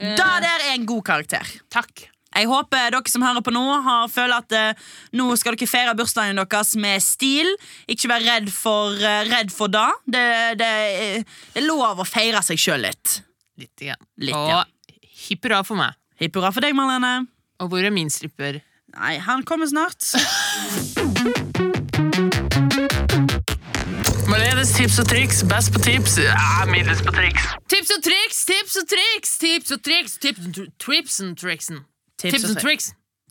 Da 0.00 0.40
der 0.40 0.64
er 0.70 0.74
en 0.74 0.86
god 0.86 1.04
karakter. 1.04 1.46
Takk. 1.70 2.08
Jeg 2.30 2.46
håper 2.46 2.92
dere 2.94 3.10
som 3.10 3.22
hører 3.26 3.42
på 3.42 3.50
nå, 3.52 3.62
har 3.82 4.06
føler 4.08 4.38
at 4.38 4.54
uh, 4.54 4.84
nå 5.18 5.26
skal 5.36 5.56
dere 5.56 5.66
feire 5.66 5.94
bursdagen 5.98 6.38
deres 6.38 6.76
med 6.78 7.02
stil. 7.02 7.50
Ikke 7.90 8.08
vær 8.12 8.22
redd 8.22 8.48
for, 8.54 8.94
uh, 8.94 9.24
redd 9.26 9.50
for 9.50 9.72
det. 9.72 9.88
Det, 10.06 10.24
det. 10.60 10.70
Det 11.52 11.62
er 11.64 11.66
lov 11.66 11.98
å 12.00 12.06
feire 12.06 12.42
seg 12.46 12.60
sjøl 12.62 12.86
litt. 12.86 13.20
Litt. 13.58 13.74
Igjen. 13.82 14.00
Litt, 14.22 14.38
og 14.38 14.48
ja. 14.54 14.62
hipp 15.26 15.44
hurra 15.44 15.64
for 15.66 15.80
meg. 15.80 15.98
Hipp 16.22 16.38
hurra 16.38 16.54
for 16.54 16.64
deg, 16.64 16.76
Marlene. 16.78 17.26
Og 17.60 17.72
hvor 17.72 17.84
er 17.84 17.92
min 17.92 18.12
stripper? 18.12 18.62
Nei, 18.94 19.16
han 19.26 19.42
kommer 19.46 19.68
snart. 19.70 20.14
Marlenes 24.60 24.76
tips 24.76 24.98
og 25.00 25.06
triks. 25.08 25.38
Best 25.48 25.70
på 25.72 25.80
tips. 25.80 26.14
Ja, 26.20 26.66
middels 26.68 26.98
på 27.00 27.12
triks. 27.16 27.44
Tips 27.72 27.92
og 27.94 28.02
triks, 28.04 28.40
tips 28.44 28.74
og 28.76 28.88
triks, 28.90 29.30
tips 29.40 29.70
og 29.72 29.78
triks. 29.86 30.16
Tips 30.20 30.42
og 30.44 30.50
tr- 30.52 30.66
trips 30.84 31.14
and 31.24 31.38
tricksen. 31.40 31.78
Tips 32.20 32.44
og 32.44 32.58
triks. 32.60 32.90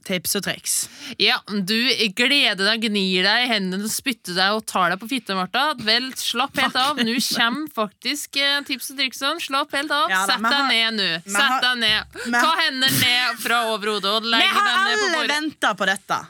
Tips 0.09 0.33
og 0.39 0.43
triks. 0.47 0.73
Ja, 1.21 1.35
du 1.45 1.75
gleder 2.17 2.57
deg, 2.57 2.87
gnir 2.87 3.29
deg 3.29 3.43
i 3.45 3.51
hendene, 3.51 3.91
spytter 3.93 4.39
deg 4.39 4.57
og 4.57 4.65
tar 4.65 4.89
deg 4.89 5.03
på 5.03 5.11
fitta, 5.11 5.37
Martha. 5.37 5.67
Vel, 5.85 6.09
slapp 6.17 6.57
helt 6.63 6.81
av. 6.81 6.97
Nå 6.97 7.13
kommer 7.27 7.69
faktisk 7.77 8.41
eh, 8.41 8.57
tips 8.65 8.89
og 8.95 9.03
triksene. 9.03 9.45
Slapp 9.45 9.77
helt 9.77 9.93
av. 9.93 10.09
Ja 10.09 10.25
da, 10.25 10.33
Sett 10.33 10.49
deg 10.49 10.67
ned 10.73 10.97
nå. 10.97 11.09
Sett 11.29 11.67
deg 11.67 11.81
ned. 11.85 12.21
Ta 12.39 12.57
hendene 12.63 12.89
ned 13.05 13.41
fra 13.45 13.67
over 13.75 13.93
hodet 13.99 14.17
og 14.17 14.33
legg 14.33 14.49
dem 14.49 14.65
ned 14.65 14.65
på 14.65 14.73
bordet. 14.73 14.93
Vi 14.97 15.05
har 15.05 15.27
alle 15.29 15.33
venta 15.37 15.77
på 15.77 15.93
dette. 15.93 16.23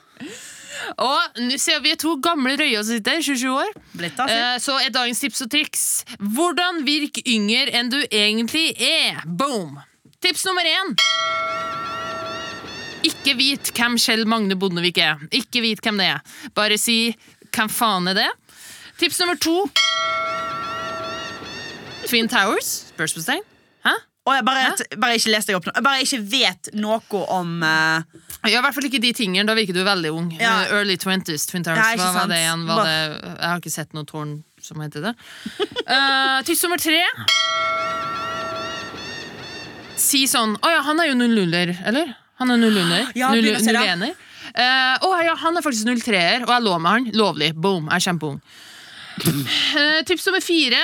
Og 0.98 1.40
nå 1.44 1.58
ser 1.60 1.82
vi 1.84 1.96
to 2.00 2.16
gamle 2.24 2.56
røye 2.60 2.80
som 2.84 2.96
sitter, 2.96 3.22
27 3.26 3.50
år. 3.52 3.72
Blitt. 3.98 4.20
Eh, 4.20 4.58
Så 4.60 4.78
er 4.80 4.90
dagens 4.96 5.20
tips 5.20 5.42
og 5.46 5.52
triks 5.52 5.86
Hvordan 6.20 6.84
virke 6.88 7.24
yngre 7.28 7.70
enn 7.80 7.92
du 7.92 8.00
egentlig 8.10 8.74
er. 8.80 9.24
Boom! 9.26 9.80
Tips 10.22 10.46
nummer 10.46 10.66
én. 10.68 10.96
Ikke 13.08 13.36
vit 13.40 13.72
hvem 13.76 13.96
Kjell 14.02 14.26
Magne 14.28 14.58
Bondevik 14.60 14.98
er. 15.00 15.22
Ikke 15.32 15.62
vit 15.64 15.80
hvem 15.84 16.00
det 16.02 16.10
er. 16.18 16.20
Bare 16.56 16.78
si 16.78 17.16
'hvem 17.52 17.70
faen 17.70 18.08
er 18.10 18.14
det'? 18.14 18.36
Tips 19.00 19.20
nummer 19.20 19.36
to. 19.40 19.70
Twin 22.08 22.28
Towers? 22.28 22.86
Spørsmålstegn. 22.90 23.42
Hæ? 23.86 23.94
Oh, 24.26 24.34
jeg 24.36 24.46
bare, 24.46 24.74
bare 25.02 25.16
ikke 25.16 25.32
les 25.32 25.46
deg 25.46 25.56
opp 25.56 25.66
nå. 25.70 25.72
Bare 25.84 26.02
ikke 26.04 26.20
vet 26.32 26.70
noe 26.74 27.00
om 27.30 27.64
eh, 27.64 28.02
Ja, 28.48 28.60
I 28.60 28.64
hvert 28.64 28.76
fall 28.78 28.86
ikke 28.88 29.02
de 29.04 29.12
tingene. 29.14 29.44
Da 29.50 29.56
virker 29.58 29.76
du 29.76 29.82
veldig 29.84 30.12
ung. 30.16 30.30
Ja. 30.40 30.62
Eh, 30.64 30.76
Early 30.78 30.96
20s, 31.02 31.46
Twin 31.50 31.66
Towers. 31.66 31.98
Hva 32.00 32.12
var 32.16 32.30
det 32.32 32.38
igjen? 32.40 32.64
Var 32.70 32.86
det, 32.88 32.96
jeg 33.26 33.50
har 33.50 33.60
ikke 33.60 33.74
sett 33.74 33.92
noe 33.98 34.08
tårn 34.08 34.38
som 34.64 34.82
heter 34.84 35.10
det. 35.10 35.16
Uh, 35.90 36.44
tips 36.46 36.60
nummer 36.68 36.78
tre. 36.78 37.00
Si 40.00 40.20
sånn 40.30 40.54
Å 40.62 40.70
ja, 40.70 40.84
han 40.86 41.00
er 41.02 41.10
jo 41.10 41.16
nulluller, 41.18 41.72
eller? 41.90 42.12
Han 42.40 42.54
er 42.54 42.60
nullunder. 42.62 43.08
Ja, 43.20 43.32
Null- 43.34 43.58
nullener. 43.58 44.14
Eh, 44.54 45.06
å 45.06 45.10
ja, 45.26 45.34
han 45.42 45.58
er 45.58 45.66
faktisk 45.66 45.90
03-er, 45.90 46.46
og 46.46 46.54
jeg 46.54 46.66
lå 46.68 46.78
med 46.82 46.92
han. 46.94 47.10
Lovlig. 47.18 47.52
Boom. 47.58 47.90
Jeg 47.92 48.00
er 48.00 48.06
kjempeung. 48.08 48.38
Uh, 49.26 50.00
tips 50.08 50.30
nummer 50.30 50.46
fire. 50.46 50.80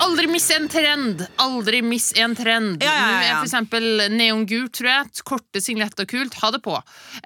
Aldri 0.00 0.26
miss 0.32 0.48
en 0.54 0.68
trend. 0.72 1.26
Aldri 1.36 1.82
miss 1.84 2.12
en 2.16 2.34
trend. 2.36 2.82
Ja, 2.82 2.94
ja, 2.94 3.20
ja, 3.26 3.34
for 3.40 3.48
eksempel 3.48 4.06
neongult, 4.14 4.72
tror 4.78 4.88
jeg. 4.90 5.24
Korte 5.28 5.60
singletter 5.60 6.08
kult. 6.08 6.38
Ha 6.40 6.50
det 6.54 6.62
på. 6.64 6.78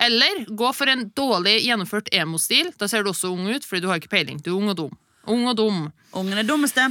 Eller 0.06 0.44
gå 0.50 0.72
for 0.74 0.90
en 0.90 1.06
dårlig 1.14 1.60
gjennomført 1.64 2.10
emo-stil. 2.14 2.72
Da 2.80 2.88
ser 2.90 3.04
du 3.04 3.12
også 3.12 3.30
ung 3.30 3.46
ut, 3.46 3.66
fordi 3.66 3.84
du 3.84 3.90
har 3.92 4.02
ikke 4.02 4.10
peiling. 4.16 4.42
Du 4.42 4.50
er 4.52 4.58
ung 4.58 4.72
og 4.72 4.78
dum. 4.80 4.96
Ung 5.30 5.46
og 5.48 5.56
dum. 5.56 5.84
Ungen 6.12 6.38
er 6.38 6.46
dummeste. 6.46 6.88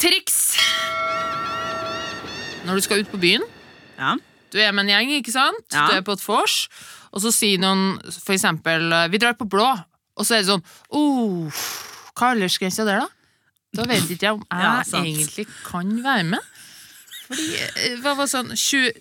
Triks! 0.00 0.56
Når 2.66 2.80
du 2.80 2.86
skal 2.86 3.04
ut 3.04 3.12
på 3.12 3.20
byen. 3.22 3.44
Ja. 4.00 4.16
Du 4.50 4.58
er 4.62 4.72
med 4.74 4.86
en 4.86 4.94
gjeng, 4.94 5.12
ikke 5.20 5.34
sant? 5.34 5.66
Ja. 5.74 5.86
Du 5.90 5.98
er 5.98 6.06
på 6.06 6.16
et 6.16 6.24
vors, 6.24 6.56
og 7.12 7.22
så 7.22 7.32
sier 7.34 7.60
noen 7.62 7.98
for 8.10 8.34
eksempel 8.34 8.88
Vi 9.12 9.20
drar 9.22 9.36
på 9.38 9.46
blå, 9.50 9.66
og 10.16 10.26
så 10.26 10.36
er 10.36 10.42
det 10.42 10.50
sånn 10.50 10.64
oh, 10.94 11.62
Hva 12.16 12.30
er 12.30 12.36
aldersgrensa 12.36 12.86
der, 12.86 13.04
da? 13.04 13.15
Da 13.76 13.86
vet 13.90 14.10
ikke 14.10 14.26
jeg 14.28 14.36
om 14.36 14.44
jeg 14.46 14.62
Ja, 14.66 14.74
egentlig 15.00 15.46
kan 15.66 15.92
være 16.04 16.24
med. 16.34 16.52
Fordi 17.26 17.46
eh, 17.58 17.96
Hva 18.02 18.14
var 18.18 18.28
sånn 18.30 18.52
20, 18.54 18.92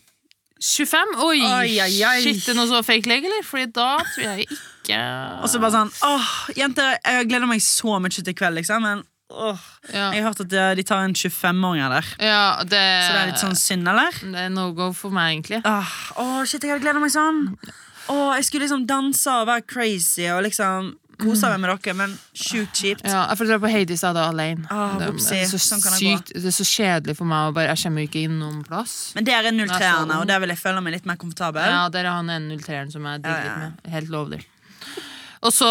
25? 0.65 1.15
Oi, 1.25 1.39
Oi, 1.45 1.73
oi, 1.83 1.89
oi. 2.07 2.21
shit, 2.23 2.39
det 2.45 2.53
er 2.53 2.57
noe 2.57 2.69
så 2.69 2.79
fake 2.85 3.09
leg, 3.11 3.25
eller? 3.27 3.43
Fordi 3.45 3.67
da 3.75 3.89
tror 4.13 4.23
jeg 4.29 4.47
ikke 4.49 5.01
Og 5.43 5.49
så 5.51 5.59
bare 5.61 5.75
sånn 5.75 5.91
Åh, 6.07 6.31
jenter, 6.57 6.95
jeg 7.03 7.27
gleder 7.29 7.49
meg 7.49 7.61
så 7.65 7.99
mye 8.01 8.15
til 8.15 8.35
kveld, 8.37 8.59
liksom. 8.61 8.85
Men 8.85 9.03
åh, 9.29 9.61
ja. 9.91 10.11
jeg 10.13 10.21
har 10.23 10.29
hørt 10.29 10.43
at 10.45 10.53
eh, 10.53 10.73
de 10.79 10.83
tar 10.87 11.03
en 11.05 11.15
25-åring 11.17 11.81
der. 11.95 12.11
ja, 12.21 12.43
det, 12.63 12.83
Så 13.05 13.09
det 13.15 13.21
er 13.23 13.31
litt 13.31 13.41
sånn 13.41 13.57
synd, 13.59 13.89
eller? 13.89 14.19
Det 14.21 14.45
er 14.47 14.53
no 14.53 14.69
go 14.77 14.91
for 14.95 15.13
meg, 15.13 15.33
egentlig. 15.35 15.61
Åh, 15.65 15.95
åh, 16.21 16.37
shit, 16.45 16.63
jeg 16.63 16.75
hadde 16.75 16.85
gleda 16.85 17.01
meg 17.03 17.13
sånn. 17.13 17.41
Åh, 18.13 18.35
jeg 18.37 18.45
skulle 18.45 18.67
liksom 18.67 18.85
danse 18.89 19.33
og 19.33 19.47
være 19.49 19.65
crazy 19.65 20.27
og 20.29 20.43
liksom 20.45 20.93
kose 21.17 21.49
meg 21.49 21.59
med 21.63 21.69
dere, 21.83 21.93
men 21.95 22.13
sjukt 22.33 22.81
kjipt. 22.81 23.05
Ja, 23.07 23.25
jeg 23.31 23.47
dra 23.49 23.59
på 23.63 23.71
Hades 23.71 24.01
da, 24.01 24.11
det 24.13 24.23
alene. 24.25 24.65
Ah, 24.69 24.97
det, 24.99 25.07
er 25.07 25.45
så 25.49 25.59
Sånn 25.61 25.83
sykt, 25.95 26.33
det 26.33 26.45
er 26.51 26.55
så 26.55 26.65
kjedelig 26.67 27.15
for 27.17 27.25
meg. 27.25 27.51
å 27.51 27.53
bare, 27.55 27.75
Jeg 27.75 27.83
kommer 27.85 28.01
jo 28.01 28.07
ikke 28.09 28.23
innom 28.29 28.63
plass. 28.67 29.11
Men 29.15 29.23
der 29.23 29.43
er 29.43 29.51
03-erne, 29.51 30.07
Nei, 30.07 30.15
så- 30.15 30.19
og 30.21 30.27
der 30.27 30.39
vil 30.39 30.49
jeg 30.49 30.57
føle 30.57 30.81
meg 30.81 30.93
litt 30.93 31.05
mer 31.05 31.15
komfortabel. 31.15 31.61
Ja, 31.65 31.89
Der 31.89 32.05
er 32.05 32.09
han 32.09 32.27
103-eren 32.29 32.91
som 32.91 33.03
jeg 33.05 33.21
digger 33.23 33.37
Ja, 33.37 33.45
ja, 33.45 33.65
litt 33.65 33.83
med. 33.83 33.91
Helt 33.93 34.09
lovlig. 34.09 34.45
Og 35.43 35.51
så 35.53 35.67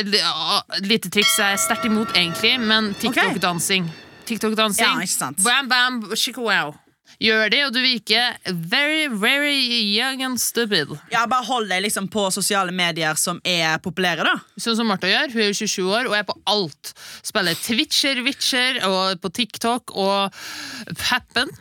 et 0.00 0.06
ja, 0.14 0.62
et 0.76 0.86
lite 0.86 1.08
triks 1.08 1.36
jeg 1.38 1.52
er 1.54 1.56
sterkt 1.56 1.84
imot, 1.84 2.08
egentlig, 2.14 2.58
men 2.60 2.94
TikTok-dansing. 2.94 3.90
TikTok-dansing. 4.26 5.02
Ja. 5.20 5.30
Bam, 5.44 5.68
bam, 5.68 6.00
shika 6.16 6.40
wow. 6.42 6.74
Gjør 7.22 7.52
det, 7.52 7.60
og 7.68 7.74
du 7.74 7.78
virker 7.84 8.34
very, 8.50 9.06
very 9.06 9.54
young 9.94 10.24
and 10.26 10.40
stupid. 10.42 10.90
Ja, 11.12 11.22
Bare 11.30 11.46
hold 11.46 11.68
deg 11.70 11.84
liksom 11.84 12.08
på 12.10 12.24
sosiale 12.34 12.74
medier 12.74 13.14
som 13.20 13.38
er 13.46 13.76
populære, 13.84 14.26
da. 14.26 14.34
Sånn 14.58 14.78
som 14.80 14.90
Martha 14.90 15.10
gjør. 15.10 15.30
Hun 15.30 15.44
er 15.44 15.52
jo 15.52 15.58
27 15.60 15.86
år 15.86 16.10
og 16.10 16.16
er 16.18 16.26
på 16.26 16.34
alt. 16.50 16.94
Spiller 17.22 17.54
Twitcher, 17.58 18.24
Witcher, 18.26 18.82
og 18.88 19.22
på 19.22 19.30
TikTok 19.38 19.94
og 19.94 20.34
Happen. 21.12 21.52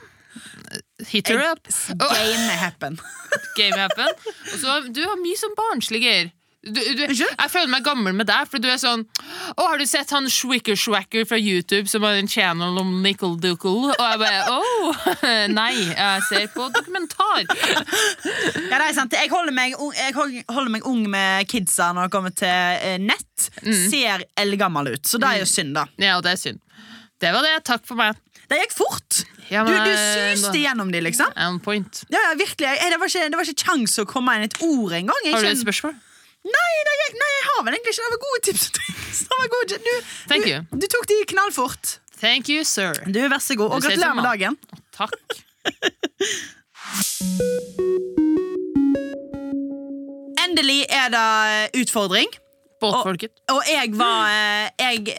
Hit 1.12 1.30
her 1.30 1.44
up. 1.52 1.68
Game 2.00 2.58
happen. 2.58 2.98
Game 3.60 3.78
Happen. 3.78 4.10
Og 4.54 4.58
så, 4.62 4.80
du 4.90 5.02
har 5.06 5.20
mye 5.22 5.40
sånn 5.40 5.58
barnslig 5.58 6.02
greier. 6.04 6.32
Du, 6.62 6.78
du, 6.78 7.02
jeg 7.10 7.50
føler 7.50 7.70
meg 7.72 7.82
gammel 7.82 8.14
med 8.14 8.28
deg, 8.30 8.46
for 8.46 8.62
du 8.62 8.68
er 8.70 8.78
sånn 8.78 9.02
Å, 9.56 9.64
har 9.64 9.80
du 9.82 9.86
sett 9.90 10.12
han 10.14 10.28
Schwicker 10.30 10.78
Schwacker 10.78 11.24
fra 11.26 11.40
YouTube 11.42 11.90
som 11.90 12.06
har 12.06 12.20
en 12.20 12.30
channel 12.30 12.78
om 12.78 12.92
Nickel 13.02 13.34
Duckle? 13.42 13.90
Og 13.90 14.04
jeg 14.06 14.20
bare 14.22 14.44
Å, 14.54 14.92
nei, 15.58 15.72
jeg 15.90 16.28
ser 16.28 16.46
på 16.54 16.68
dokumentar. 16.76 17.48
Ja, 17.50 18.78
det 18.78 18.92
er 18.92 18.94
sant. 18.94 19.16
Jeg 19.18 19.32
holder 19.34 19.56
meg, 19.58 19.74
jeg 19.98 20.14
holder 20.14 20.70
meg 20.76 20.86
ung 20.86 21.02
med 21.10 21.50
kidsa 21.50 21.90
når 21.98 22.08
det 22.12 22.14
kommer 22.14 22.36
til 22.44 22.54
eh, 22.54 23.00
nett. 23.02 23.50
Mm. 23.66 23.82
Ser 23.90 24.28
eldgammel 24.44 24.94
ut, 24.94 25.10
så 25.10 25.18
det 25.22 25.32
er 25.34 25.42
jo 25.42 25.50
synd, 25.50 25.74
da. 25.80 25.88
Ja, 26.02 26.20
det 26.22 26.36
er 26.36 26.44
synd. 26.44 26.62
Det 27.22 27.34
var 27.34 27.46
det. 27.46 27.56
Takk 27.66 27.90
for 27.90 27.98
meg. 27.98 28.22
Det 28.52 28.62
gikk 28.62 28.74
fort! 28.76 29.24
Ja, 29.50 29.66
men, 29.66 29.74
du 29.74 29.90
du 29.90 29.98
suste 29.98 30.54
da- 30.54 30.62
gjennom 30.62 30.94
de, 30.94 31.02
liksom. 31.10 31.34
Ja, 32.14 32.22
ja, 32.30 32.38
virkelig. 32.38 32.78
Det, 32.86 33.02
var 33.02 33.10
ikke, 33.10 33.28
det 33.34 33.42
var 33.42 33.50
ikke 33.50 33.66
kjangs 33.66 33.98
å 34.04 34.08
komme 34.08 34.38
inn 34.38 34.46
et 34.46 34.62
ord 34.62 34.94
engang. 35.02 35.26
Har 35.34 35.42
du 35.42 35.50
et 35.56 35.66
spørsmål? 35.66 35.98
Nei, 36.42 36.72
det 36.88 36.94
gikk, 36.98 37.18
nei, 37.22 37.32
jeg 37.32 37.44
har 37.48 37.60
vel 37.66 37.76
egentlig 37.76 37.94
ikke. 37.94 38.02
Det 38.02 38.14
var 38.16 38.22
gode 38.26 38.42
tips. 38.48 38.64
og. 38.72 38.78
Det 39.22 39.38
var 39.42 39.50
gode. 39.56 39.78
Du, 39.78 39.94
Thank 40.32 40.44
du, 40.46 40.50
you. 40.52 40.60
du 40.82 40.86
tok 40.90 41.06
de 41.12 41.18
knallfort. 41.34 41.84
Thank 42.22 42.50
you, 42.50 42.64
sir. 42.66 42.94
Du, 43.06 43.22
Vær 43.30 43.42
så 43.42 43.56
god. 43.60 43.70
Og 43.78 43.82
gratulerer 43.86 44.14
med 44.18 44.26
dagen. 44.26 44.58
Takk. 44.98 45.14
Endelig 50.42 50.86
er 50.90 51.08
det 51.14 51.28
utfordring. 51.84 52.30
Båtfolket. 52.82 53.32
Og 53.54 53.62
jeg 53.70 53.92
var 53.94 54.32
eh, 54.34 54.70
Jeg 54.82 55.14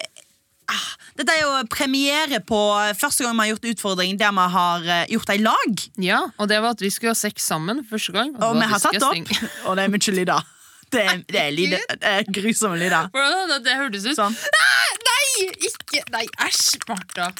ah, 0.66 0.88
Dette 1.14 1.30
er 1.36 1.44
jo 1.44 1.50
premiere 1.70 2.40
på 2.42 2.58
første 2.98 3.22
gang 3.22 3.36
vi 3.38 3.44
har 3.44 3.52
gjort 3.52 3.68
utfordring 3.70 4.18
der 4.18 4.34
vi 4.34 4.46
har 4.56 4.80
gjort 4.82 5.12
gjort 5.14 5.30
i 5.36 5.38
lag. 5.44 5.84
Ja, 6.02 6.20
og 6.38 6.50
det 6.50 6.58
var 6.64 6.74
at 6.74 6.82
vi 6.82 6.90
skulle 6.90 7.14
ha 7.14 7.18
sex 7.18 7.46
sammen 7.46 7.86
første 7.86 8.12
gang. 8.16 8.34
Og 8.42 8.58
vi 8.58 8.66
har 8.66 8.82
tatt 8.82 9.06
opp. 9.06 9.32
Og 9.70 9.78
det 9.78 9.86
er 9.86 9.94
mye 9.94 10.16
lyder. 10.18 10.50
Det 10.92 11.00
er, 11.00 11.20
det 11.28 11.40
er, 11.40 11.52
lyder, 11.56 11.84
det 11.96 12.10
er 12.10 12.26
grusomme 12.36 12.76
lyder. 12.76 13.08
Hvordan 13.14 13.62
det 13.64 13.76
hørtes 13.78 14.04
ut? 14.10 14.18
Sånn. 14.18 14.34
Nei, 14.36 15.46
ikke 15.68 16.02
Nei, 16.12 16.26
æsj, 16.44 16.82
Martha. 16.88 17.30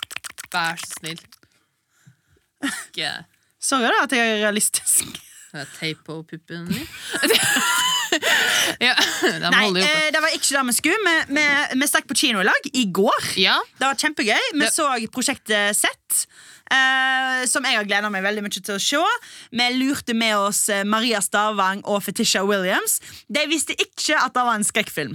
Vær 0.53 0.81
så 0.81 0.89
snill. 0.99 1.21
Ikke 2.63 3.13
Sorry 3.63 3.87
da 3.87 4.01
at 4.07 4.13
jeg 4.17 4.27
er 4.27 4.41
realistisk. 4.43 5.05
Det 5.53 5.61
er 5.61 5.69
teip 5.77 6.01
på 6.07 6.17
puppen 6.27 6.65
din. 6.67 6.83
ja, 8.87 8.95
de 8.97 9.51
Nei, 9.53 9.69
eh, 9.85 10.09
det 10.11 10.23
var 10.25 10.35
ikke 10.35 10.57
det 10.57 10.63
vi 10.71 10.75
skulle. 10.75 10.99
Vi, 11.05 11.37
vi, 11.37 11.45
vi 11.79 11.89
stakk 11.91 12.09
på 12.11 12.17
kino 12.19 12.43
i 12.43 12.49
lag 12.49 12.67
i 12.73 12.89
går. 12.91 13.29
Ja, 13.39 13.61
Det 13.79 13.87
var 13.87 14.01
kjempegøy. 14.01 14.49
Vi 14.57 14.65
det... 14.65 14.73
så 14.75 14.89
prosjektet 15.15 15.79
Sett. 15.79 16.25
Eh, 16.73 17.43
som 17.51 17.67
jeg 17.67 17.79
har 17.79 17.89
gleda 17.89 18.11
meg 18.13 18.25
veldig 18.25 18.45
mye 18.45 18.61
til 18.61 18.77
å 18.77 18.83
se. 18.83 19.03
Vi 19.53 19.69
lurte 19.77 20.17
med 20.17 20.37
oss 20.39 20.65
eh, 20.73 20.87
Maria 20.89 21.23
Stavang 21.25 21.85
og 21.85 22.03
Fetisha 22.07 22.45
Williams. 22.49 23.01
De 23.29 23.45
visste 23.51 23.77
ikke 23.79 24.19
at 24.19 24.35
det 24.35 24.47
var 24.47 24.59
en 24.59 24.67
skrekkfilm. 24.67 25.15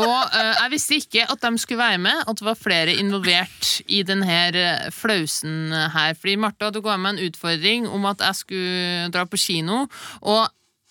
Og 0.00 0.36
eh, 0.36 0.54
jeg 0.56 0.72
visste 0.72 1.00
ikke 1.00 1.26
at 1.32 1.42
de 1.44 1.50
skulle 1.60 1.82
være 1.82 2.00
med, 2.02 2.22
at 2.26 2.38
det 2.40 2.46
var 2.46 2.58
flere 2.58 2.96
involvert 2.96 3.72
i 3.88 4.02
denne 4.06 4.38
eh, 4.54 4.86
flausen 4.94 5.74
her. 5.94 6.14
Fordi 6.16 6.38
Martha, 6.40 6.70
du 6.72 6.80
ga 6.84 6.96
meg 7.00 7.16
en 7.16 7.28
utfordring 7.28 7.88
om 7.90 8.08
at 8.10 8.24
jeg 8.24 8.42
skulle 8.44 9.10
dra 9.14 9.26
på 9.28 9.40
kino. 9.40 9.84
Og 10.20 10.48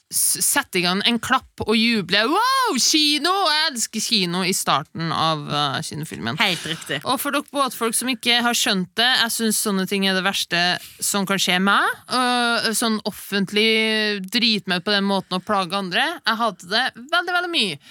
sette 0.09 0.79
i 0.79 0.81
gang 0.81 1.01
en 1.05 1.19
klapp 1.21 1.61
og 1.65 1.75
juble. 1.77 2.21
Wow, 2.31 2.77
kino! 2.81 3.33
Jeg 3.53 3.67
elsker 3.69 4.03
kino 4.03 4.41
i 4.45 4.55
starten 4.57 5.11
av 5.13 5.43
uh, 5.45 5.77
kinofilmen. 5.85 6.39
Helt 6.41 6.65
riktig. 6.65 6.99
Og 7.05 7.19
for 7.21 7.35
dere 7.35 7.45
båtfolk 7.53 7.97
som 7.97 8.09
ikke 8.09 8.39
har 8.45 8.57
skjønt 8.57 8.89
det, 8.97 9.09
jeg 9.23 9.35
syns 9.35 9.61
sånne 9.65 9.85
ting 9.89 10.07
er 10.09 10.17
det 10.17 10.25
verste 10.25 10.61
som 10.97 11.27
kan 11.29 11.41
skje 11.41 11.59
meg. 11.61 11.85
Uh, 12.09 12.71
sånn 12.73 12.97
offentlig 13.09 14.21
drite 14.25 14.71
meg 14.71 14.85
på 14.85 14.95
den 14.95 15.05
måten 15.09 15.37
og 15.37 15.45
plage 15.45 15.77
andre. 15.77 16.07
Jeg 16.23 16.41
hater 16.41 16.73
det 16.73 16.85
veldig, 16.97 17.35
veldig 17.37 17.53
mye. 17.53 17.81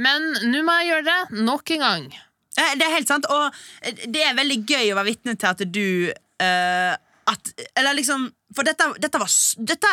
Men 0.00 0.30
nå 0.48 0.62
må 0.64 0.80
jeg 0.80 0.92
gjøre 0.94 1.10
det 1.10 1.44
nok 1.44 1.76
en 1.76 1.84
gang. 1.86 2.06
Det 2.56 2.86
er 2.86 2.94
helt 2.94 3.10
sant, 3.10 3.26
og 3.28 3.50
eh, 3.84 4.06
det 4.08 4.22
er 4.24 4.36
veldig 4.36 4.62
gøy 4.64 4.92
å 4.92 4.96
være 4.96 5.10
vitne 5.10 5.34
til 5.36 5.50
at 5.50 5.60
du 5.68 5.88
uh, 6.08 6.94
at, 7.26 7.50
Eller 7.76 7.98
liksom 7.98 8.28
For 8.54 8.64
dette, 8.64 8.86
dette, 9.02 9.20
var, 9.20 9.32
dette 9.68 9.92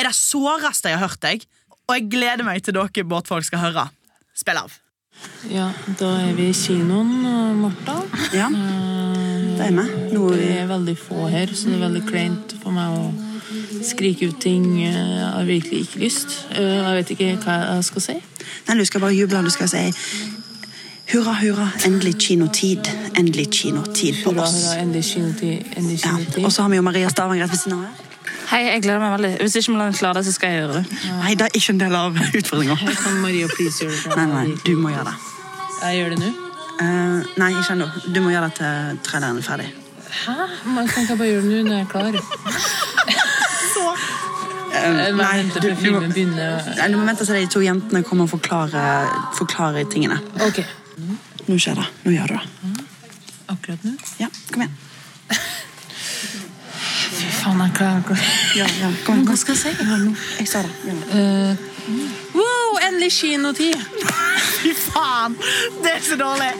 er 0.00 0.08
det 0.08 0.14
såreste 0.16 0.90
jeg 0.92 0.98
har 0.98 1.08
hørt 1.08 1.20
deg. 1.24 1.46
Og 1.88 1.96
jeg 1.96 2.08
gleder 2.12 2.46
meg 2.46 2.62
til 2.62 2.76
dere 2.76 3.04
båtfolk 3.04 3.44
skal 3.48 3.58
høre. 3.64 3.88
Spill 4.38 4.58
av. 4.60 4.76
Ja, 5.50 5.66
da 5.98 6.10
er 6.22 6.32
vi 6.38 6.46
i 6.48 6.54
kinoen, 6.56 7.10
Martha. 7.60 7.96
Ja, 8.32 8.46
det 8.48 9.66
er 9.66 9.74
vi. 9.74 9.86
Noe... 10.14 10.36
Det 10.38 10.52
er 10.62 10.68
veldig 10.70 10.94
få 10.96 11.26
her, 11.32 11.50
så 11.52 11.68
det 11.68 11.76
er 11.80 11.82
veldig 11.88 12.02
kleint 12.08 12.54
for 12.62 12.72
meg 12.72 12.94
å 12.94 13.10
skrike 13.84 14.28
ut 14.30 14.38
ting 14.40 14.64
jeg 14.78 14.94
har 14.94 15.44
virkelig 15.48 15.82
ikke 15.88 16.00
lyst. 16.04 16.36
Eh, 16.54 16.76
Jeg 16.78 16.96
vet 17.00 17.12
ikke 17.16 17.30
hva 17.42 17.56
jeg 17.74 17.88
skal 17.90 18.04
si. 18.06 18.16
Nei, 18.68 18.76
du 18.78 18.84
skal 18.88 19.02
bare 19.04 19.16
juble. 19.18 19.42
Du 19.44 19.50
skal 19.52 19.68
si 19.72 19.82
hurra, 21.10 21.34
hurra, 21.42 21.66
endelig 21.88 22.14
kinotid. 22.22 22.86
Endelig 23.18 23.48
kinotid 23.58 24.22
på 24.24 24.30
oss. 24.38 24.54
hurra, 24.62 24.76
endelig 24.84 25.04
kinotid. 25.10 25.72
Endelig 25.76 25.98
Ja. 26.04 26.14
kinotid. 26.14 26.44
Og 26.44 26.52
så 26.54 26.62
har 26.62 26.70
vi 26.70 26.76
jo 26.76 26.82
Maria 26.86 27.08
Stavanger 27.10 27.44
rett 27.44 27.50
ved 27.50 27.58
siden 27.64 27.78
av 27.78 27.84
her. 27.90 28.09
Hei, 28.50 28.64
jeg 28.66 28.82
gleder 28.82 28.98
meg 28.98 29.12
veldig. 29.14 29.28
Hvis 29.44 29.54
ikke 29.60 29.72
vi 29.76 29.84
klarer 29.98 30.18
det, 30.18 30.24
så 30.26 30.32
skal 30.34 30.50
jeg 30.50 30.62
gjøre 30.64 30.78
det. 30.80 30.84
Nei, 31.20 31.34
det 31.38 31.46
er 31.46 31.58
ikke 31.58 31.74
en 31.76 31.80
del 31.82 31.94
av 31.94 32.16
utfordringa. 32.40 32.76
Nei, 34.16 34.24
nei, 34.32 34.46
du 34.66 34.72
må 34.80 34.90
gjøre 34.90 35.06
det. 35.10 35.16
Jeg 35.84 36.00
gjør 36.00 36.14
det 36.14 36.18
nå. 36.24 36.30
Uh, 36.80 37.28
nei, 37.38 37.50
ikke 37.60 37.76
ennå. 37.76 37.86
Du 38.10 38.18
må 38.24 38.32
gjøre 38.32 38.48
det 38.48 38.56
til 38.58 38.98
traileren 39.06 39.38
er 39.38 39.46
ferdig. 39.46 39.68
Hæ? 40.24 40.34
Man 40.74 40.88
kan 40.90 41.04
ikke 41.06 41.16
bare 41.20 41.30
gjøre 41.30 41.44
det 41.44 41.50
nå 41.52 41.62
når 41.68 41.76
jeg 41.76 41.84
er 41.84 41.90
klar. 41.94 42.18
Eh, 44.70 44.98
Jeg 45.04 45.14
må 45.14 45.22
nei, 45.22 45.42
du, 45.50 45.58
du, 45.60 45.88
må, 45.94 46.00
du 46.10 46.96
må 46.98 47.06
vente 47.06 47.24
til 47.26 47.34
de 47.36 47.46
to 47.50 47.62
jentene 47.64 48.02
kommer 48.06 48.26
og 48.26 48.30
forklarer, 48.34 49.08
forklarer 49.38 49.86
tingene. 49.90 50.18
Ok, 50.46 50.60
Nå 51.48 51.56
skjer 51.58 51.78
det. 51.80 51.86
Nå 52.04 52.12
gjør 52.14 52.34
du 52.34 52.36
det. 52.36 52.84
akkurat 53.50 53.86
nå. 53.86 53.94
Ja, 54.20 54.28
kom 54.52 54.62
igjen. 54.66 54.76
Faen, 57.40 57.60
jeg 57.64 57.72
klarer 57.74 58.02
ikke 58.04 58.16
Ja, 58.58 58.66
ja, 58.82 58.90
kom. 59.06 59.24
Hva 59.28 59.36
skal 59.40 59.56
jeg 59.56 59.62
si? 59.64 59.72
Ja. 59.80 59.98
Jeg 60.38 60.48
sa 60.48 60.62
det. 60.66 60.72
Ja. 60.86 60.94
Uh, 61.14 61.68
Wow, 62.34 62.76
endelig 62.88 63.12
kinotid! 63.12 63.74
Fy 64.60 64.74
faen! 64.74 65.36
Det 65.82 65.90
er 65.96 66.02
så 66.04 66.16
dårlig. 66.20 66.52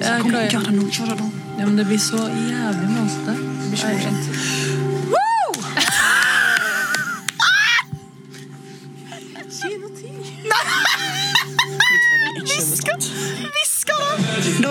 Jeg 0.00 0.20
Kom, 0.20 0.30
gjør 0.30 0.64
det 0.66 0.74
nå. 0.74 0.88
Gjør 0.90 1.06
det 1.12 1.20
nå. 1.20 1.30
Ja, 1.58 1.66
men 1.66 1.78
det 1.78 1.86
blir 1.86 1.98
så 1.98 2.16
jævlig 2.28 2.88
masete. 2.92 3.36
Det 3.38 3.68
blir 3.70 3.78
så 3.78 3.92
morsomt. 3.94 4.24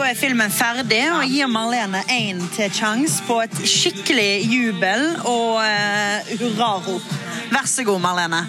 Da 0.08 0.13
er 0.13 0.20
filmen 0.22 0.52
ferdig 0.56 1.02
og 1.12 1.26
gir 1.28 1.50
Marlene 1.52 2.00
én 2.08 2.38
til 2.56 2.70
sjanse 2.72 3.26
på 3.28 3.41
et 3.43 3.58
skikkelig 3.67 4.46
jubel 4.48 5.04
og 5.28 5.58
uh, 5.60 6.30
hurrarop. 6.39 7.10
Vær 7.52 7.67
så 7.67 7.84
god, 7.84 8.00
Marlene. 8.06 8.39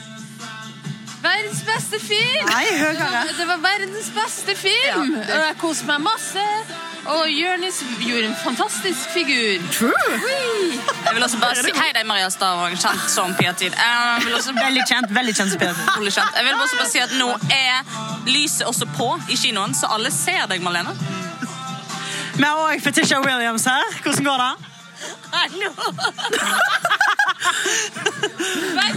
Verdens 1.25 1.65
beste 1.67 1.99
film! 1.99 2.47
Nei, 2.47 2.63
høyere. 2.79 3.25
Det 3.41 3.49
var 3.51 3.59
verdens 3.67 4.13
beste 4.21 4.55
film! 4.61 5.19
Og 5.19 5.35
jeg 5.35 5.59
koste 5.59 5.91
meg 5.91 6.07
masse. 6.07 6.47
Og 7.09 7.27
Jonis 7.27 7.83
gjorde 8.07 8.31
en 8.31 8.39
fantastisk 8.45 9.11
figur. 9.17 9.59
True! 9.75 10.15
Jeg 10.15 11.15
vil 11.15 11.27
også 11.27 11.43
bare 11.43 11.59
si 11.59 11.75
Hei, 11.75 11.91
det 11.91 12.05
er 12.05 12.11
Maria 12.15 12.31
Stavang, 12.31 12.79
kjent 12.79 13.11
som 13.11 13.35
vil 13.35 13.51
også 13.51 14.55
Veldig 14.63 14.87
kjent. 14.87 15.11
veldig 15.11 15.35
kjent. 15.35 15.59
Utrolig 15.59 16.15
kjent. 16.15 16.39
Jeg 16.39 16.47
vil 16.53 16.55
også 16.63 16.83
bare 16.85 16.91
si 16.95 17.03
at 17.03 17.19
nå 17.19 17.33
er 17.51 17.95
lyset 18.31 18.67
også 18.71 18.87
på 18.95 19.17
i 19.27 19.43
kinoen, 19.43 19.75
så 19.75 19.91
alle 19.99 20.15
ser 20.15 20.47
deg, 20.47 20.63
Marlene. 20.63 21.18
Vi 22.39 22.45
har 22.47 22.59
òg 22.63 22.81
Fetisha 22.83 23.19
Williams 23.25 23.65
her. 23.67 23.85
Hvordan 24.05 24.25
går 24.29 24.43
det? 24.43 24.53
Hallo! 25.33 25.71
Vær! 28.79 28.95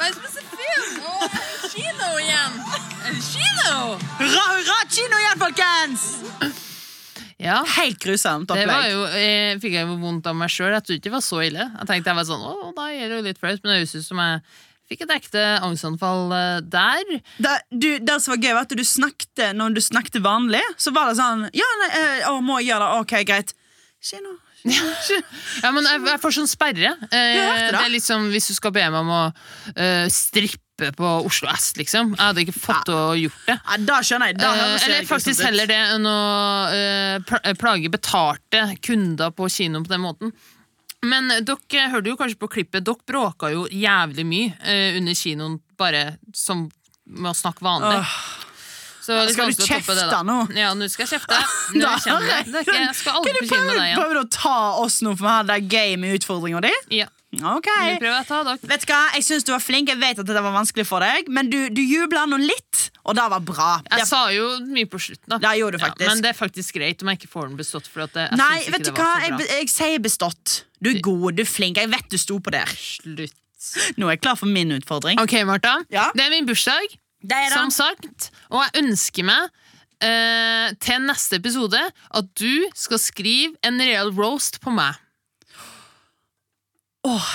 Verdens 0.00 0.20
beste 0.24 0.42
film! 0.54 1.02
Og 1.04 1.36
kino 1.72 2.08
igjen! 2.20 2.56
Kino! 3.24 3.76
Hurra, 4.20 4.44
hurra! 4.54 4.78
Kino 4.92 5.20
igjen, 5.20 5.40
folkens! 5.40 6.06
Ja, 7.40 7.60
Helt 7.78 7.96
grusomt 8.02 8.48
det 8.50 8.66
var 8.68 8.82
opplegg. 8.82 8.90
jo, 8.92 9.04
jeg 9.16 9.60
fikk 9.62 9.76
jeg 9.78 9.86
jo 9.88 9.94
vondt 10.02 10.26
av 10.28 10.36
meg 10.36 10.50
sjøl. 10.52 10.74
Jeg 10.76 10.84
trodde 10.84 10.98
ikke 11.00 11.08
det 11.08 11.14
var 11.14 11.24
så 11.24 11.38
ille. 11.46 11.64
Jeg 11.78 11.88
tenkte 11.88 12.12
jeg 12.12 12.18
var 12.20 12.26
sånn, 12.28 12.42
å, 12.44 12.72
da 12.76 12.88
er 12.92 13.06
det 13.08 13.16
jo 13.20 13.24
litt 13.30 13.40
flaut, 13.40 13.60
men 13.62 13.72
det 13.72 13.78
høres 13.80 13.94
ut 13.96 14.04
som 14.10 14.20
jeg 14.20 14.42
fikk 14.90 15.06
et 15.06 15.14
ekte 15.14 15.46
angstanfall 15.64 16.34
eh, 16.34 16.58
der. 16.66 17.16
Det, 17.38 17.56
du, 17.70 17.88
det 18.02 18.18
som 18.20 18.34
var 18.34 18.42
gøy, 18.42 18.52
var 18.56 18.66
at 18.66 18.76
du 18.76 18.84
snakket 18.86 19.56
når 19.56 19.78
du 19.78 19.82
snakket 19.84 20.20
vanlig, 20.24 20.62
så 20.80 20.94
var 20.96 21.10
det 21.10 21.18
sånn 21.20 21.48
Ja, 21.56 21.72
nei, 21.84 21.90
eh, 22.02 22.30
å, 22.30 22.38
må 22.44 22.60
jeg 22.60 22.72
gjøre 22.72 22.86
det? 22.86 23.02
Ok, 23.04 23.18
greit. 23.28 23.56
Kino. 24.02 24.38
Ja, 25.62 25.70
men 25.72 25.86
jeg, 25.86 26.02
jeg 26.04 26.20
får 26.20 26.34
sånn 26.36 26.50
sperre. 26.50 26.90
Eh, 27.08 27.10
det. 27.10 27.70
det 27.72 27.80
er 27.80 28.02
som 28.04 28.26
Hvis 28.32 28.50
du 28.50 28.56
skal 28.56 28.74
be 28.76 28.82
meg 28.92 28.98
om 29.00 29.12
å 29.14 29.22
eh, 29.74 30.04
strippe 30.12 30.90
på 30.96 31.08
Oslo 31.28 31.50
S, 31.52 31.74
liksom. 31.76 32.14
Jeg 32.16 32.22
hadde 32.22 32.44
ikke 32.46 32.56
fått 32.56 32.86
til 32.88 32.96
å 32.96 33.16
gjort 33.18 33.48
det. 33.48 33.56
Ja, 33.56 33.80
da 33.88 33.98
skjønner 34.04 34.32
jeg. 34.32 34.38
Da 34.40 34.52
Eh, 34.60 34.76
eller 34.86 35.08
faktisk 35.08 35.44
heller 35.44 35.68
det 35.68 35.80
enn 35.96 36.08
å 36.08 36.20
eh, 36.72 37.52
plage 37.60 37.92
betalte 37.92 38.64
kunder 38.84 39.32
på 39.36 39.48
kino 39.52 39.82
på 39.84 39.92
den 39.92 40.04
måten. 40.04 40.32
Men 41.02 41.28
dere 41.46 41.86
hørte 41.94 42.10
jo 42.12 42.16
kanskje 42.20 42.36
på 42.42 42.48
klippet, 42.52 42.84
dere 42.84 43.00
bråka 43.08 43.48
jo 43.54 43.62
jævlig 43.72 44.26
mye 44.28 44.50
eh, 44.68 44.98
under 44.98 45.16
kinoen, 45.16 45.60
bare 45.80 46.18
som 46.36 46.66
med 47.06 47.30
å 47.32 47.34
snakke 47.34 47.64
vanlig. 47.64 48.02
Åh. 48.02 48.16
Så 49.00 49.14
det 49.16 49.20
er 49.22 49.32
Skal 49.32 49.46
du 49.48 49.54
vanskelig 49.56 49.64
å 49.64 49.78
toppe 49.80 49.94
det, 49.96 50.02
da. 50.02 50.10
kjefte 50.10 50.26
nå? 50.28 50.58
Ja, 50.60 50.74
nå 50.76 50.88
skal 50.92 51.06
jeg 51.06 51.12
kjefte. 51.14 51.38
Nå 51.72 51.80
Da- 51.86 51.94
kommer 52.04 52.26
det. 52.28 52.42
det 52.52 52.58
er 52.60 52.66
ikke, 52.66 52.74
jeg 52.84 52.94
skal 52.98 53.16
aldri 53.16 53.32
på 53.32 53.40
du 53.40 53.48
kino 53.48 53.62
med 53.64 53.72
deg 53.80 53.86
igjen. 53.88 54.02
prøve 54.02 54.20
å 54.20 54.28
ta 54.30 54.58
oss 54.82 54.98
nå, 55.00 55.14
for 55.16 55.24
vi 55.24 55.32
hadde 55.38 55.56
gøy 55.72 55.96
med 56.02 56.18
utfordringa 56.20 56.60
di? 56.66 56.72
Ja, 57.00 57.06
Ok. 57.32 57.70
nå 57.80 57.96
prøver 58.02 58.20
å 58.20 58.26
ta 58.28 58.42
dere. 58.44 58.58
Vet 58.74 58.84
du 58.84 58.92
hva, 58.92 59.00
Jeg 59.16 59.22
syns 59.24 59.44
du 59.48 59.52
var 59.56 59.60
flink. 59.64 59.88
Jeg 59.88 59.98
vet 59.98 60.18
at 60.20 60.26
det 60.26 60.42
var 60.44 60.52
vanskelig 60.52 60.84
for 60.86 61.00
deg, 61.00 61.28
men 61.32 61.48
du, 61.48 61.70
du 61.70 61.80
jubla 61.80 62.26
nå 62.28 62.36
litt, 62.44 62.90
og 63.06 63.16
det 63.16 63.24
var 63.32 63.40
bra. 63.40 63.70
Jeg 63.88 64.00
Det, 64.04 64.06
sa 64.06 64.28
jo 64.36 64.46
mye 64.68 64.84
på 64.86 65.00
slutten, 65.00 65.28
da. 65.32 65.38
det 65.38 65.56
gjorde 65.58 65.78
du 65.80 65.82
faktisk. 65.86 66.06
Men 66.06 66.20
det 66.20 66.28
er 66.36 66.38
faktisk 66.44 66.74
greit 66.76 67.00
om 67.02 67.08
jeg 67.08 67.22
ikke 67.22 67.32
får 67.32 67.48
den 67.48 67.56
bestått. 67.56 67.88
For 67.88 68.04
at 68.04 68.12
det, 68.12 68.28
jeg 68.28 68.36
Nei, 68.38 68.52
synes 68.60 68.66
ikke 68.68 68.72
vet 68.76 68.84
du 68.84 68.90
det 68.92 68.98
hva? 69.00 69.08
var 69.08 69.16
så 69.16 69.24
Jeg, 69.24 69.38
bra. 69.40 69.46
jeg 69.56 69.68
sier 69.72 69.98
bestått. 69.98 70.64
Du 70.80 70.90
er 70.90 71.00
god, 71.04 71.36
du 71.36 71.42
er 71.44 71.48
flink. 71.48 71.76
Jeg 71.80 71.90
vet 71.92 72.06
du 72.12 72.16
sto 72.20 72.38
på 72.40 72.52
der. 72.54 72.70
Slutt. 72.72 73.36
Nå 74.00 74.08
er 74.08 74.14
jeg 74.16 74.22
klar 74.24 74.38
for 74.40 74.48
min 74.48 74.72
utfordring. 74.72 75.20
Ok, 75.20 75.34
Martha. 75.48 75.74
Ja. 75.92 76.06
Det 76.16 76.24
er 76.24 76.32
min 76.32 76.46
bursdag, 76.48 76.94
Det 77.20 77.36
er 77.36 77.52
som 77.52 77.68
sagt. 77.74 78.30
Og 78.48 78.62
jeg 78.64 78.84
ønsker 78.86 79.26
meg 79.28 79.50
eh, 80.00 80.72
til 80.80 81.04
neste 81.04 81.36
episode 81.36 81.80
at 81.84 82.30
du 82.40 82.64
skal 82.72 82.98
skrive 83.02 83.52
en 83.68 83.76
real 83.84 84.14
roast 84.16 84.56
på 84.64 84.72
meg. 84.72 84.96
Åh, 87.04 87.28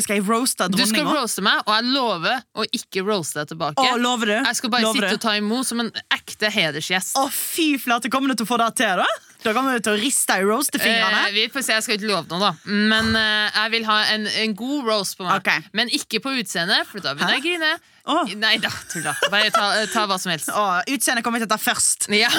Skal 0.00 0.18
jeg 0.18 0.24
roaste 0.28 0.68
Du 0.72 0.80
skal 0.88 1.06
roaste 1.08 1.42
meg, 1.44 1.60
og 1.64 1.72
jeg 1.78 1.88
lover 1.92 2.44
å 2.60 2.64
ikke 2.76 3.02
roaste 3.06 3.40
deg 3.40 3.54
tilbake. 3.54 3.80
Å, 3.80 3.96
lover 4.00 4.28
du? 4.28 4.36
Jeg 4.36 4.58
skal 4.60 4.72
bare 4.72 4.84
Lover 4.84 5.00
sitte 5.00 5.12
du? 5.14 5.16
og 5.16 5.24
ta 5.24 5.34
imot 5.40 5.68
som 5.68 5.80
en 5.80 5.90
ekte 6.12 6.52
hedersgjest. 6.52 7.16
Å, 7.20 7.26
fy 7.32 7.78
flate, 7.80 8.12
kommer 8.12 8.32
du 8.32 8.40
til 8.40 8.48
å 8.48 8.52
få 8.52 8.60
det 8.60 8.68
til, 8.80 9.00
da? 9.00 9.08
Da 9.42 9.52
kommer 9.56 9.76
du 9.76 9.84
til 9.84 9.96
å 9.96 10.00
riste 10.00 10.36
i 10.38 10.44
roastefingrene. 10.46 11.22
Eh, 11.28 11.32
vi 11.34 11.46
får 11.52 11.64
se, 11.66 11.76
Jeg 11.76 11.86
skal 11.86 11.98
ikke 11.98 12.10
love 12.10 12.28
noe, 12.30 12.50
da. 12.50 12.74
Men 12.92 13.14
eh, 13.18 13.48
jeg 13.56 13.72
vil 13.76 13.88
ha 13.88 13.98
en, 14.14 14.28
en 14.44 14.54
god 14.58 14.90
roast 14.90 15.18
på 15.18 15.26
meg. 15.26 15.42
Okay. 15.42 15.64
Men 15.76 15.90
ikke 15.94 16.22
på 16.22 16.34
utseendet, 16.42 16.86
for 16.90 17.02
da 17.02 17.16
begynner 17.16 17.38
jeg 17.38 17.42
å 17.42 17.48
grine. 17.48 17.72
Oh. 18.02 18.26
Nei 18.34 18.56
da, 18.58 18.70
tulla. 18.90 19.12
Bare 19.30 19.50
ta, 19.54 19.66
ta 19.92 20.06
hva 20.10 20.16
som 20.18 20.32
helst. 20.32 20.50
Oh, 20.50 20.80
Utseendet 20.90 21.22
kommer 21.22 21.38
vi 21.38 21.44
til 21.44 21.50
å 21.50 21.54
ta 21.54 21.60
først. 21.62 22.08
Ja, 22.10 22.30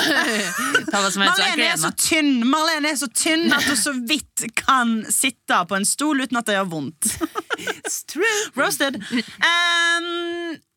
ta 0.91 0.99
hva 0.99 1.11
som 1.13 1.23
helst. 1.23 1.39
Marlene 1.39 1.69
er 1.69 1.79
så 1.79 1.93
tynn 1.95 2.33
Marlene 2.51 2.91
er 2.91 2.99
så 2.99 3.07
tynn 3.07 3.47
at 3.55 3.63
hun 3.69 3.79
så 3.79 3.95
vidt 3.95 4.47
kan 4.59 4.97
sitte 5.07 5.61
på 5.69 5.79
en 5.79 5.87
stol 5.87 6.25
uten 6.25 6.39
at 6.41 6.51
det 6.51 6.59
gjør 6.59 6.69
vondt. 6.75 7.13
It's 7.77 8.03
true. 8.11 8.35
Roasted. 8.59 8.99
Um, 9.39 10.59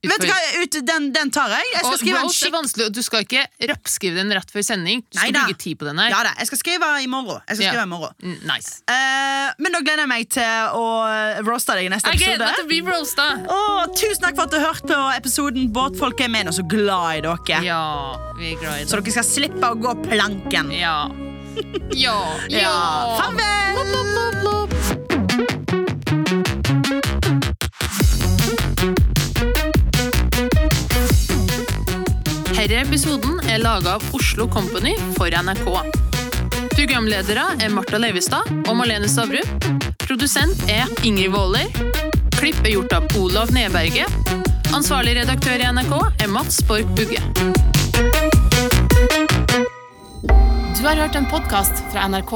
Vet 0.00 0.22
du 0.22 0.26
hva, 0.30 0.36
ut, 0.62 0.76
den, 0.88 1.10
den 1.12 1.28
tar 1.30 1.50
jeg. 1.52 1.64
Jeg 1.74 1.80
skal 1.82 1.92
Og 1.92 1.98
skrive 2.00 2.16
en 2.16 2.24
er 2.24 2.54
vanskelig, 2.56 2.84
og 2.88 2.92
du 2.96 3.00
skal 3.04 3.24
ikke 3.26 3.42
rappskrive 3.68 4.16
den 4.16 4.32
rett 4.32 4.48
før 4.54 4.64
sending. 4.64 5.02
Du 5.04 5.18
skal 5.18 5.28
Neida. 5.28 5.42
bruke 5.44 5.60
tid 5.60 5.76
på 5.76 5.84
den 5.90 5.98
her. 6.00 6.08
Ja 6.14 6.22
da, 6.24 6.32
jeg 6.40 6.48
skal 6.48 6.60
skrive 6.62 6.88
i 7.04 7.08
morgen. 7.12 7.42
Jeg 7.48 7.56
skal 7.58 7.66
Ja. 7.66 7.72
skrive 7.74 7.84
i 7.84 7.90
morgen. 7.90 8.14
Mm, 8.24 8.38
Nice. 8.48 8.70
Uh, 8.88 9.52
men 9.60 9.72
da 9.76 9.82
gleder 9.84 10.02
jeg 10.06 10.08
meg 10.08 10.30
til 10.32 10.72
å 10.80 10.86
roaste 11.44 11.76
deg 11.76 11.90
i 11.90 11.92
neste 11.92 12.14
Jeg 12.14 12.22
episode. 12.22 12.48
til 12.56 12.64
å 12.64 12.70
bli 12.72 12.80
roasta. 12.88 13.26
Åh, 13.44 13.82
tusen 13.92 14.22
takk 14.24 14.36
for 14.40 14.48
at 14.48 14.50
du 14.50 14.58
hørte 14.64 14.88
på 14.88 15.16
episoden. 15.18 15.68
Båtfolk 15.70 16.20
er 16.24 16.28
med 16.32 16.48
og 16.48 16.54
så 16.56 16.64
glad 16.66 17.18
i 17.18 17.20
dere. 17.20 17.60
Ja, 17.68 18.16
vi 18.38 18.54
er 18.54 18.60
glad 18.62 18.80
i 18.80 18.84
Så 18.88 18.96
dere 19.02 19.12
skal 19.12 19.28
slippe 19.28 19.68
å 19.68 19.76
gå 19.76 19.92
planken. 20.08 20.72
Ja. 20.72 21.10
Ja. 21.92 22.16
ja. 22.48 22.72
Farvel! 23.20 24.59
Herre 32.60 32.82
episoden 32.84 33.38
er 33.48 33.62
laga 33.62 33.94
av 33.96 34.02
Oslo 34.12 34.44
Company 34.52 34.90
for 35.14 35.32
NRK. 35.32 35.70
Programledere 36.74 37.46
er 37.56 37.70
Marta 37.72 37.96
Leivestad 37.96 38.50
og 38.68 38.74
Malene 38.76 39.08
Stavrum. 39.08 39.48
Produsent 40.02 40.60
er 40.68 40.84
Ingrid 41.08 41.32
Waaler. 41.32 41.72
Klipp 42.36 42.60
er 42.60 42.74
gjort 42.74 42.92
av 42.92 43.16
Olav 43.16 43.48
Nedberget. 43.56 44.12
Ansvarlig 44.76 45.16
redaktør 45.22 45.56
i 45.56 45.70
NRK 45.72 45.96
er 46.20 46.28
Mats 46.28 46.60
Borg 46.68 46.84
Bugge. 47.00 47.24
Du 50.76 50.84
har 50.84 51.00
hørt 51.00 51.16
en 51.16 51.32
podkast 51.32 51.80
fra 51.94 52.04
NRK 52.12 52.28